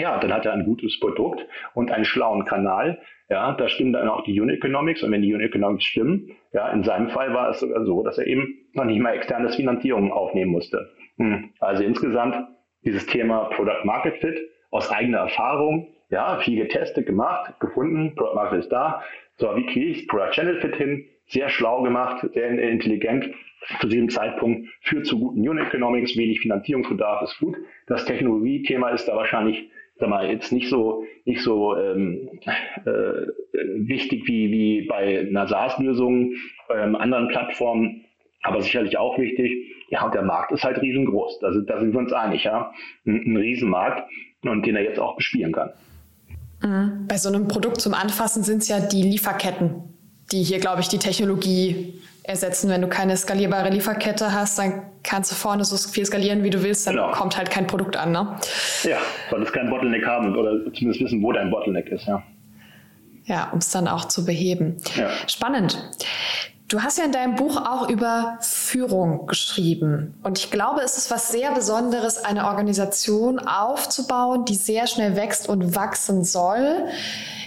Ja, 0.01 0.19
dann 0.21 0.33
hat 0.33 0.47
er 0.47 0.53
ein 0.53 0.65
gutes 0.65 1.01
Produkt 1.01 1.45
und 1.75 1.91
einen 1.91 2.05
schlauen 2.05 2.45
Kanal. 2.45 3.01
Ja, 3.29 3.53
da 3.53 3.69
stimmen 3.69 3.93
dann 3.93 4.09
auch 4.09 4.23
die 4.23 4.41
Unit 4.41 4.59
Economics 4.59 5.03
und 5.03 5.11
wenn 5.11 5.23
die 5.23 5.35
Unit 5.35 5.49
Economics 5.49 5.85
stimmen, 5.85 6.31
ja, 6.53 6.71
in 6.71 6.85
seinem 6.85 7.11
Fall 7.11 7.35
war 7.35 7.51
es 7.51 7.61
sogar 7.61 7.85
so, 7.85 8.03
dass 8.03 8.17
er 8.17 8.27
eben 8.27 8.55
noch 8.75 8.85
nicht 8.85 9.01
mal 9.01 9.15
externes 9.15 9.57
Finanzierung 9.57 10.13
aufnehmen 10.13 10.53
musste. 10.53 10.89
Hm. 11.19 11.51
Also 11.59 11.83
insgesamt 11.83 12.37
dieses 12.85 13.07
Thema 13.07 13.51
Product 13.57 13.85
Market 13.85 14.19
Fit 14.19 14.39
aus 14.71 14.91
eigener 14.91 15.19
Erfahrung, 15.19 15.89
ja, 16.11 16.39
viel 16.39 16.57
getestet, 16.57 17.07
gemacht, 17.07 17.59
gefunden, 17.61 18.15
Product 18.15 18.35
Market 18.35 18.59
ist 18.61 18.73
da. 18.73 19.03
So, 19.37 19.55
wie 19.57 19.67
kriege 19.67 19.87
ich 19.87 20.09
Product 20.09 20.31
Channel 20.33 20.61
Fit 20.61 20.77
hin? 20.77 21.05
Sehr 21.27 21.49
schlau 21.49 21.83
gemacht, 21.83 22.27
sehr 22.33 22.49
intelligent. 22.49 23.31
Zu 23.81 23.89
diesem 23.89 24.09
Zeitpunkt 24.09 24.69
führt 24.81 25.07
zu 25.07 25.19
guten 25.19 25.47
Unit 25.47 25.67
Economics, 25.67 26.17
wenig 26.17 26.41
Finanzierungsbedarf 26.41 27.23
ist 27.23 27.39
gut. 27.39 27.57
Das 27.87 28.05
Technologiethema 28.07 28.91
ist 28.91 29.07
da 29.07 29.17
wahrscheinlich 29.17 29.69
sag 29.99 30.09
mal, 30.09 30.31
jetzt 30.31 30.53
nicht 30.53 30.69
so, 30.69 31.05
nicht 31.25 31.43
so 31.43 31.77
ähm, 31.77 32.29
äh, 32.85 33.27
wichtig 33.55 34.27
wie, 34.27 34.51
wie 34.51 34.87
bei 34.87 35.21
einer 35.21 35.47
SaaS-Lösung, 35.47 36.35
ähm, 36.75 36.95
anderen 36.95 37.29
Plattformen, 37.29 38.05
aber 38.43 38.63
sicherlich 38.63 38.97
auch 38.99 39.19
wichtig. 39.19 39.75
Ja, 39.91 40.05
und 40.05 40.15
der 40.15 40.23
Markt 40.23 40.53
ist 40.53 40.65
halt 40.65 40.81
riesengroß. 40.81 41.41
Sind, 41.41 41.69
da 41.69 41.81
sind 41.81 41.93
wir 41.93 41.99
uns 41.99 42.13
einig, 42.13 42.45
ja. 42.45 42.73
Ein, 43.07 43.25
ein 43.27 43.37
Riesenmarkt 43.37 44.09
und 44.43 44.67
den 44.67 44.77
er 44.77 44.83
jetzt 44.83 44.99
auch 44.99 45.17
bespielen 45.17 45.53
kann. 45.53 45.71
Mhm. 46.63 47.07
Bei 47.07 47.17
so 47.17 47.29
einem 47.29 47.49
Produkt 47.49 47.81
zum 47.81 47.95
Anfassen 47.95 48.43
sind 48.43 48.63
es 48.63 48.69
ja 48.69 48.81
die 48.81 49.03
Lieferketten, 49.03 49.83
die 50.33 50.43
hier, 50.43 50.59
glaube 50.59 50.81
ich, 50.81 50.89
die 50.89 50.99
Technologie 50.99 52.01
ersetzen. 52.23 52.69
Wenn 52.69 52.83
du 52.83 52.89
keine 52.89 53.17
skalierbare 53.17 53.71
Lieferkette 53.71 54.33
hast, 54.33 54.59
dann 54.59 54.83
kannst 55.03 55.31
du 55.33 55.35
vorne 55.35 55.65
so 55.65 55.77
viel 55.77 56.05
skalieren, 56.05 56.43
wie 56.43 56.51
du 56.51 56.63
willst, 56.63 56.87
dann 56.87 56.97
genau. 56.97 57.11
kommt 57.13 57.37
halt 57.37 57.51
kein 57.51 57.67
Produkt 57.67 57.97
an. 57.97 58.13
Ne? 58.13 58.37
Ja, 58.85 58.99
solltest 59.31 59.53
kein 59.53 59.71
Bottleneck 59.71 60.07
haben 60.07 60.37
oder 60.37 60.73
zumindest 60.73 61.01
wissen, 61.01 61.23
wo 61.23 61.33
dein 61.33 61.51
Bottleneck 61.51 61.89
ist, 61.89 62.07
ja. 62.07 62.23
Ja, 63.25 63.51
um 63.51 63.59
es 63.59 63.71
dann 63.71 63.89
auch 63.89 64.07
zu 64.07 64.25
beheben. 64.25 64.77
Ja. 64.97 65.11
Spannend. 65.27 65.79
Du 66.69 66.83
hast 66.83 66.99
ja 66.99 67.05
in 67.05 67.13
deinem 67.13 67.35
Buch 67.35 67.57
auch 67.57 67.89
über 67.89 68.37
Führung 68.43 69.27
geschrieben. 69.27 70.15
Und 70.23 70.39
ich 70.39 70.51
glaube, 70.51 70.83
es 70.83 70.99
ist 70.99 71.11
was 71.11 71.33
sehr 71.33 71.53
Besonderes, 71.53 72.23
eine 72.23 72.45
Organisation 72.45 73.39
aufzubauen, 73.39 74.45
die 74.45 74.55
sehr 74.55 74.87
schnell 74.87 75.17
wächst 75.17 75.49
und 75.49 75.75
wachsen 75.75 76.25
soll. 76.25 76.85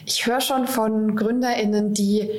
Ich 0.07 0.25
höre 0.25 0.41
schon 0.41 0.65
von 0.65 1.15
GründerInnen, 1.15 1.93
die 1.93 2.31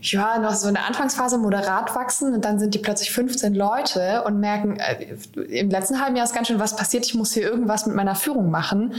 ja, 0.00 0.38
noch 0.38 0.54
so 0.54 0.66
in 0.66 0.74
der 0.74 0.86
Anfangsphase 0.86 1.38
moderat 1.38 1.94
wachsen 1.94 2.34
und 2.34 2.44
dann 2.44 2.58
sind 2.58 2.74
die 2.74 2.78
plötzlich 2.78 3.12
15 3.12 3.54
Leute 3.54 4.24
und 4.24 4.40
merken, 4.40 4.78
äh, 4.78 5.16
im 5.48 5.70
letzten 5.70 6.00
halben 6.00 6.16
Jahr 6.16 6.26
ist 6.26 6.34
ganz 6.34 6.48
schön 6.48 6.60
was 6.60 6.76
passiert, 6.76 7.06
ich 7.06 7.14
muss 7.14 7.32
hier 7.32 7.44
irgendwas 7.44 7.86
mit 7.86 7.96
meiner 7.96 8.14
Führung 8.14 8.50
machen. 8.50 8.94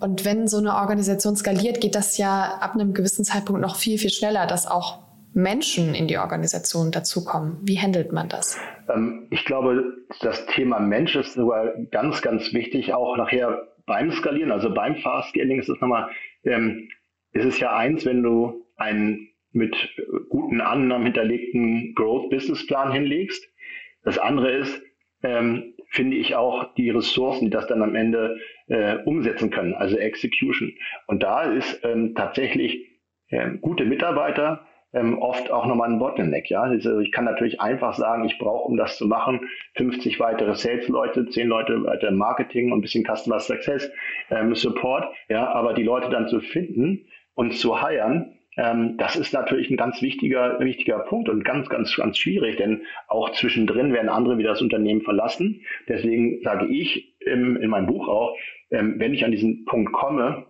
Und 0.00 0.24
wenn 0.24 0.48
so 0.48 0.58
eine 0.58 0.74
Organisation 0.76 1.36
skaliert, 1.36 1.80
geht 1.80 1.94
das 1.94 2.16
ja 2.16 2.58
ab 2.60 2.74
einem 2.74 2.94
gewissen 2.94 3.24
Zeitpunkt 3.24 3.60
noch 3.60 3.76
viel, 3.76 3.98
viel 3.98 4.10
schneller, 4.10 4.46
dass 4.46 4.66
auch 4.66 4.98
Menschen 5.32 5.94
in 5.94 6.08
die 6.08 6.18
Organisation 6.18 6.90
dazukommen. 6.90 7.58
Wie 7.62 7.78
handelt 7.78 8.12
man 8.12 8.28
das? 8.28 8.58
Ähm, 8.88 9.28
ich 9.30 9.44
glaube, 9.44 9.94
das 10.20 10.46
Thema 10.46 10.80
Mensch 10.80 11.14
ist 11.16 11.34
sogar 11.34 11.74
ganz, 11.90 12.22
ganz 12.22 12.52
wichtig, 12.52 12.92
auch 12.92 13.16
nachher 13.16 13.68
beim 13.86 14.12
Skalieren, 14.12 14.52
also 14.52 14.72
beim 14.72 14.96
Fast 14.96 15.30
Scaling 15.30 15.58
ist 15.58 15.68
es 15.68 15.80
nochmal, 15.80 16.10
ähm, 16.44 16.88
ist 17.32 17.44
es 17.44 17.60
ja 17.60 17.76
eins, 17.76 18.04
wenn 18.06 18.22
du 18.22 18.66
einen 18.76 19.28
mit 19.52 19.76
guten 20.28 20.60
Annahmen 20.60 21.06
hinterlegten 21.06 21.94
Growth 21.94 22.30
Business 22.30 22.66
Plan 22.66 22.92
hinlegst. 22.92 23.44
Das 24.04 24.18
andere 24.18 24.52
ist, 24.52 24.80
ähm, 25.22 25.74
finde 25.90 26.16
ich 26.16 26.36
auch 26.36 26.72
die 26.74 26.90
Ressourcen, 26.90 27.46
die 27.46 27.50
das 27.50 27.66
dann 27.66 27.82
am 27.82 27.96
Ende 27.96 28.38
äh, 28.68 28.96
umsetzen 29.04 29.50
können, 29.50 29.74
also 29.74 29.96
Execution. 29.96 30.72
Und 31.06 31.22
da 31.22 31.42
ist 31.42 31.80
ähm, 31.84 32.14
tatsächlich 32.14 32.86
äh, 33.28 33.56
gute 33.60 33.84
Mitarbeiter 33.84 34.66
ähm, 34.92 35.18
oft 35.18 35.50
auch 35.50 35.66
nochmal 35.66 35.90
ein 35.90 35.98
Bottleneck. 35.98 36.50
Ja? 36.50 36.62
Also 36.62 37.00
ich 37.00 37.12
kann 37.12 37.24
natürlich 37.24 37.60
einfach 37.60 37.94
sagen, 37.94 38.24
ich 38.24 38.38
brauche, 38.38 38.68
um 38.68 38.76
das 38.76 38.96
zu 38.96 39.06
machen, 39.06 39.40
50 39.76 40.18
weitere 40.20 40.54
Sales-Leute, 40.54 41.28
10 41.28 41.48
Leute 41.48 41.84
weiter 41.84 42.10
Marketing 42.10 42.72
und 42.72 42.78
ein 42.78 42.82
bisschen 42.82 43.04
Customer 43.04 43.38
Success 43.38 43.90
ähm, 44.30 44.54
Support. 44.54 45.12
Ja? 45.28 45.48
Aber 45.52 45.74
die 45.74 45.84
Leute 45.84 46.10
dann 46.10 46.28
zu 46.28 46.40
finden 46.40 47.06
und 47.34 47.54
zu 47.54 47.80
hiren, 47.80 48.36
ähm, 48.56 48.96
das 48.98 49.16
ist 49.16 49.32
natürlich 49.32 49.70
ein 49.70 49.76
ganz 49.76 50.02
wichtiger, 50.02 50.58
wichtiger 50.60 50.98
Punkt 51.00 51.28
und 51.28 51.44
ganz, 51.44 51.68
ganz, 51.68 51.94
ganz 51.96 52.18
schwierig, 52.18 52.56
denn 52.56 52.82
auch 53.08 53.30
zwischendrin 53.30 53.92
werden 53.92 54.08
andere 54.08 54.38
wieder 54.38 54.50
das 54.50 54.62
Unternehmen 54.62 55.02
verlassen. 55.02 55.62
Deswegen 55.88 56.42
sage 56.42 56.66
ich 56.66 57.14
im, 57.20 57.56
in 57.56 57.70
meinem 57.70 57.86
Buch 57.86 58.08
auch, 58.08 58.36
ähm, 58.70 58.96
wenn 58.98 59.14
ich 59.14 59.24
an 59.24 59.30
diesen 59.30 59.64
Punkt 59.64 59.92
komme, 59.92 60.46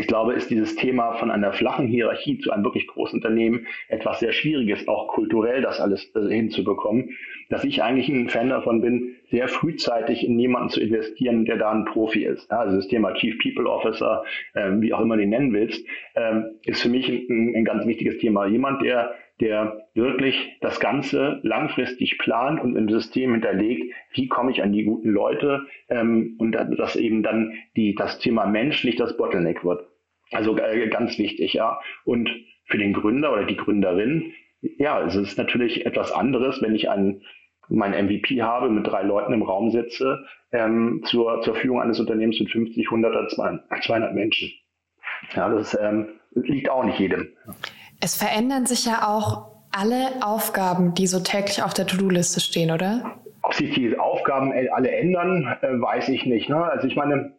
ich 0.00 0.06
glaube, 0.06 0.32
ist 0.32 0.50
dieses 0.50 0.76
Thema 0.76 1.12
von 1.12 1.30
einer 1.30 1.52
flachen 1.52 1.86
Hierarchie 1.86 2.38
zu 2.38 2.50
einem 2.50 2.64
wirklich 2.64 2.86
großen 2.86 3.18
Unternehmen 3.18 3.66
etwas 3.88 4.20
sehr 4.20 4.32
Schwieriges, 4.32 4.88
auch 4.88 5.08
kulturell 5.08 5.60
das 5.60 5.78
alles 5.78 6.10
äh, 6.14 6.26
hinzubekommen, 6.34 7.10
dass 7.50 7.64
ich 7.64 7.82
eigentlich 7.82 8.08
ein 8.08 8.30
Fan 8.30 8.48
davon 8.48 8.80
bin, 8.80 9.16
sehr 9.30 9.46
frühzeitig 9.46 10.26
in 10.26 10.38
jemanden 10.38 10.70
zu 10.70 10.80
investieren, 10.80 11.44
der 11.44 11.58
da 11.58 11.70
ein 11.70 11.84
Profi 11.84 12.24
ist. 12.24 12.50
also 12.50 12.76
das 12.76 12.88
Thema 12.88 13.12
Chief 13.12 13.36
People 13.42 13.70
Officer, 13.70 14.24
ähm, 14.54 14.80
wie 14.80 14.94
auch 14.94 15.00
immer 15.00 15.18
du 15.18 15.22
ihn 15.22 15.28
nennen 15.28 15.52
willst, 15.52 15.84
ähm, 16.14 16.46
ist 16.64 16.80
für 16.80 16.88
mich 16.88 17.06
ein, 17.10 17.54
ein 17.54 17.64
ganz 17.66 17.86
wichtiges 17.86 18.16
Thema. 18.18 18.46
Jemand, 18.46 18.82
der 18.82 19.14
der 19.40 19.86
wirklich 19.94 20.56
das 20.60 20.80
Ganze 20.80 21.40
langfristig 21.42 22.18
plant 22.18 22.62
und 22.62 22.76
im 22.76 22.88
System 22.88 23.32
hinterlegt, 23.32 23.94
wie 24.12 24.28
komme 24.28 24.50
ich 24.50 24.62
an 24.62 24.72
die 24.72 24.84
guten 24.84 25.10
Leute 25.10 25.66
ähm, 25.88 26.36
und 26.38 26.52
dass 26.52 26.96
eben 26.96 27.22
dann 27.22 27.54
die, 27.76 27.94
das 27.94 28.18
Thema 28.18 28.46
Mensch 28.46 28.84
nicht 28.84 29.00
das 29.00 29.16
Bottleneck 29.16 29.64
wird. 29.64 29.89
Also 30.32 30.56
äh, 30.56 30.88
ganz 30.88 31.18
wichtig, 31.18 31.54
ja. 31.54 31.80
Und 32.04 32.30
für 32.66 32.78
den 32.78 32.92
Gründer 32.92 33.32
oder 33.32 33.44
die 33.44 33.56
Gründerin, 33.56 34.32
ja, 34.60 35.02
es 35.02 35.16
ist 35.16 35.38
natürlich 35.38 35.86
etwas 35.86 36.12
anderes, 36.12 36.62
wenn 36.62 36.74
ich 36.74 36.88
einen 36.88 37.22
mein 37.70 37.92
MVP 37.92 38.42
habe, 38.42 38.68
mit 38.68 38.86
drei 38.86 39.02
Leuten 39.02 39.32
im 39.32 39.42
Raum 39.42 39.70
sitze, 39.70 40.24
ähm, 40.52 41.02
zur, 41.04 41.40
zur 41.42 41.54
Führung 41.54 41.80
eines 41.80 42.00
Unternehmens 42.00 42.40
mit 42.40 42.50
50, 42.50 42.86
100 42.86 43.12
oder 43.12 43.28
200 43.28 44.14
Menschen. 44.14 44.50
Ja, 45.34 45.48
das 45.48 45.78
ähm, 45.80 46.08
liegt 46.34 46.68
auch 46.68 46.84
nicht 46.84 46.98
jedem. 46.98 47.28
Es 48.00 48.16
verändern 48.16 48.66
sich 48.66 48.86
ja 48.86 49.06
auch 49.06 49.50
alle 49.72 50.08
Aufgaben, 50.22 50.94
die 50.94 51.06
so 51.06 51.20
täglich 51.20 51.62
auf 51.62 51.74
der 51.74 51.86
To-Do-Liste 51.86 52.40
stehen, 52.40 52.70
oder? 52.70 53.18
Ob 53.42 53.54
sich 53.54 53.72
die 53.74 53.96
Aufgaben 53.98 54.52
alle 54.72 54.90
ändern, 54.90 55.56
äh, 55.62 55.80
weiß 55.80 56.08
ich 56.08 56.26
nicht. 56.26 56.48
Ne? 56.48 56.56
Also 56.56 56.88
ich 56.88 56.96
meine, 56.96 57.36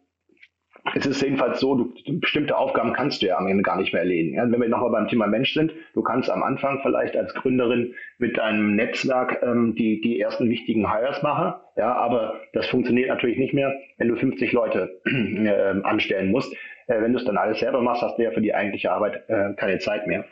es 0.94 1.06
ist 1.06 1.22
jedenfalls 1.22 1.60
so, 1.60 1.76
du, 1.76 1.92
bestimmte 2.20 2.56
Aufgaben 2.56 2.92
kannst 2.92 3.22
du 3.22 3.26
ja 3.26 3.38
am 3.38 3.46
Ende 3.46 3.62
gar 3.62 3.78
nicht 3.78 3.92
mehr 3.92 4.02
erledigen. 4.02 4.36
Ja, 4.36 4.50
wenn 4.50 4.60
wir 4.60 4.68
nochmal 4.68 4.90
beim 4.90 5.08
Thema 5.08 5.26
Mensch 5.26 5.54
sind, 5.54 5.72
du 5.94 6.02
kannst 6.02 6.28
am 6.28 6.42
Anfang 6.42 6.80
vielleicht 6.82 7.16
als 7.16 7.32
Gründerin 7.34 7.94
mit 8.18 8.36
deinem 8.36 8.74
Netzwerk 8.74 9.42
ähm, 9.42 9.74
die, 9.76 10.00
die 10.00 10.20
ersten 10.20 10.50
wichtigen 10.50 10.92
Hires 10.92 11.22
machen, 11.22 11.54
ja, 11.76 11.94
aber 11.94 12.40
das 12.52 12.66
funktioniert 12.66 13.08
natürlich 13.08 13.38
nicht 13.38 13.54
mehr, 13.54 13.72
wenn 13.98 14.08
du 14.08 14.16
50 14.16 14.52
Leute 14.52 15.00
äh, 15.04 15.80
anstellen 15.82 16.30
musst. 16.30 16.52
Äh, 16.88 17.00
wenn 17.00 17.12
du 17.12 17.18
es 17.18 17.24
dann 17.24 17.38
alles 17.38 17.60
selber 17.60 17.80
machst, 17.80 18.02
hast 18.02 18.18
du 18.18 18.22
ja 18.22 18.32
für 18.32 18.40
die 18.40 18.54
eigentliche 18.54 18.90
Arbeit 18.90 19.28
äh, 19.28 19.54
keine 19.54 19.78
Zeit 19.78 20.06
mehr. 20.06 20.24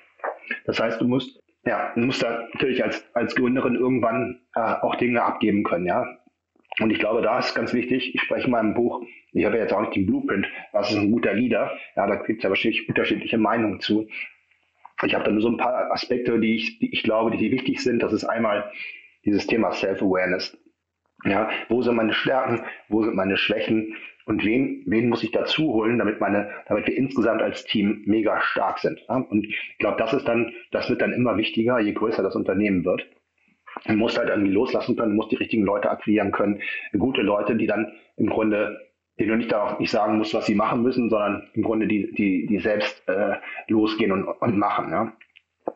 Das 0.66 0.80
heißt, 0.80 1.00
du 1.00 1.06
musst, 1.06 1.40
ja, 1.64 1.92
du 1.94 2.00
musst 2.00 2.22
da 2.22 2.48
natürlich 2.52 2.82
als, 2.82 3.08
als 3.14 3.36
Gründerin 3.36 3.76
irgendwann 3.76 4.40
äh, 4.54 4.60
auch 4.60 4.96
Dinge 4.96 5.22
abgeben 5.22 5.62
können, 5.62 5.86
ja. 5.86 6.06
Und 6.78 6.90
ich 6.90 6.98
glaube, 6.98 7.20
da 7.20 7.38
ist 7.38 7.54
ganz 7.54 7.74
wichtig, 7.74 8.14
ich 8.14 8.20
spreche 8.22 8.46
in 8.46 8.52
meinem 8.52 8.74
Buch, 8.74 9.02
ich 9.32 9.44
habe 9.44 9.56
ja 9.56 9.62
jetzt 9.62 9.72
auch 9.72 9.80
nicht 9.80 9.96
den 9.96 10.06
Blueprint, 10.06 10.46
was 10.72 10.90
ist 10.90 10.98
ein 10.98 11.10
guter 11.10 11.34
Leader, 11.34 11.76
ja, 11.96 12.06
da 12.06 12.16
gibt 12.16 12.38
es 12.38 12.42
ja 12.42 12.48
wahrscheinlich 12.48 12.88
unterschiedliche 12.88 13.38
Meinungen 13.38 13.80
zu. 13.80 14.08
Ich 15.02 15.14
habe 15.14 15.24
da 15.24 15.30
nur 15.30 15.42
so 15.42 15.48
ein 15.48 15.56
paar 15.56 15.90
Aspekte, 15.92 16.38
die 16.38 16.56
ich, 16.56 16.78
die 16.78 16.92
ich 16.92 17.02
glaube, 17.02 17.36
die 17.36 17.50
wichtig 17.50 17.82
sind. 17.82 18.02
Das 18.02 18.12
ist 18.12 18.24
einmal 18.24 18.70
dieses 19.24 19.46
Thema 19.46 19.72
Self-Awareness. 19.72 20.56
Ja, 21.24 21.50
wo 21.68 21.82
sind 21.82 21.96
meine 21.96 22.14
Stärken, 22.14 22.62
wo 22.88 23.02
sind 23.02 23.14
meine 23.14 23.36
Schwächen 23.36 23.94
und 24.24 24.44
wen, 24.44 24.84
wen 24.86 25.08
muss 25.08 25.22
ich 25.22 25.32
dazu 25.32 25.72
holen, 25.72 25.98
damit 25.98 26.20
meine, 26.20 26.50
damit 26.66 26.86
wir 26.86 26.96
insgesamt 26.96 27.42
als 27.42 27.64
Team 27.64 28.02
mega 28.06 28.40
stark 28.40 28.78
sind. 28.78 29.00
Ja? 29.08 29.16
Und 29.16 29.44
ich 29.44 29.76
glaube, 29.78 29.98
das 29.98 30.12
ist 30.12 30.26
dann, 30.28 30.52
das 30.70 30.88
wird 30.88 31.02
dann 31.02 31.12
immer 31.12 31.36
wichtiger, 31.36 31.78
je 31.80 31.92
größer 31.92 32.22
das 32.22 32.36
Unternehmen 32.36 32.84
wird. 32.84 33.06
Du 33.86 33.92
musst 33.94 34.18
halt 34.18 34.28
irgendwie 34.28 34.52
loslassen 34.52 34.96
können, 34.96 35.10
du 35.10 35.16
musst 35.16 35.32
die 35.32 35.36
richtigen 35.36 35.64
Leute 35.64 35.90
akquirieren 35.90 36.32
können, 36.32 36.60
gute 36.98 37.22
Leute, 37.22 37.56
die 37.56 37.66
dann 37.66 37.92
im 38.16 38.28
Grunde 38.28 38.78
denen 39.20 39.32
du 39.32 39.36
nicht 39.36 39.52
darauf 39.52 39.78
nicht 39.78 39.90
sagen 39.90 40.16
musst, 40.16 40.32
was 40.32 40.46
sie 40.46 40.54
machen 40.54 40.82
müssen, 40.82 41.10
sondern 41.10 41.48
im 41.52 41.62
Grunde 41.62 41.86
die, 41.86 42.10
die, 42.12 42.46
die 42.46 42.58
selbst 42.58 43.06
äh, 43.06 43.34
losgehen 43.68 44.12
und, 44.12 44.24
und 44.24 44.56
machen. 44.56 44.90
Ja. 44.90 45.12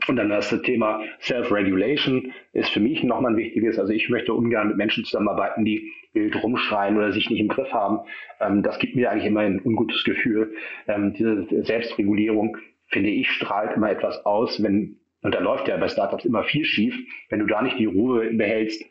Und 0.09 0.17
dann 0.17 0.31
das 0.31 0.51
Thema 0.63 1.03
Self-Regulation 1.21 2.33
ist 2.53 2.71
für 2.71 2.81
mich 2.81 3.03
nochmal 3.05 3.33
ein 3.33 3.37
wichtiges. 3.37 3.79
Also 3.79 3.93
ich 3.93 4.09
möchte 4.09 4.33
ungern 4.33 4.69
mit 4.69 4.77
Menschen 4.79 5.05
zusammenarbeiten, 5.05 5.65
die 5.65 5.93
wild 6.15 6.43
rumschreien 6.43 6.97
oder 6.97 7.13
sich 7.13 7.29
nicht 7.29 7.41
im 7.41 7.49
Griff 7.49 7.73
haben. 7.73 8.01
Ähm, 8.41 8.63
das 8.63 8.79
gibt 8.79 8.97
mir 8.97 9.11
eigentlich 9.11 9.27
immer 9.27 9.41
ein 9.41 9.61
ungutes 9.63 10.05
Gefühl. 10.05 10.55
Ähm, 10.89 11.13
diese 11.13 11.47
Selbstregulierung, 11.65 12.57
finde 12.89 13.11
ich, 13.11 13.31
strahlt 13.31 13.77
immer 13.77 13.91
etwas 13.91 14.25
aus, 14.25 14.63
wenn, 14.63 14.97
und 15.25 15.35
da 15.35 15.41
läuft 15.41 15.67
ja 15.69 15.77
bei 15.79 15.89
Startups 15.89 16.25
immer 16.25 16.45
viel 16.45 16.65
schief, 16.65 16.95
wenn 17.31 17.41
du 17.41 17.47
da 17.47 17.63
nicht 17.63 17.79
die 17.79 17.87
Ruhe 17.87 18.31
behältst, 18.33 18.85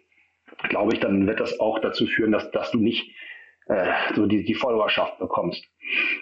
glaube 0.68 0.94
ich, 0.94 1.00
dann 1.00 1.28
wird 1.28 1.40
das 1.40 1.60
auch 1.60 1.80
dazu 1.80 2.08
führen, 2.08 2.32
dass, 2.32 2.50
dass 2.52 2.72
du 2.72 2.80
nicht 2.80 3.12
äh, 3.68 3.92
so 4.16 4.26
die, 4.26 4.44
die 4.44 4.56
Followerschaft 4.56 5.20
bekommst. 5.20 5.64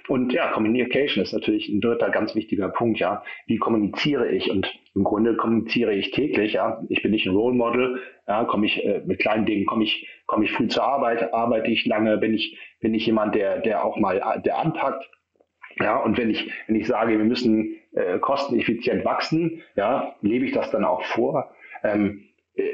Und 0.10 0.34
ja, 0.34 0.52
Communication 0.52 1.24
ist 1.24 1.32
natürlich 1.32 1.70
ein 1.70 1.80
dritter 1.80 2.10
ganz 2.10 2.36
wichtiger 2.36 2.70
Punkt, 2.70 3.00
ja. 3.00 3.24
Wie 3.48 3.58
kommuniziere 3.58 4.30
ich? 4.30 4.52
Und 4.52 4.72
im 4.96 5.06
Grunde 5.06 5.38
kommuniziere 5.38 5.94
ich 5.94 6.12
täglich, 6.12 6.54
ja. 6.54 6.84
Ich 6.90 7.02
bin 7.02 7.12
nicht 7.12 7.26
ein 7.26 7.36
Role 7.36 7.56
Model, 7.56 8.02
ja, 8.28 8.44
komme 8.44 8.66
ich 8.66 8.84
äh, 8.84 9.02
mit 9.06 9.20
kleinen 9.20 9.46
Dingen, 9.46 9.66
komme 9.66 9.86
ich, 9.86 10.08
komme 10.26 10.44
ich 10.44 10.52
früh 10.52 10.68
zur 10.68 10.84
Arbeit, 10.84 11.34
arbeite 11.34 11.72
ich 11.72 11.86
lange, 11.86 12.18
bin 12.18 12.34
ich, 12.34 12.58
bin 12.82 12.94
ich 12.94 13.06
jemand, 13.06 13.34
der, 13.34 13.60
der 13.60 13.86
auch 13.86 13.98
mal, 13.98 14.42
der 14.44 14.60
anpackt. 14.60 15.10
Ja, 15.82 15.98
und 15.98 16.18
wenn 16.18 16.30
ich, 16.30 16.52
wenn 16.68 16.76
ich 16.76 16.88
sage, 16.88 17.18
wir 17.18 17.26
müssen 17.26 17.76
äh, 17.94 18.20
kosteneffizient 18.20 19.04
wachsen, 19.06 19.62
ja, 19.76 20.16
lebe 20.22 20.46
ich 20.46 20.52
das 20.52 20.72
dann 20.72 20.86
auch 20.86 21.04
vor. 21.04 21.52
Ähm, 21.84 22.24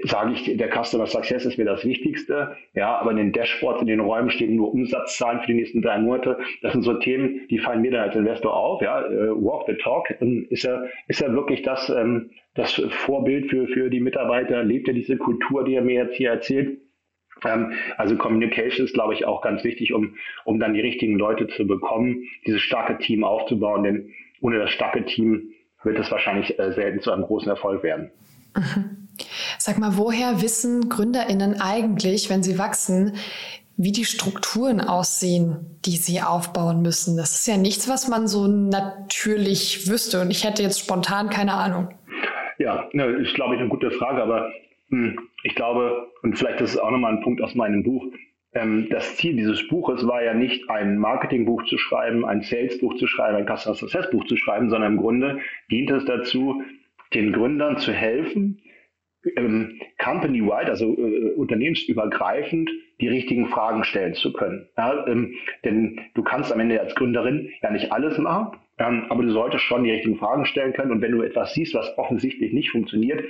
sage 0.04 0.34
ich, 0.34 0.58
der 0.58 0.70
Customer 0.70 1.06
Success 1.06 1.46
ist 1.46 1.58
mir 1.58 1.66
das 1.66 1.86
Wichtigste. 1.86 2.56
Ja, 2.74 2.98
aber 2.98 3.12
in 3.12 3.18
den 3.18 3.32
Dashboards, 3.32 3.82
in 3.82 3.88
den 3.88 4.00
Räumen 4.00 4.30
stehen 4.30 4.56
nur 4.56 4.74
Umsatzzahlen 4.74 5.42
für 5.42 5.48
die 5.48 5.54
nächsten 5.54 5.82
drei 5.82 6.00
Monate. 6.00 6.40
Das 6.62 6.74
sind 6.74 6.84
so 6.84 6.96
Themen, 6.96 7.48
die 7.50 7.60
fallen 7.60 7.82
mir 7.82 7.92
dann 7.92 8.02
als 8.02 8.16
Investor 8.16 8.56
auf. 8.56 8.82
Ja, 8.82 9.06
äh, 9.06 9.30
walk 9.30 9.66
the 9.68 9.76
talk. 9.76 10.10
Ist 10.50 10.66
er, 10.66 10.90
ist 11.08 11.22
er 11.22 11.34
wirklich 11.34 11.62
das, 11.62 11.90
ähm, 11.90 12.32
das 12.56 12.74
Vorbild 12.90 13.50
für, 13.50 13.68
für 13.68 13.90
die 13.90 14.00
Mitarbeiter? 14.00 14.64
Lebt 14.64 14.88
er 14.88 14.94
diese 14.94 15.18
Kultur, 15.18 15.64
die 15.64 15.76
er 15.76 15.84
mir 15.84 15.96
jetzt 15.96 16.16
hier 16.16 16.32
erzählt? 16.32 16.80
Ähm, 17.46 17.74
also 17.98 18.16
Communication 18.16 18.86
ist, 18.86 18.94
glaube 18.94 19.14
ich, 19.14 19.26
auch 19.26 19.42
ganz 19.42 19.64
wichtig, 19.64 19.94
um, 19.94 20.16
um 20.46 20.60
dann 20.60 20.74
die 20.74 20.82
richtigen 20.82 21.18
Leute 21.18 21.48
zu 21.48 21.66
bekommen, 21.66 22.24
dieses 22.46 22.62
starke 22.62 22.98
Team 22.98 23.24
aufzubauen. 23.24 23.84
Denn 23.84 24.10
ohne 24.42 24.60
das 24.60 24.72
starke 24.72 25.06
Team 25.06 25.52
wird 25.84 26.00
es 26.00 26.12
wahrscheinlich 26.12 26.58
äh, 26.60 26.74
selten 26.74 27.02
zu 27.02 27.12
einem 27.12 27.24
großen 27.24 27.50
Erfolg 27.50 27.84
werden. 27.84 28.12
Mhm. 28.56 29.08
Sag 29.58 29.80
mal, 29.80 29.98
woher 29.98 30.42
wissen 30.42 30.90
GründerInnen 30.90 31.60
eigentlich, 31.60 32.30
wenn 32.30 32.44
sie 32.44 32.60
wachsen, 32.60 33.14
wie 33.76 33.92
die 33.92 34.06
Strukturen 34.06 34.82
aussehen, 34.82 35.80
die 35.86 35.98
sie 35.98 36.22
aufbauen 36.22 36.82
müssen? 36.82 37.18
Das 37.18 37.32
ist 37.32 37.48
ja 37.48 37.58
nichts, 37.58 37.88
was 37.90 38.08
man 38.08 38.28
so 38.28 38.48
natürlich 38.48 39.90
wüsste. 39.90 40.22
Und 40.22 40.32
ich 40.32 40.44
hätte 40.44 40.64
jetzt 40.64 40.80
spontan 40.80 41.30
keine 41.30 41.54
Ahnung. 41.54 41.90
Ja, 42.60 42.90
ne, 42.94 43.06
ist, 43.06 43.36
glaube 43.36 43.56
ich, 43.56 43.62
eine 43.62 43.70
gute 43.70 43.92
Frage. 43.92 44.22
Aber 44.22 44.52
ich 45.44 45.56
glaube, 45.56 46.12
und 46.22 46.38
vielleicht 46.38 46.62
ist 46.62 46.76
es 46.76 46.80
auch 46.80 46.92
nochmal 46.92 47.14
ein 47.14 47.22
Punkt 47.22 47.42
aus 47.42 47.56
meinem 47.56 47.84
Buch, 47.84 48.06
ähm, 48.54 48.88
das 48.90 49.18
Ziel 49.18 49.36
dieses 49.36 49.68
Buches 49.68 50.06
war 50.08 50.24
ja 50.24 50.34
nicht, 50.34 50.70
ein 50.70 50.98
Marketingbuch 50.98 51.64
zu 51.66 51.78
schreiben, 51.78 52.26
ein 52.26 52.42
Salesbuch 52.42 52.96
zu 52.96 53.08
schreiben, 53.08 53.38
ein 53.38 53.46
Customer 53.46 53.76
Success 53.76 54.10
Buch 54.10 54.26
zu 54.26 54.38
schreiben, 54.38 54.70
sondern 54.70 54.94
im 54.94 55.00
Grunde 55.00 55.40
dient 55.70 55.92
es 55.92 56.06
dazu, 56.06 56.64
den 57.14 57.34
Gründern 57.34 57.78
zu 57.78 57.92
helfen, 57.92 58.62
ähm, 59.36 59.80
company-wide, 59.98 60.70
also 60.70 60.98
äh, 60.98 61.34
unternehmensübergreifend, 61.36 62.70
die 63.02 63.08
richtigen 63.08 63.48
Fragen 63.48 63.84
stellen 63.84 64.14
zu 64.14 64.34
können. 64.34 64.70
Ja, 64.78 65.06
ähm, 65.08 65.36
denn 65.66 66.00
du 66.14 66.24
kannst 66.24 66.52
am 66.52 66.60
Ende 66.60 66.80
als 66.80 66.96
Gründerin 66.96 67.50
ja 67.62 67.72
nicht 67.72 67.92
alles 67.92 68.18
machen, 68.18 68.58
aber 68.78 69.24
du 69.24 69.32
solltest 69.32 69.64
schon 69.64 69.84
die 69.84 69.92
richtigen 69.92 70.18
Fragen 70.18 70.46
stellen 70.46 70.74
können. 70.74 70.92
Und 70.92 71.02
wenn 71.02 71.12
du 71.12 71.24
etwas 71.24 71.54
siehst, 71.54 71.74
was 71.74 71.98
offensichtlich 71.98 72.54
nicht 72.54 72.70
funktioniert, 72.70 73.24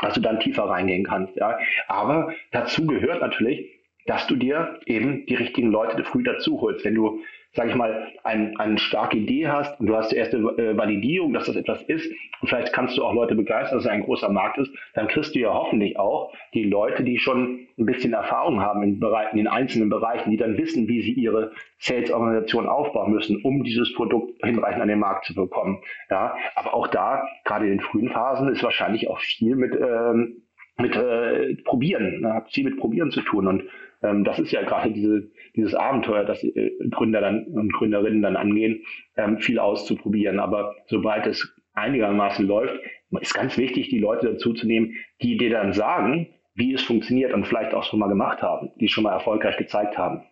dass 0.00 0.14
du 0.14 0.20
dann 0.20 0.40
tiefer 0.40 0.64
reingehen 0.64 1.04
kannst. 1.04 1.36
Ja. 1.36 1.58
Aber 1.88 2.32
dazu 2.50 2.86
gehört 2.86 3.20
natürlich, 3.20 3.70
dass 4.06 4.26
du 4.26 4.36
dir 4.36 4.80
eben 4.86 5.26
die 5.26 5.34
richtigen 5.34 5.70
Leute 5.70 6.02
früh 6.04 6.22
dazu 6.22 6.60
holst. 6.60 6.84
Wenn 6.84 6.94
du 6.94 7.20
sage 7.54 7.70
ich 7.70 7.76
mal, 7.76 8.08
ein, 8.24 8.56
eine 8.58 8.78
starke 8.78 9.18
Idee 9.18 9.48
hast 9.48 9.78
und 9.78 9.86
du 9.86 9.96
hast 9.96 10.10
die 10.10 10.16
erste 10.16 10.38
äh, 10.38 10.76
Validierung, 10.76 11.32
dass 11.32 11.46
das 11.46 11.56
etwas 11.56 11.82
ist 11.82 12.10
und 12.40 12.48
vielleicht 12.48 12.72
kannst 12.72 12.96
du 12.96 13.04
auch 13.04 13.12
Leute 13.12 13.34
begeistern, 13.34 13.78
dass 13.78 13.84
es 13.84 13.90
ein 13.90 14.02
großer 14.02 14.30
Markt 14.30 14.58
ist, 14.58 14.72
dann 14.94 15.08
kriegst 15.08 15.34
du 15.34 15.40
ja 15.40 15.52
hoffentlich 15.52 15.98
auch 15.98 16.32
die 16.54 16.64
Leute, 16.64 17.04
die 17.04 17.18
schon 17.18 17.68
ein 17.78 17.86
bisschen 17.86 18.14
Erfahrung 18.14 18.60
haben 18.60 18.82
in, 18.82 19.00
Bereichen, 19.00 19.38
in 19.38 19.44
den 19.44 19.52
einzelnen 19.52 19.90
Bereichen, 19.90 20.30
die 20.30 20.36
dann 20.36 20.56
wissen, 20.56 20.88
wie 20.88 21.02
sie 21.02 21.12
ihre 21.12 21.52
Sales-Organisation 21.78 22.66
aufbauen 22.66 23.12
müssen, 23.12 23.40
um 23.42 23.62
dieses 23.64 23.92
Produkt 23.94 24.42
hinreichend 24.44 24.82
an 24.82 24.88
den 24.88 25.00
Markt 25.00 25.26
zu 25.26 25.34
bekommen. 25.34 25.82
Ja, 26.10 26.34
aber 26.54 26.74
auch 26.74 26.88
da, 26.88 27.26
gerade 27.44 27.66
in 27.66 27.72
den 27.72 27.80
frühen 27.80 28.10
Phasen, 28.10 28.48
ist 28.48 28.62
wahrscheinlich 28.62 29.08
auch 29.08 29.18
viel 29.18 29.56
mit 29.56 29.74
ähm, 29.74 30.42
mit 30.78 30.96
äh, 30.96 31.54
Probieren, 31.64 32.22
ne? 32.22 32.32
hat 32.32 32.50
viel 32.50 32.64
mit 32.64 32.78
Probieren 32.78 33.10
zu 33.10 33.20
tun 33.20 33.46
und 33.46 33.64
ähm, 34.02 34.24
das 34.24 34.38
ist 34.38 34.52
ja 34.52 34.62
gerade 34.62 34.90
diese, 34.90 35.30
dieses 35.56 35.74
Abenteuer, 35.74 36.24
das 36.24 36.42
äh, 36.42 36.72
Gründer 36.90 37.20
dann 37.20 37.44
und 37.46 37.72
Gründerinnen 37.72 38.22
dann 38.22 38.36
angehen, 38.36 38.82
ähm, 39.16 39.38
viel 39.38 39.58
auszuprobieren. 39.58 40.40
Aber 40.40 40.74
sobald 40.86 41.26
es 41.26 41.54
einigermaßen 41.74 42.46
läuft, 42.46 42.74
ist 43.20 43.34
ganz 43.34 43.58
wichtig, 43.58 43.88
die 43.88 43.98
Leute 43.98 44.32
dazu 44.32 44.52
zu 44.52 44.66
nehmen, 44.66 44.94
die 45.20 45.36
dir 45.36 45.50
dann 45.50 45.72
sagen, 45.72 46.28
wie 46.54 46.74
es 46.74 46.82
funktioniert 46.82 47.32
und 47.32 47.46
vielleicht 47.46 47.74
auch 47.74 47.84
schon 47.84 47.98
mal 47.98 48.08
gemacht 48.08 48.42
haben, 48.42 48.70
die 48.76 48.86
es 48.86 48.90
schon 48.90 49.04
mal 49.04 49.12
erfolgreich 49.12 49.56
gezeigt 49.56 49.96
haben. 49.96 50.22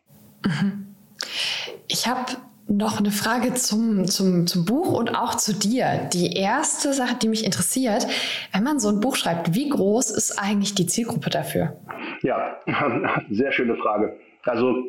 Ich 1.89 2.07
habe 2.07 2.37
noch 2.69 3.01
eine 3.01 3.11
Frage 3.11 3.55
zum, 3.55 4.07
zum, 4.07 4.47
zum 4.47 4.65
Buch 4.65 4.93
und 4.93 5.17
auch 5.17 5.35
zu 5.35 5.55
dir. 5.55 6.09
Die 6.13 6.35
erste 6.35 6.93
Sache, 6.93 7.17
die 7.21 7.29
mich 7.29 7.45
interessiert, 7.45 8.07
wenn 8.53 8.63
man 8.63 8.79
so 8.79 8.89
ein 8.89 9.01
Buch 9.01 9.17
schreibt, 9.17 9.55
wie 9.55 9.69
groß 9.69 10.11
ist 10.11 10.39
eigentlich 10.39 10.75
die 10.75 10.87
Zielgruppe 10.87 11.31
dafür? 11.31 11.77
Ja, 12.23 12.61
sehr 13.31 13.51
schöne 13.51 13.77
Frage. 13.77 14.17
Also 14.45 14.85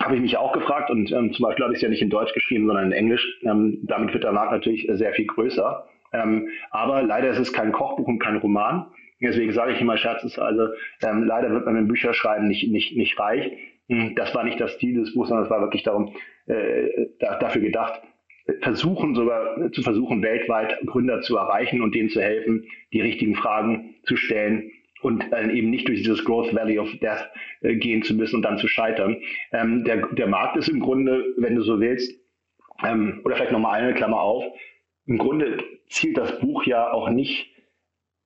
habe 0.00 0.14
ich 0.14 0.20
mich 0.20 0.36
auch 0.36 0.52
gefragt 0.52 0.90
und 0.90 1.10
ähm, 1.12 1.32
zum 1.32 1.44
Beispiel 1.44 1.64
habe 1.64 1.74
ich 1.74 1.78
es 1.78 1.82
ja 1.82 1.88
nicht 1.88 2.02
in 2.02 2.10
Deutsch 2.10 2.34
geschrieben, 2.34 2.66
sondern 2.66 2.86
in 2.86 2.92
Englisch. 2.92 3.26
Ähm, 3.42 3.78
damit 3.82 4.12
wird 4.12 4.24
der 4.24 4.32
Markt 4.32 4.52
natürlich 4.52 4.86
sehr 4.92 5.12
viel 5.14 5.26
größer. 5.26 5.86
Ähm, 6.12 6.48
aber 6.70 7.02
leider 7.02 7.30
ist 7.30 7.38
es 7.38 7.52
kein 7.52 7.72
Kochbuch 7.72 8.06
und 8.06 8.18
kein 8.18 8.36
Roman. 8.36 8.86
Deswegen 9.20 9.52
sage 9.52 9.72
ich 9.72 9.80
immer 9.80 9.96
scherzesweise, 9.96 10.74
ähm, 11.02 11.24
leider 11.24 11.50
wird 11.50 11.64
man 11.64 11.74
mit 11.74 11.88
Bücherschreiben 11.88 12.46
nicht, 12.46 12.70
nicht, 12.70 12.96
nicht 12.96 13.18
reich. 13.18 13.50
Hm, 13.88 14.14
das 14.14 14.34
war 14.34 14.44
nicht 14.44 14.60
das 14.60 14.78
Ziel 14.78 15.00
des 15.00 15.14
Buchs, 15.14 15.28
sondern 15.28 15.46
es 15.46 15.50
war 15.50 15.60
wirklich 15.60 15.82
darum, 15.82 16.14
äh, 16.46 17.06
da, 17.18 17.38
dafür 17.38 17.62
gedacht, 17.62 18.02
versuchen 18.60 19.14
sogar 19.14 19.72
zu 19.72 19.82
versuchen, 19.82 20.22
weltweit 20.22 20.78
Gründer 20.86 21.20
zu 21.20 21.36
erreichen 21.36 21.82
und 21.82 21.94
denen 21.94 22.10
zu 22.10 22.20
helfen, 22.20 22.66
die 22.92 23.00
richtigen 23.00 23.34
Fragen 23.34 23.96
zu 24.04 24.16
stellen 24.16 24.70
und 25.02 25.24
eben 25.32 25.70
nicht 25.70 25.88
durch 25.88 25.98
dieses 25.98 26.24
Growth 26.24 26.54
Valley 26.54 26.78
of 26.78 26.90
Death 26.98 27.28
äh, 27.62 27.76
gehen 27.76 28.02
zu 28.02 28.14
müssen 28.14 28.36
und 28.36 28.42
dann 28.42 28.58
zu 28.58 28.68
scheitern. 28.68 29.16
Ähm, 29.52 29.84
der, 29.84 30.06
der 30.08 30.26
Markt 30.26 30.56
ist 30.56 30.68
im 30.68 30.80
Grunde, 30.80 31.24
wenn 31.36 31.54
du 31.54 31.62
so 31.62 31.80
willst, 31.80 32.12
ähm, 32.84 33.20
oder 33.24 33.36
vielleicht 33.36 33.52
nochmal 33.52 33.80
eine 33.80 33.94
Klammer 33.94 34.20
auf, 34.20 34.44
im 35.06 35.18
Grunde 35.18 35.58
zielt 35.88 36.16
das 36.16 36.40
Buch 36.40 36.64
ja 36.64 36.90
auch 36.90 37.10
nicht 37.10 37.52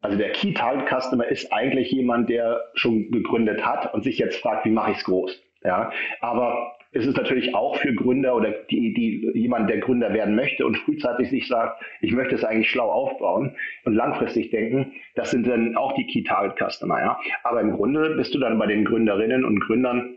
also 0.03 0.17
der 0.17 0.33
Key 0.33 0.55
Target 0.55 0.89
Customer 0.89 1.27
ist 1.27 1.53
eigentlich 1.53 1.91
jemand, 1.91 2.31
der 2.31 2.71
schon 2.75 3.11
gegründet 3.11 3.65
hat 3.65 3.93
und 3.93 4.03
sich 4.03 4.19
jetzt 4.19 4.41
fragt, 4.41 4.65
wie 4.65 4.71
mache 4.71 4.93
ich 4.93 4.99
es 4.99 5.05
groß? 5.05 5.43
Ja, 5.63 5.93
aber 6.21 6.73
es 6.93 7.07
ist 7.07 7.17
natürlich 7.17 7.55
auch 7.55 7.77
für 7.77 7.95
Gründer 7.95 8.35
oder 8.35 8.51
die, 8.71 8.93
die 8.93 9.31
jemand, 9.39 9.71
der 9.71 9.79
Gründer 9.79 10.13
werden 10.13 10.35
möchte 10.35 10.67
und 10.67 10.77
frühzeitig 10.77 11.31
sich 11.31 11.47
sagt, 11.47 11.83
ich 12.01 12.13
möchte 12.13 12.35
es 12.35 12.45
eigentlich 12.45 12.69
schlau 12.69 12.91
aufbauen 12.91 13.55
und 13.85 13.95
langfristig 13.95 14.51
denken, 14.51 14.93
das 15.15 15.31
sind 15.31 15.47
dann 15.47 15.77
auch 15.77 15.93
die 15.95 16.07
Key 16.07 16.25
Target 16.25 16.59
Customer. 16.59 16.99
Ja, 16.99 17.21
aber 17.45 17.61
im 17.61 17.73
Grunde 17.73 18.17
bist 18.17 18.35
du 18.35 18.41
dann 18.41 18.59
bei 18.59 18.67
den 18.67 18.85
Gründerinnen 18.85 19.45
und 19.45 19.61
Gründern 19.61 20.17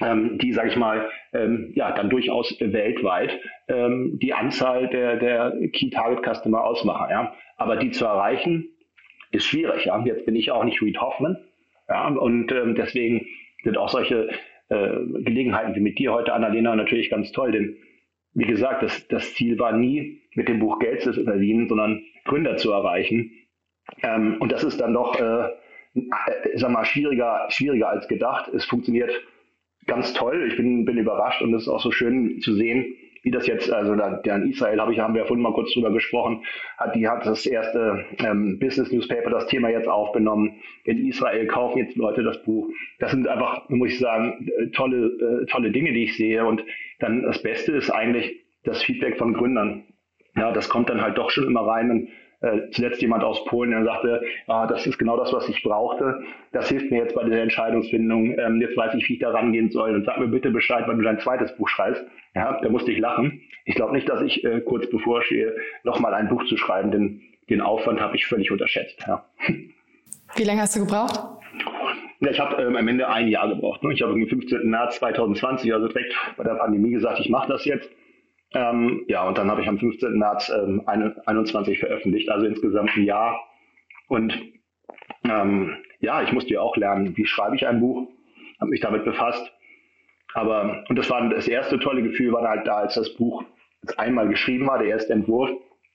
ähm, 0.00 0.38
die, 0.38 0.52
sage 0.52 0.68
ich 0.68 0.76
mal, 0.76 1.08
ähm, 1.32 1.72
ja, 1.74 1.92
dann 1.92 2.10
durchaus 2.10 2.54
weltweit 2.60 3.38
ähm, 3.68 4.18
die 4.20 4.32
Anzahl 4.34 4.88
der, 4.88 5.16
der 5.16 5.54
Key-Target-Customer 5.72 6.62
ausmachen. 6.62 7.08
Ja. 7.10 7.34
Aber 7.56 7.76
die 7.76 7.90
zu 7.90 8.04
erreichen, 8.04 8.68
ist 9.32 9.46
schwierig. 9.46 9.86
Ja. 9.86 10.02
Jetzt 10.04 10.26
bin 10.26 10.36
ich 10.36 10.50
auch 10.50 10.64
nicht 10.64 10.82
Reed 10.82 11.00
Hoffman. 11.00 11.38
Ja, 11.88 12.08
und 12.08 12.52
ähm, 12.52 12.74
deswegen 12.74 13.26
sind 13.62 13.78
auch 13.78 13.88
solche 13.88 14.28
äh, 14.68 15.22
Gelegenheiten 15.22 15.74
wie 15.74 15.80
mit 15.80 15.98
dir 15.98 16.12
heute, 16.12 16.32
Annalena, 16.32 16.74
natürlich 16.74 17.10
ganz 17.10 17.32
toll. 17.32 17.52
Denn 17.52 17.76
wie 18.34 18.46
gesagt, 18.46 18.82
das, 18.82 19.08
das 19.08 19.34
Ziel 19.34 19.58
war 19.58 19.72
nie, 19.72 20.22
mit 20.34 20.48
dem 20.48 20.58
Buch 20.58 20.78
Geld 20.78 21.00
zu 21.00 21.12
verdienen, 21.12 21.68
sondern 21.68 22.02
Gründer 22.24 22.56
zu 22.56 22.72
erreichen. 22.72 23.32
Ähm, 24.02 24.36
und 24.40 24.52
das 24.52 24.64
ist 24.64 24.80
dann 24.80 24.92
doch, 24.92 25.18
äh, 25.18 25.48
äh, 25.94 26.02
sag 26.56 26.70
mal, 26.70 26.84
schwieriger, 26.84 27.46
schwieriger 27.48 27.88
als 27.88 28.08
gedacht. 28.08 28.48
Es 28.52 28.64
funktioniert 28.64 29.10
ganz 29.86 30.12
toll. 30.12 30.46
Ich 30.48 30.56
bin, 30.56 30.84
bin 30.84 30.98
überrascht 30.98 31.42
und 31.42 31.54
es 31.54 31.62
ist 31.62 31.68
auch 31.68 31.80
so 31.80 31.90
schön 31.90 32.40
zu 32.40 32.54
sehen, 32.54 32.94
wie 33.26 33.32
das 33.32 33.48
jetzt, 33.48 33.72
also 33.72 33.96
da, 33.96 34.18
der 34.18 34.36
in 34.36 34.50
Israel 34.50 34.80
habe 34.80 34.92
ich, 34.92 35.00
haben 35.00 35.14
wir 35.14 35.22
ja 35.22 35.26
vorhin 35.26 35.42
mal 35.42 35.52
kurz 35.52 35.72
drüber 35.74 35.90
gesprochen, 35.90 36.44
hat 36.78 36.94
die 36.94 37.08
hat 37.08 37.26
das 37.26 37.44
erste 37.44 38.04
ähm, 38.24 38.60
Business 38.60 38.92
Newspaper 38.92 39.30
das 39.30 39.48
Thema 39.48 39.68
jetzt 39.68 39.88
aufgenommen. 39.88 40.60
In 40.84 41.08
Israel 41.08 41.44
kaufen 41.48 41.78
jetzt 41.78 41.96
Leute 41.96 42.22
das 42.22 42.40
Buch. 42.44 42.68
Das 43.00 43.10
sind 43.10 43.26
einfach, 43.26 43.68
muss 43.68 43.90
ich 43.90 43.98
sagen, 43.98 44.48
äh, 44.56 44.68
tolle, 44.68 45.06
äh, 45.42 45.46
tolle 45.46 45.72
Dinge, 45.72 45.92
die 45.92 46.04
ich 46.04 46.16
sehe. 46.16 46.46
Und 46.46 46.62
dann 47.00 47.24
das 47.24 47.42
Beste 47.42 47.72
ist 47.72 47.90
eigentlich 47.90 48.44
das 48.62 48.80
Feedback 48.84 49.18
von 49.18 49.34
Gründern. 49.34 49.82
Ja, 50.36 50.52
das 50.52 50.68
kommt 50.68 50.88
dann 50.88 51.02
halt 51.02 51.18
doch 51.18 51.30
schon 51.30 51.46
immer 51.46 51.66
rein. 51.66 51.90
Und 51.90 52.08
äh, 52.40 52.70
zuletzt 52.70 53.00
jemand 53.00 53.24
aus 53.24 53.44
Polen, 53.46 53.70
der 53.70 53.84
sagte, 53.84 54.22
ah, 54.46 54.66
das 54.66 54.86
ist 54.86 54.98
genau 54.98 55.16
das, 55.16 55.32
was 55.32 55.48
ich 55.48 55.62
brauchte. 55.62 56.22
Das 56.52 56.68
hilft 56.68 56.90
mir 56.90 56.98
jetzt 56.98 57.14
bei 57.14 57.24
der 57.24 57.42
Entscheidungsfindung. 57.42 58.38
Ähm, 58.38 58.60
jetzt 58.60 58.76
weiß 58.76 58.94
ich, 58.94 59.08
wie 59.08 59.14
ich 59.14 59.20
da 59.20 59.30
rangehen 59.30 59.70
soll. 59.70 59.94
Und 59.94 60.04
sag 60.04 60.18
mir 60.18 60.28
bitte 60.28 60.50
Bescheid, 60.50 60.84
wenn 60.86 60.98
du 60.98 61.04
dein 61.04 61.18
zweites 61.18 61.56
Buch 61.56 61.68
schreibst. 61.68 62.04
Ja, 62.34 62.60
da 62.60 62.68
musste 62.68 62.92
ich 62.92 62.98
lachen. 62.98 63.40
Ich 63.64 63.74
glaube 63.74 63.94
nicht, 63.94 64.08
dass 64.08 64.20
ich 64.20 64.44
äh, 64.44 64.60
kurz 64.60 64.88
bevor 64.90 65.22
stehe, 65.22 65.56
nochmal 65.84 66.14
ein 66.14 66.28
Buch 66.28 66.44
zu 66.44 66.56
schreiben, 66.56 66.90
denn 66.90 67.22
den 67.48 67.60
Aufwand 67.60 68.00
habe 68.00 68.16
ich 68.16 68.26
völlig 68.26 68.50
unterschätzt. 68.50 69.02
Ja. 69.06 69.24
Wie 70.34 70.44
lange 70.44 70.60
hast 70.60 70.76
du 70.76 70.80
gebraucht? 70.80 71.20
Ja, 72.20 72.30
ich 72.30 72.40
habe 72.40 72.62
ähm, 72.62 72.76
am 72.76 72.88
Ende 72.88 73.08
ein 73.08 73.28
Jahr 73.28 73.48
gebraucht. 73.48 73.82
Ne? 73.82 73.92
Ich 73.92 74.02
habe 74.02 74.12
am 74.12 74.26
15. 74.26 74.68
März 74.68 74.96
2020, 74.96 75.72
also 75.72 75.88
direkt 75.88 76.14
bei 76.36 76.44
der 76.44 76.54
Pandemie 76.54 76.90
gesagt, 76.90 77.20
ich 77.20 77.28
mache 77.28 77.48
das 77.48 77.64
jetzt. 77.64 77.90
Ähm, 78.56 79.04
ja, 79.06 79.28
und 79.28 79.36
dann 79.36 79.50
habe 79.50 79.60
ich 79.60 79.68
am 79.68 79.78
15. 79.78 80.18
März 80.18 80.48
ähm, 80.48 80.82
21 80.86 81.78
veröffentlicht, 81.78 82.30
also 82.30 82.46
insgesamt 82.46 82.96
ein 82.96 83.04
Jahr. 83.04 83.38
Und 84.08 84.34
ähm, 85.24 85.76
ja, 86.00 86.22
ich 86.22 86.32
musste 86.32 86.54
ja 86.54 86.62
auch 86.62 86.74
lernen, 86.78 87.14
wie 87.18 87.26
schreibe 87.26 87.56
ich 87.56 87.66
ein 87.66 87.80
Buch, 87.80 88.08
habe 88.58 88.70
mich 88.70 88.80
damit 88.80 89.04
befasst. 89.04 89.52
Aber, 90.32 90.84
und 90.88 90.98
das 90.98 91.10
war 91.10 91.28
das 91.28 91.48
erste 91.48 91.78
tolle 91.78 92.02
Gefühl, 92.02 92.32
war 92.32 92.48
halt 92.48 92.66
da, 92.66 92.76
als 92.76 92.94
das 92.94 93.14
Buch 93.16 93.44
einmal 93.98 94.26
geschrieben 94.28 94.66
war, 94.66 94.78
der 94.78 94.88
erste 94.88 95.12
Entwurf. 95.12 95.50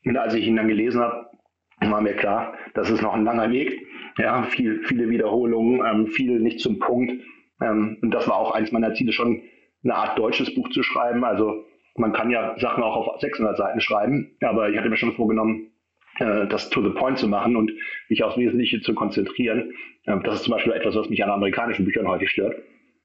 Und 0.05 0.17
als 0.17 0.35
ich 0.35 0.45
ihn 0.45 0.55
dann 0.55 0.67
gelesen 0.67 1.01
habe, 1.01 1.31
war 1.79 2.01
mir 2.01 2.13
klar, 2.13 2.53
das 2.75 2.91
ist 2.91 3.01
noch 3.01 3.15
ein 3.15 3.23
langer 3.23 3.51
Weg. 3.51 3.87
Ja, 4.19 4.43
viel, 4.43 4.83
viele 4.83 5.09
Wiederholungen, 5.09 5.83
ähm, 5.83 6.07
viel 6.07 6.39
nicht 6.39 6.59
zum 6.59 6.77
Punkt. 6.77 7.11
Ähm, 7.59 7.97
und 8.03 8.11
das 8.11 8.27
war 8.27 8.35
auch 8.35 8.51
eins 8.51 8.71
meiner 8.71 8.93
Ziele, 8.93 9.13
schon 9.13 9.41
eine 9.83 9.95
Art 9.95 10.19
deutsches 10.19 10.53
Buch 10.53 10.69
zu 10.69 10.83
schreiben. 10.83 11.23
Also 11.23 11.65
man 11.95 12.13
kann 12.13 12.29
ja 12.29 12.55
Sachen 12.59 12.83
auch 12.83 13.07
auf 13.07 13.21
600 13.21 13.57
Seiten 13.57 13.81
schreiben, 13.81 14.35
aber 14.41 14.69
ich 14.69 14.77
hatte 14.77 14.89
mir 14.89 14.97
schon 14.97 15.13
vorgenommen, 15.13 15.71
äh, 16.19 16.47
das 16.47 16.69
to 16.69 16.81
the 16.81 16.89
point 16.89 17.17
zu 17.17 17.27
machen 17.27 17.55
und 17.55 17.71
mich 18.09 18.23
aufs 18.23 18.37
Wesentliche 18.37 18.81
zu 18.81 18.93
konzentrieren. 18.93 19.73
Äh, 20.05 20.19
das 20.23 20.35
ist 20.35 20.43
zum 20.43 20.53
Beispiel 20.53 20.73
etwas, 20.73 20.95
was 20.95 21.09
mich 21.09 21.23
an 21.23 21.29
amerikanischen 21.29 21.85
Büchern 21.85 22.07
häufig 22.07 22.29
stört. 22.29 22.55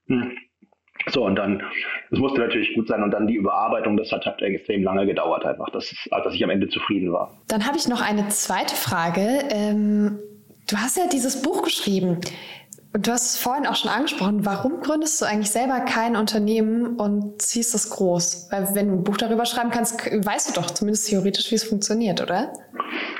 Hm. 0.07 0.31
So, 1.09 1.23
und 1.23 1.35
dann, 1.35 1.61
es 2.11 2.19
musste 2.19 2.39
natürlich 2.39 2.73
gut 2.73 2.87
sein 2.87 3.03
und 3.03 3.11
dann 3.11 3.27
die 3.27 3.35
Überarbeitung, 3.35 3.97
das 3.97 4.11
hat, 4.11 4.25
hat 4.25 4.41
extrem 4.41 4.83
lange 4.83 5.05
gedauert 5.05 5.45
einfach, 5.45 5.69
dass, 5.69 5.93
dass 6.09 6.33
ich 6.33 6.43
am 6.43 6.49
Ende 6.49 6.67
zufrieden 6.69 7.11
war. 7.13 7.37
Dann 7.47 7.65
habe 7.65 7.77
ich 7.77 7.87
noch 7.87 8.01
eine 8.01 8.27
zweite 8.29 8.75
Frage. 8.75 9.43
Ähm, 9.51 10.19
du 10.69 10.77
hast 10.77 10.97
ja 10.97 11.03
dieses 11.07 11.41
Buch 11.41 11.61
geschrieben. 11.61 12.19
Du 12.99 13.11
hast 13.11 13.35
es 13.35 13.43
vorhin 13.43 13.67
auch 13.67 13.75
schon 13.75 13.91
angesprochen, 13.91 14.45
warum 14.45 14.79
gründest 14.79 15.21
du 15.21 15.25
eigentlich 15.25 15.51
selber 15.51 15.81
kein 15.81 16.15
Unternehmen 16.15 16.97
und 16.97 17.39
ziehst 17.39 17.75
es 17.75 17.91
groß? 17.91 18.49
Weil 18.51 18.69
wenn 18.73 18.87
du 18.87 18.93
ein 18.95 19.03
Buch 19.03 19.17
darüber 19.17 19.45
schreiben 19.45 19.69
kannst, 19.69 19.99
weißt 19.99 20.49
du 20.49 20.59
doch 20.59 20.71
zumindest 20.71 21.07
theoretisch, 21.09 21.51
wie 21.51 21.55
es 21.55 21.63
funktioniert, 21.63 22.21
oder? 22.21 22.53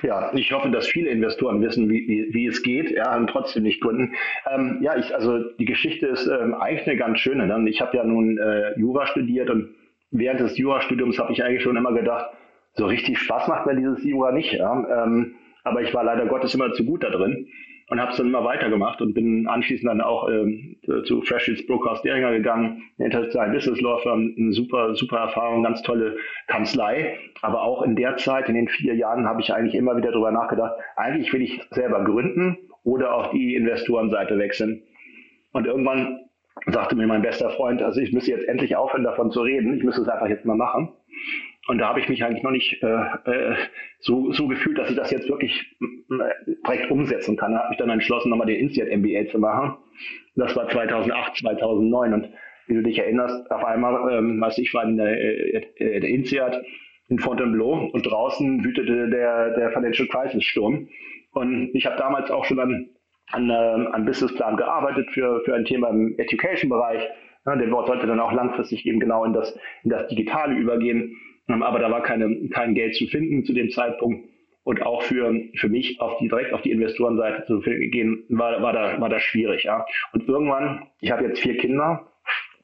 Ja, 0.01 0.31
ich 0.33 0.51
hoffe, 0.51 0.71
dass 0.71 0.87
viele 0.87 1.09
Investoren 1.09 1.61
wissen, 1.61 1.89
wie, 1.89 2.07
wie, 2.07 2.33
wie 2.33 2.47
es 2.47 2.63
geht, 2.63 2.89
ja, 2.89 3.15
und 3.15 3.27
trotzdem 3.27 3.63
nicht 3.63 3.81
gründen. 3.81 4.13
Ähm, 4.51 4.79
ja, 4.81 4.97
ich, 4.97 5.13
also 5.13 5.43
die 5.59 5.65
Geschichte 5.65 6.07
ist 6.07 6.25
ähm, 6.27 6.55
eigentlich 6.55 6.87
eine 6.87 6.97
ganz 6.97 7.19
schöne. 7.19 7.45
Ne? 7.45 7.69
Ich 7.69 7.79
habe 7.79 7.95
ja 7.97 8.03
nun 8.03 8.37
äh, 8.39 8.79
Jura 8.79 9.05
studiert 9.05 9.49
und 9.51 9.75
während 10.09 10.39
des 10.39 10.57
Jurastudiums 10.57 11.19
habe 11.19 11.33
ich 11.33 11.43
eigentlich 11.43 11.61
schon 11.61 11.77
immer 11.77 11.93
gedacht, 11.93 12.31
so 12.73 12.85
richtig 12.85 13.19
Spaß 13.19 13.47
macht 13.47 13.67
mir 13.67 13.75
dieses 13.75 14.03
Jura 14.03 14.31
nicht. 14.31 14.53
Ja? 14.53 15.03
Ähm, 15.03 15.35
aber 15.63 15.81
ich 15.81 15.93
war 15.93 16.03
leider 16.03 16.25
Gottes 16.25 16.55
immer 16.55 16.71
zu 16.73 16.83
gut 16.83 17.03
da 17.03 17.09
drin 17.09 17.47
und 17.89 18.01
habe 18.01 18.11
es 18.11 18.17
dann 18.17 18.27
immer 18.27 18.43
weitergemacht 18.43 19.01
und 19.01 19.13
bin 19.13 19.47
anschließend 19.47 19.89
dann 19.89 20.01
auch 20.01 20.29
ähm, 20.29 20.77
zu 21.05 21.21
Freshfields 21.21 21.65
Brokers 21.67 22.01
Deringer 22.01 22.31
gegangen, 22.31 22.83
internationalen 22.97 23.53
Business 23.53 23.79
Law 23.79 23.99
Firm, 23.99 24.33
eine 24.37 24.51
super, 24.51 24.93
super 24.95 25.17
Erfahrung, 25.17 25.63
ganz 25.63 25.81
tolle 25.83 26.17
Kanzlei. 26.47 27.17
Aber 27.41 27.61
auch 27.61 27.83
in 27.83 27.95
der 27.95 28.17
Zeit, 28.17 28.49
in 28.49 28.55
den 28.55 28.67
vier 28.67 28.95
Jahren, 28.95 29.25
habe 29.25 29.41
ich 29.41 29.53
eigentlich 29.53 29.75
immer 29.75 29.95
wieder 29.95 30.11
darüber 30.11 30.31
nachgedacht, 30.31 30.73
eigentlich 30.97 31.31
will 31.31 31.41
ich 31.41 31.61
selber 31.71 32.03
gründen 32.03 32.57
oder 32.83 33.15
auch 33.15 33.31
die 33.31 33.55
Investorenseite 33.55 34.37
wechseln. 34.37 34.83
Und 35.53 35.65
irgendwann 35.65 36.19
sagte 36.65 36.95
mir 36.95 37.07
mein 37.07 37.21
bester 37.21 37.49
Freund, 37.51 37.81
also 37.81 38.01
ich 38.01 38.11
müsse 38.11 38.31
jetzt 38.31 38.47
endlich 38.47 38.75
aufhören, 38.75 39.03
davon 39.03 39.31
zu 39.31 39.41
reden, 39.41 39.77
ich 39.77 39.83
müsse 39.83 40.01
es 40.01 40.09
einfach 40.09 40.27
jetzt 40.27 40.45
mal 40.45 40.57
machen. 40.57 40.89
Und 41.67 41.79
da 41.79 41.89
habe 41.89 41.99
ich 41.99 42.07
mich 42.07 42.23
eigentlich 42.23 42.43
noch 42.43 42.51
nicht 42.51 42.81
äh, 42.81 42.87
äh, 42.87 43.55
so, 43.99 44.31
so 44.31 44.47
gefühlt, 44.47 44.77
dass 44.77 44.89
ich 44.89 44.95
das 44.95 45.11
jetzt 45.11 45.27
wirklich 45.27 45.75
äh, 45.81 46.55
direkt 46.65 46.89
umsetzen 46.89 47.35
kann. 47.35 47.51
Da 47.51 47.63
habe 47.63 47.73
ich 47.73 47.77
dann 47.77 47.89
entschlossen, 47.89 48.29
nochmal 48.29 48.47
den 48.47 48.59
Instiat 48.59 48.87
MBA 48.87 49.27
zu 49.29 49.37
machen. 49.37 49.75
Das 50.35 50.55
war 50.55 50.69
2008, 50.69 51.37
2009. 51.37 52.13
Und 52.13 52.29
wie 52.67 52.75
du 52.75 52.83
dich 52.83 52.99
erinnerst, 52.99 53.51
auf 53.51 53.65
einmal, 53.65 54.17
ähm, 54.17 54.39
was 54.39 54.57
ich 54.57 54.73
war 54.73 54.83
in 54.83 54.97
der, 54.97 55.19
äh, 55.19 55.99
der 55.99 56.09
Instiat 56.09 56.63
in 57.09 57.19
Fontainebleau 57.19 57.89
und 57.91 58.03
draußen 58.03 58.63
wütete 58.63 59.09
der, 59.09 59.55
der 59.55 59.71
Financial 59.71 60.07
Crisis 60.07 60.43
Sturm. 60.43 60.87
Und 61.33 61.71
ich 61.73 61.85
habe 61.85 61.97
damals 61.97 62.31
auch 62.31 62.45
schon 62.45 62.59
an, 62.59 62.89
an, 63.31 63.49
äh, 63.49 63.53
an 63.53 64.05
Businessplan 64.05 64.55
gearbeitet 64.55 65.09
für, 65.11 65.41
für 65.43 65.53
ein 65.53 65.65
Thema 65.65 65.89
im 65.89 66.15
Education-Bereich. 66.17 67.03
Ja, 67.45 67.55
der 67.55 67.69
sollte 67.69 68.07
dann 68.07 68.19
auch 68.19 68.31
langfristig 68.31 68.85
eben 68.85 68.99
genau 68.99 69.23
in 69.23 69.33
das, 69.33 69.57
in 69.83 69.89
das 69.89 70.07
Digitale 70.07 70.55
übergehen. 70.55 71.15
Ähm, 71.49 71.63
aber 71.63 71.79
da 71.79 71.91
war 71.91 72.03
keine, 72.03 72.49
kein 72.49 72.73
Geld 72.73 72.95
zu 72.95 73.07
finden 73.07 73.45
zu 73.45 73.53
dem 73.53 73.69
Zeitpunkt. 73.69 74.29
Und 74.63 74.81
auch 74.81 75.01
für, 75.01 75.33
für 75.55 75.69
mich 75.69 76.01
auf 76.01 76.17
die, 76.17 76.27
direkt 76.27 76.51
auf 76.51 76.61
die 76.61 76.71
Investorenseite 76.71 77.45
zu 77.45 77.61
gehen, 77.61 78.25
war, 78.27 78.61
war, 78.61 78.73
da, 78.73 78.99
war 78.99 79.07
da 79.07 79.17
schwierig. 79.19 79.63
Ja. 79.63 79.85
Und 80.11 80.27
irgendwann, 80.27 80.87
ich 80.99 81.09
habe 81.11 81.23
jetzt 81.23 81.39
vier 81.39 81.55
Kinder, 81.55 82.11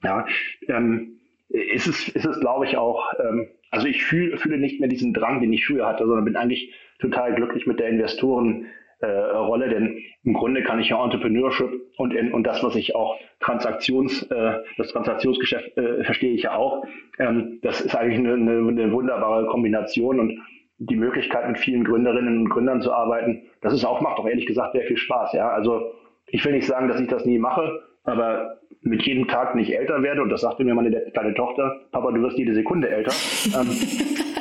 ja, 0.04 0.26
ähm, 0.68 1.20
ist 1.48 1.88
es, 1.88 2.10
ist 2.10 2.26
es 2.26 2.40
glaube 2.42 2.66
ich, 2.66 2.76
auch, 2.76 3.14
ähm, 3.20 3.48
also 3.72 3.88
ich 3.88 4.04
fühl, 4.04 4.38
fühle 4.38 4.58
nicht 4.58 4.82
mehr 4.82 4.90
diesen 4.90 5.14
Drang, 5.14 5.40
den 5.40 5.54
ich 5.54 5.66
früher 5.66 5.88
hatte, 5.88 6.06
sondern 6.06 6.26
bin 6.26 6.36
eigentlich 6.36 6.74
total 7.00 7.36
glücklich 7.36 7.68
mit 7.68 7.80
der 7.80 7.88
Investoren, 7.88 8.66
äh, 9.04 9.36
Rolle, 9.36 9.70
denn 9.70 9.98
im 10.24 10.34
Grunde 10.34 10.64
kann 10.64 10.80
ich 10.80 10.90
ja 10.90 11.04
Entrepreneurship 11.04 11.70
und, 11.98 12.14
in, 12.14 12.34
und 12.34 12.46
das, 12.46 12.64
was 12.64 12.76
ich 12.76 12.96
auch 12.96 13.18
Transaktions, 13.40 14.24
äh, 14.24 14.60
das 14.78 14.90
Transaktionsgeschäft 14.90 15.78
äh, 15.78 16.04
verstehe 16.04 16.34
ich 16.34 16.44
ja 16.44 16.56
auch. 16.56 16.86
Ähm, 17.20 17.60
das 17.62 17.82
ist 17.82 17.96
eigentlich 17.96 18.20
eine, 18.20 18.34
eine, 18.34 18.68
eine 18.68 18.92
wunderbare 18.92 19.46
Kombination 19.48 20.20
und 20.20 20.40
die 20.78 20.96
Möglichkeit, 20.96 21.48
mit 21.48 21.60
vielen 21.60 21.84
Gründerinnen 21.84 22.40
und 22.40 22.50
Gründern 22.50 22.82
zu 22.82 22.92
arbeiten, 22.92 23.44
das 23.62 23.74
ist 23.74 23.86
auch, 23.86 24.02
macht 24.02 24.18
auch 24.18 24.28
ehrlich 24.28 24.46
gesagt 24.46 24.74
sehr 24.74 24.84
viel 24.84 24.98
Spaß. 24.98 25.34
Ja, 25.34 25.50
also 25.50 25.94
ich 26.28 26.44
will 26.44 26.54
nicht 26.54 26.68
sagen, 26.68 26.88
dass 26.88 27.00
ich 27.00 27.08
das 27.08 27.26
nie 27.26 27.38
mache, 27.38 27.82
aber 28.04 28.60
mit 28.82 29.04
jedem 29.04 29.28
Tag 29.28 29.56
nicht 29.56 29.72
älter 29.74 30.02
werde, 30.02 30.22
und 30.22 30.30
das 30.30 30.42
sagte 30.42 30.64
mir 30.64 30.76
meine 30.76 30.92
kleine 31.12 31.34
Tochter, 31.34 31.82
Papa, 31.92 32.12
du 32.12 32.22
wirst 32.22 32.38
jede 32.38 32.54
Sekunde 32.54 32.90
älter, 32.90 33.14
ähm, 33.56 33.70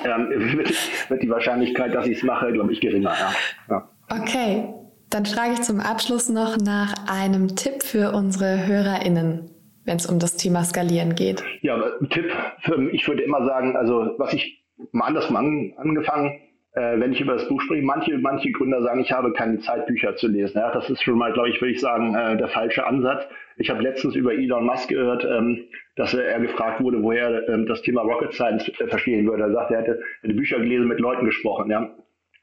ähm, 0.33 0.57
wird, 0.57 1.11
wird, 1.11 1.23
die 1.23 1.31
Wahrscheinlichkeit, 1.31 1.95
dass 1.95 2.07
ich 2.07 2.19
es 2.19 2.23
mache, 2.25 2.53
glaube 2.53 2.73
ich, 2.73 2.81
geringer. 2.81 3.11
Ja. 3.11 3.33
ja. 3.69 3.89
Okay, 4.13 4.69
dann 5.09 5.25
frage 5.25 5.55
ich 5.55 5.63
zum 5.63 5.81
Abschluss 5.81 6.29
noch 6.29 6.59
nach 6.59 6.93
einem 7.09 7.57
Tipp 7.57 7.83
für 7.83 8.13
unsere 8.13 8.67
HörerInnen, 8.67 9.51
wenn 9.87 9.97
es 9.97 10.05
um 10.05 10.19
das 10.19 10.37
Thema 10.37 10.65
Skalieren 10.65 11.15
geht. 11.15 11.43
Ja, 11.63 11.83
Tipp, 12.11 12.31
für, 12.61 12.91
ich 12.91 13.09
würde 13.09 13.23
immer 13.23 13.47
sagen, 13.47 13.75
also 13.75 14.15
was 14.19 14.35
ich 14.35 14.67
mal 14.93 15.07
anders 15.07 15.35
an, 15.35 15.73
angefangen, 15.79 16.41
äh, 16.75 17.01
wenn 17.01 17.13
ich 17.13 17.23
über 17.23 17.35
das 17.35 17.49
Buch 17.49 17.63
spreche, 17.63 17.83
manche, 17.83 18.19
manche 18.19 18.53
Gründer 18.53 18.83
sagen, 18.83 19.01
ich 19.01 19.13
habe 19.13 19.33
keine 19.33 19.61
Zeit, 19.61 19.87
Bücher 19.87 20.15
zu 20.17 20.29
lesen. 20.29 20.59
Ja, 20.59 20.71
das 20.73 20.91
ist 20.91 21.03
schon 21.03 21.17
mal, 21.17 21.33
glaube 21.33 21.49
ich, 21.49 21.61
würde 21.63 21.73
ich 21.73 21.81
sagen, 21.81 22.15
äh, 22.15 22.37
der 22.37 22.49
falsche 22.49 22.87
Ansatz. 22.87 23.25
Ich 23.57 23.71
habe 23.71 23.83
letztens 23.83 24.15
über 24.15 24.35
Elon 24.35 24.67
Musk 24.67 24.89
gehört, 24.89 25.25
ähm, 25.25 25.65
dass 25.97 26.13
er, 26.13 26.25
er, 26.25 26.41
gefragt 26.41 26.83
wurde, 26.83 27.03
woher 27.03 27.29
er 27.29 27.49
ähm, 27.49 27.67
das 27.67 27.81
Thema 27.81 28.03
Rocket 28.03 28.35
Science 28.35 28.69
äh, 28.79 28.87
verstehen 28.89 29.27
würde. 29.27 29.45
Er 29.45 29.53
sagt, 29.53 29.71
er 29.71 29.81
hätte, 29.81 30.01
hätte 30.21 30.35
Bücher 30.35 30.59
gelesen, 30.59 30.89
mit 30.89 31.01
Leuten 31.01 31.25
gesprochen. 31.25 31.71
Ja. 31.71 31.95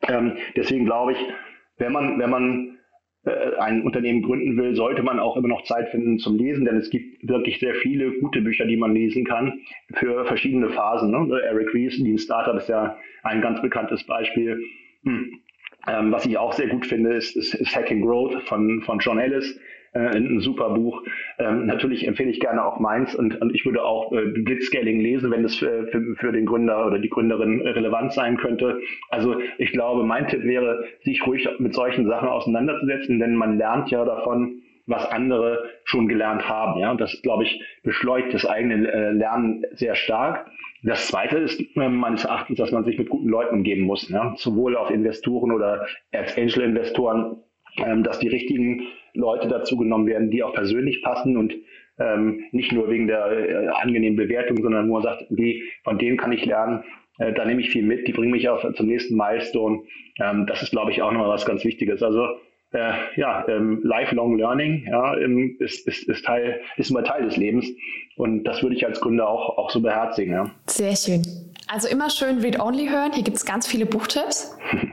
Ähm, 0.08 0.38
deswegen 0.56 0.86
glaube 0.86 1.14
ich, 1.14 1.18
wenn 1.80 1.92
man, 1.92 2.20
wenn 2.20 2.30
man 2.30 2.78
äh, 3.26 3.56
ein 3.58 3.82
Unternehmen 3.84 4.22
gründen 4.22 4.58
will, 4.58 4.76
sollte 4.76 5.04
man 5.04 5.20
auch 5.20 5.36
immer 5.36 5.48
noch 5.48 5.64
Zeit 5.64 5.90
finden 5.90 6.20
zum 6.20 6.38
Lesen, 6.38 6.66
denn 6.66 6.78
es 6.78 6.90
gibt 6.90 7.28
wirklich 7.28 7.60
sehr 7.60 7.76
viele 7.76 8.12
gute 8.20 8.42
Bücher, 8.42 8.66
die 8.66 8.78
man 8.78 8.94
lesen 8.94 9.26
kann 9.26 9.60
für 9.96 10.26
verschiedene 10.26 10.70
Phasen. 10.70 11.12
Ne? 11.12 11.42
Eric 11.42 11.74
Ries, 11.74 11.98
Lean 11.98 12.18
Startup 12.18 12.56
ist 12.56 12.70
ja 12.70 12.98
ein 13.24 13.42
ganz 13.42 13.62
bekanntes 13.62 14.06
Beispiel. 14.06 14.62
Hm. 15.04 15.40
Ähm, 15.88 16.12
was 16.12 16.26
ich 16.26 16.38
auch 16.38 16.54
sehr 16.54 16.68
gut 16.68 16.86
finde, 16.86 17.14
ist, 17.14 17.36
ist, 17.36 17.56
ist 17.56 17.76
Hacking 17.76 18.02
Growth 18.02 18.42
von, 18.44 18.82
von 18.82 19.00
John 19.00 19.18
Ellis 19.18 19.60
äh, 19.94 20.00
ein 20.00 20.40
super 20.40 20.70
Buch. 20.72 21.04
Ähm, 21.38 21.66
natürlich 21.66 22.08
empfehle 22.08 22.30
ich 22.30 22.40
gerne 22.40 22.64
auch 22.64 22.80
meins 22.80 23.16
und, 23.16 23.42
und 23.42 23.54
ich 23.56 23.66
würde 23.66 23.84
auch 23.84 24.12
äh, 24.12 24.26
Blitzscaling 24.26 25.00
lesen, 25.00 25.32
wenn 25.32 25.44
es 25.44 25.56
für, 25.56 25.88
für, 25.88 26.16
für 26.16 26.32
den 26.32 26.46
Gründer 26.46 26.86
oder 26.86 27.00
die 27.00 27.10
Gründerin 27.10 27.62
relevant 27.62 28.14
sein 28.14 28.38
könnte. 28.38 28.80
Also 29.10 29.38
ich 29.58 29.72
glaube, 29.72 30.04
mein 30.04 30.28
Tipp 30.28 30.44
wäre, 30.44 30.84
sich 31.04 31.26
ruhig 31.26 31.48
mit 31.60 31.74
solchen 31.74 32.08
Sachen 32.08 32.30
auseinanderzusetzen, 32.30 33.20
denn 33.20 33.36
man 33.36 33.58
lernt 33.58 33.90
ja 33.92 34.06
davon, 34.06 34.62
was 34.90 35.06
andere 35.12 35.64
schon 35.84 36.08
gelernt 36.08 36.50
haben. 36.50 36.80
Ja, 36.80 36.92
und 36.92 37.00
das, 37.00 37.22
glaube 37.22 37.44
ich, 37.44 37.62
beschleunigt 37.84 38.34
das 38.34 38.46
eigene 38.46 38.92
äh, 38.92 39.12
Lernen 39.12 39.64
sehr 39.74 39.96
stark. 39.96 40.50
Das 40.84 41.08
Zweite 41.08 41.38
ist 41.38 41.62
äh, 41.76 41.90
meines 41.90 42.26
Erachtens, 42.26 42.58
dass 42.58 42.72
man 42.72 42.84
sich 42.86 42.98
mit 42.98 43.10
guten 43.10 43.28
Leuten 43.28 43.56
umgeben 43.56 43.84
muss, 43.84 44.10
ja? 44.10 44.34
sowohl 44.38 44.76
auf 44.76 44.90
Investoren 44.90 45.52
oder 45.52 45.86
als 46.12 46.38
Angel-Investoren, 46.38 47.38
ähm, 47.78 48.04
dass 48.04 48.20
die 48.20 48.30
richtigen 48.30 48.88
Leute 49.14 49.48
dazu 49.48 49.78
genommen 49.78 50.08
werden, 50.08 50.32
die 50.32 50.44
auch 50.44 50.54
persönlich 50.54 51.02
passen 51.02 51.38
und 51.38 51.56
ähm, 52.00 52.46
nicht 52.52 52.72
nur 52.72 52.90
wegen 52.90 53.08
der 53.08 53.26
äh, 53.32 53.68
angenehmen 53.68 54.16
Bewertung, 54.18 54.62
sondern 54.62 54.88
nur 54.88 55.02
sagt, 55.02 55.26
die, 55.30 55.64
von 55.84 55.98
denen 55.98 56.18
kann 56.18 56.32
ich 56.32 56.46
lernen, 56.46 56.84
äh, 57.20 57.34
da 57.34 57.46
nehme 57.46 57.62
ich 57.62 57.70
viel 57.70 57.84
mit, 57.84 58.08
die 58.08 58.14
bringen 58.14 58.32
mich 58.32 58.48
auch 58.50 58.74
zum 58.74 58.88
nächsten 58.88 59.16
Milestone. 59.16 59.82
Ähm, 60.20 60.48
das 60.48 60.64
ist, 60.64 60.72
glaube 60.72 60.92
ich, 60.92 61.02
auch 61.02 61.12
nochmal 61.12 61.30
was 61.30 61.46
ganz 61.46 61.64
Wichtiges. 61.66 62.02
Also 62.02 62.26
äh, 62.72 62.94
ja, 63.16 63.46
ähm, 63.48 63.82
lifelong 63.84 64.38
learning 64.38 64.86
ja, 64.88 65.18
ähm, 65.18 65.58
ist, 65.60 65.88
ist, 65.88 66.08
ist, 66.08 66.26
Teil, 66.26 66.62
ist 66.78 66.90
immer 66.90 67.04
Teil 67.04 67.26
des 67.26 67.36
Lebens. 67.36 67.68
Und 68.16 68.44
das 68.44 68.64
würde 68.64 68.76
ich 68.76 68.86
als 68.86 69.02
Gründer 69.02 69.28
auch, 69.28 69.58
auch 69.58 69.70
so 69.70 69.82
beherzigen. 69.82 70.34
Ja. 70.34 70.52
Sehr 70.68 70.96
schön. 70.96 71.24
Also 71.68 71.88
immer 71.88 72.10
schön 72.10 72.40
Read-Only 72.40 72.88
hören. 72.88 73.12
Hier 73.14 73.24
gibt 73.24 73.38
es 73.38 73.46
ganz 73.46 73.68
viele 73.68 73.86
Buchtipps. 73.86 74.58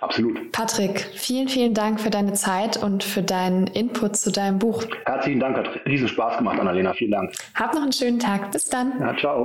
Absolut. 0.00 0.52
Patrick, 0.52 1.00
vielen, 1.14 1.48
vielen 1.48 1.74
Dank 1.74 2.00
für 2.00 2.10
deine 2.10 2.34
Zeit 2.34 2.82
und 2.82 3.02
für 3.02 3.22
deinen 3.22 3.66
Input 3.68 4.16
zu 4.16 4.30
deinem 4.30 4.58
Buch. 4.58 4.84
Herzlichen 5.06 5.40
Dank, 5.40 5.56
hat 5.56 5.68
riesen 5.86 6.08
Spaß 6.08 6.38
gemacht, 6.38 6.60
Annalena. 6.60 6.92
Vielen 6.92 7.12
Dank. 7.12 7.32
Hab 7.54 7.74
noch 7.74 7.82
einen 7.82 7.92
schönen 7.92 8.18
Tag. 8.18 8.52
Bis 8.52 8.66
dann. 8.66 8.92
Ja, 9.00 9.16
ciao. 9.16 9.44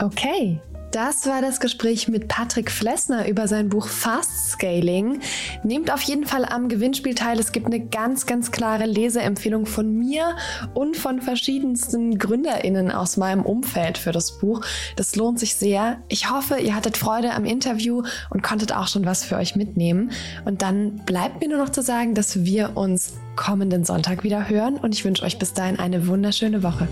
Okay, 0.00 0.60
das 0.92 1.26
war 1.26 1.42
das 1.42 1.60
Gespräch 1.60 2.08
mit 2.08 2.28
Patrick 2.28 2.70
Flessner 2.70 3.28
über 3.28 3.48
sein 3.48 3.68
Buch 3.68 3.88
Fast 3.88 4.52
Scaling. 4.52 5.20
Nehmt 5.66 5.92
auf 5.92 6.02
jeden 6.02 6.26
Fall 6.26 6.44
am 6.44 6.68
Gewinnspiel 6.68 7.16
teil. 7.16 7.40
Es 7.40 7.50
gibt 7.50 7.66
eine 7.66 7.80
ganz, 7.80 8.26
ganz 8.26 8.52
klare 8.52 8.86
Leseempfehlung 8.86 9.66
von 9.66 9.98
mir 9.98 10.36
und 10.74 10.96
von 10.96 11.20
verschiedensten 11.20 12.18
GründerInnen 12.18 12.92
aus 12.92 13.16
meinem 13.16 13.42
Umfeld 13.44 13.98
für 13.98 14.12
das 14.12 14.38
Buch. 14.38 14.60
Das 14.94 15.16
lohnt 15.16 15.40
sich 15.40 15.56
sehr. 15.56 15.98
Ich 16.06 16.30
hoffe, 16.30 16.60
ihr 16.60 16.76
hattet 16.76 16.96
Freude 16.96 17.34
am 17.34 17.44
Interview 17.44 18.04
und 18.30 18.44
konntet 18.44 18.76
auch 18.76 18.86
schon 18.86 19.06
was 19.06 19.24
für 19.24 19.34
euch 19.34 19.56
mitnehmen. 19.56 20.12
Und 20.44 20.62
dann 20.62 20.98
bleibt 21.04 21.40
mir 21.40 21.48
nur 21.48 21.58
noch 21.58 21.70
zu 21.70 21.82
sagen, 21.82 22.14
dass 22.14 22.44
wir 22.44 22.76
uns 22.76 23.14
kommenden 23.34 23.84
Sonntag 23.84 24.22
wieder 24.22 24.48
hören 24.48 24.76
und 24.76 24.94
ich 24.94 25.04
wünsche 25.04 25.24
euch 25.24 25.36
bis 25.40 25.52
dahin 25.52 25.80
eine 25.80 26.06
wunderschöne 26.06 26.62
Woche. 26.62 26.86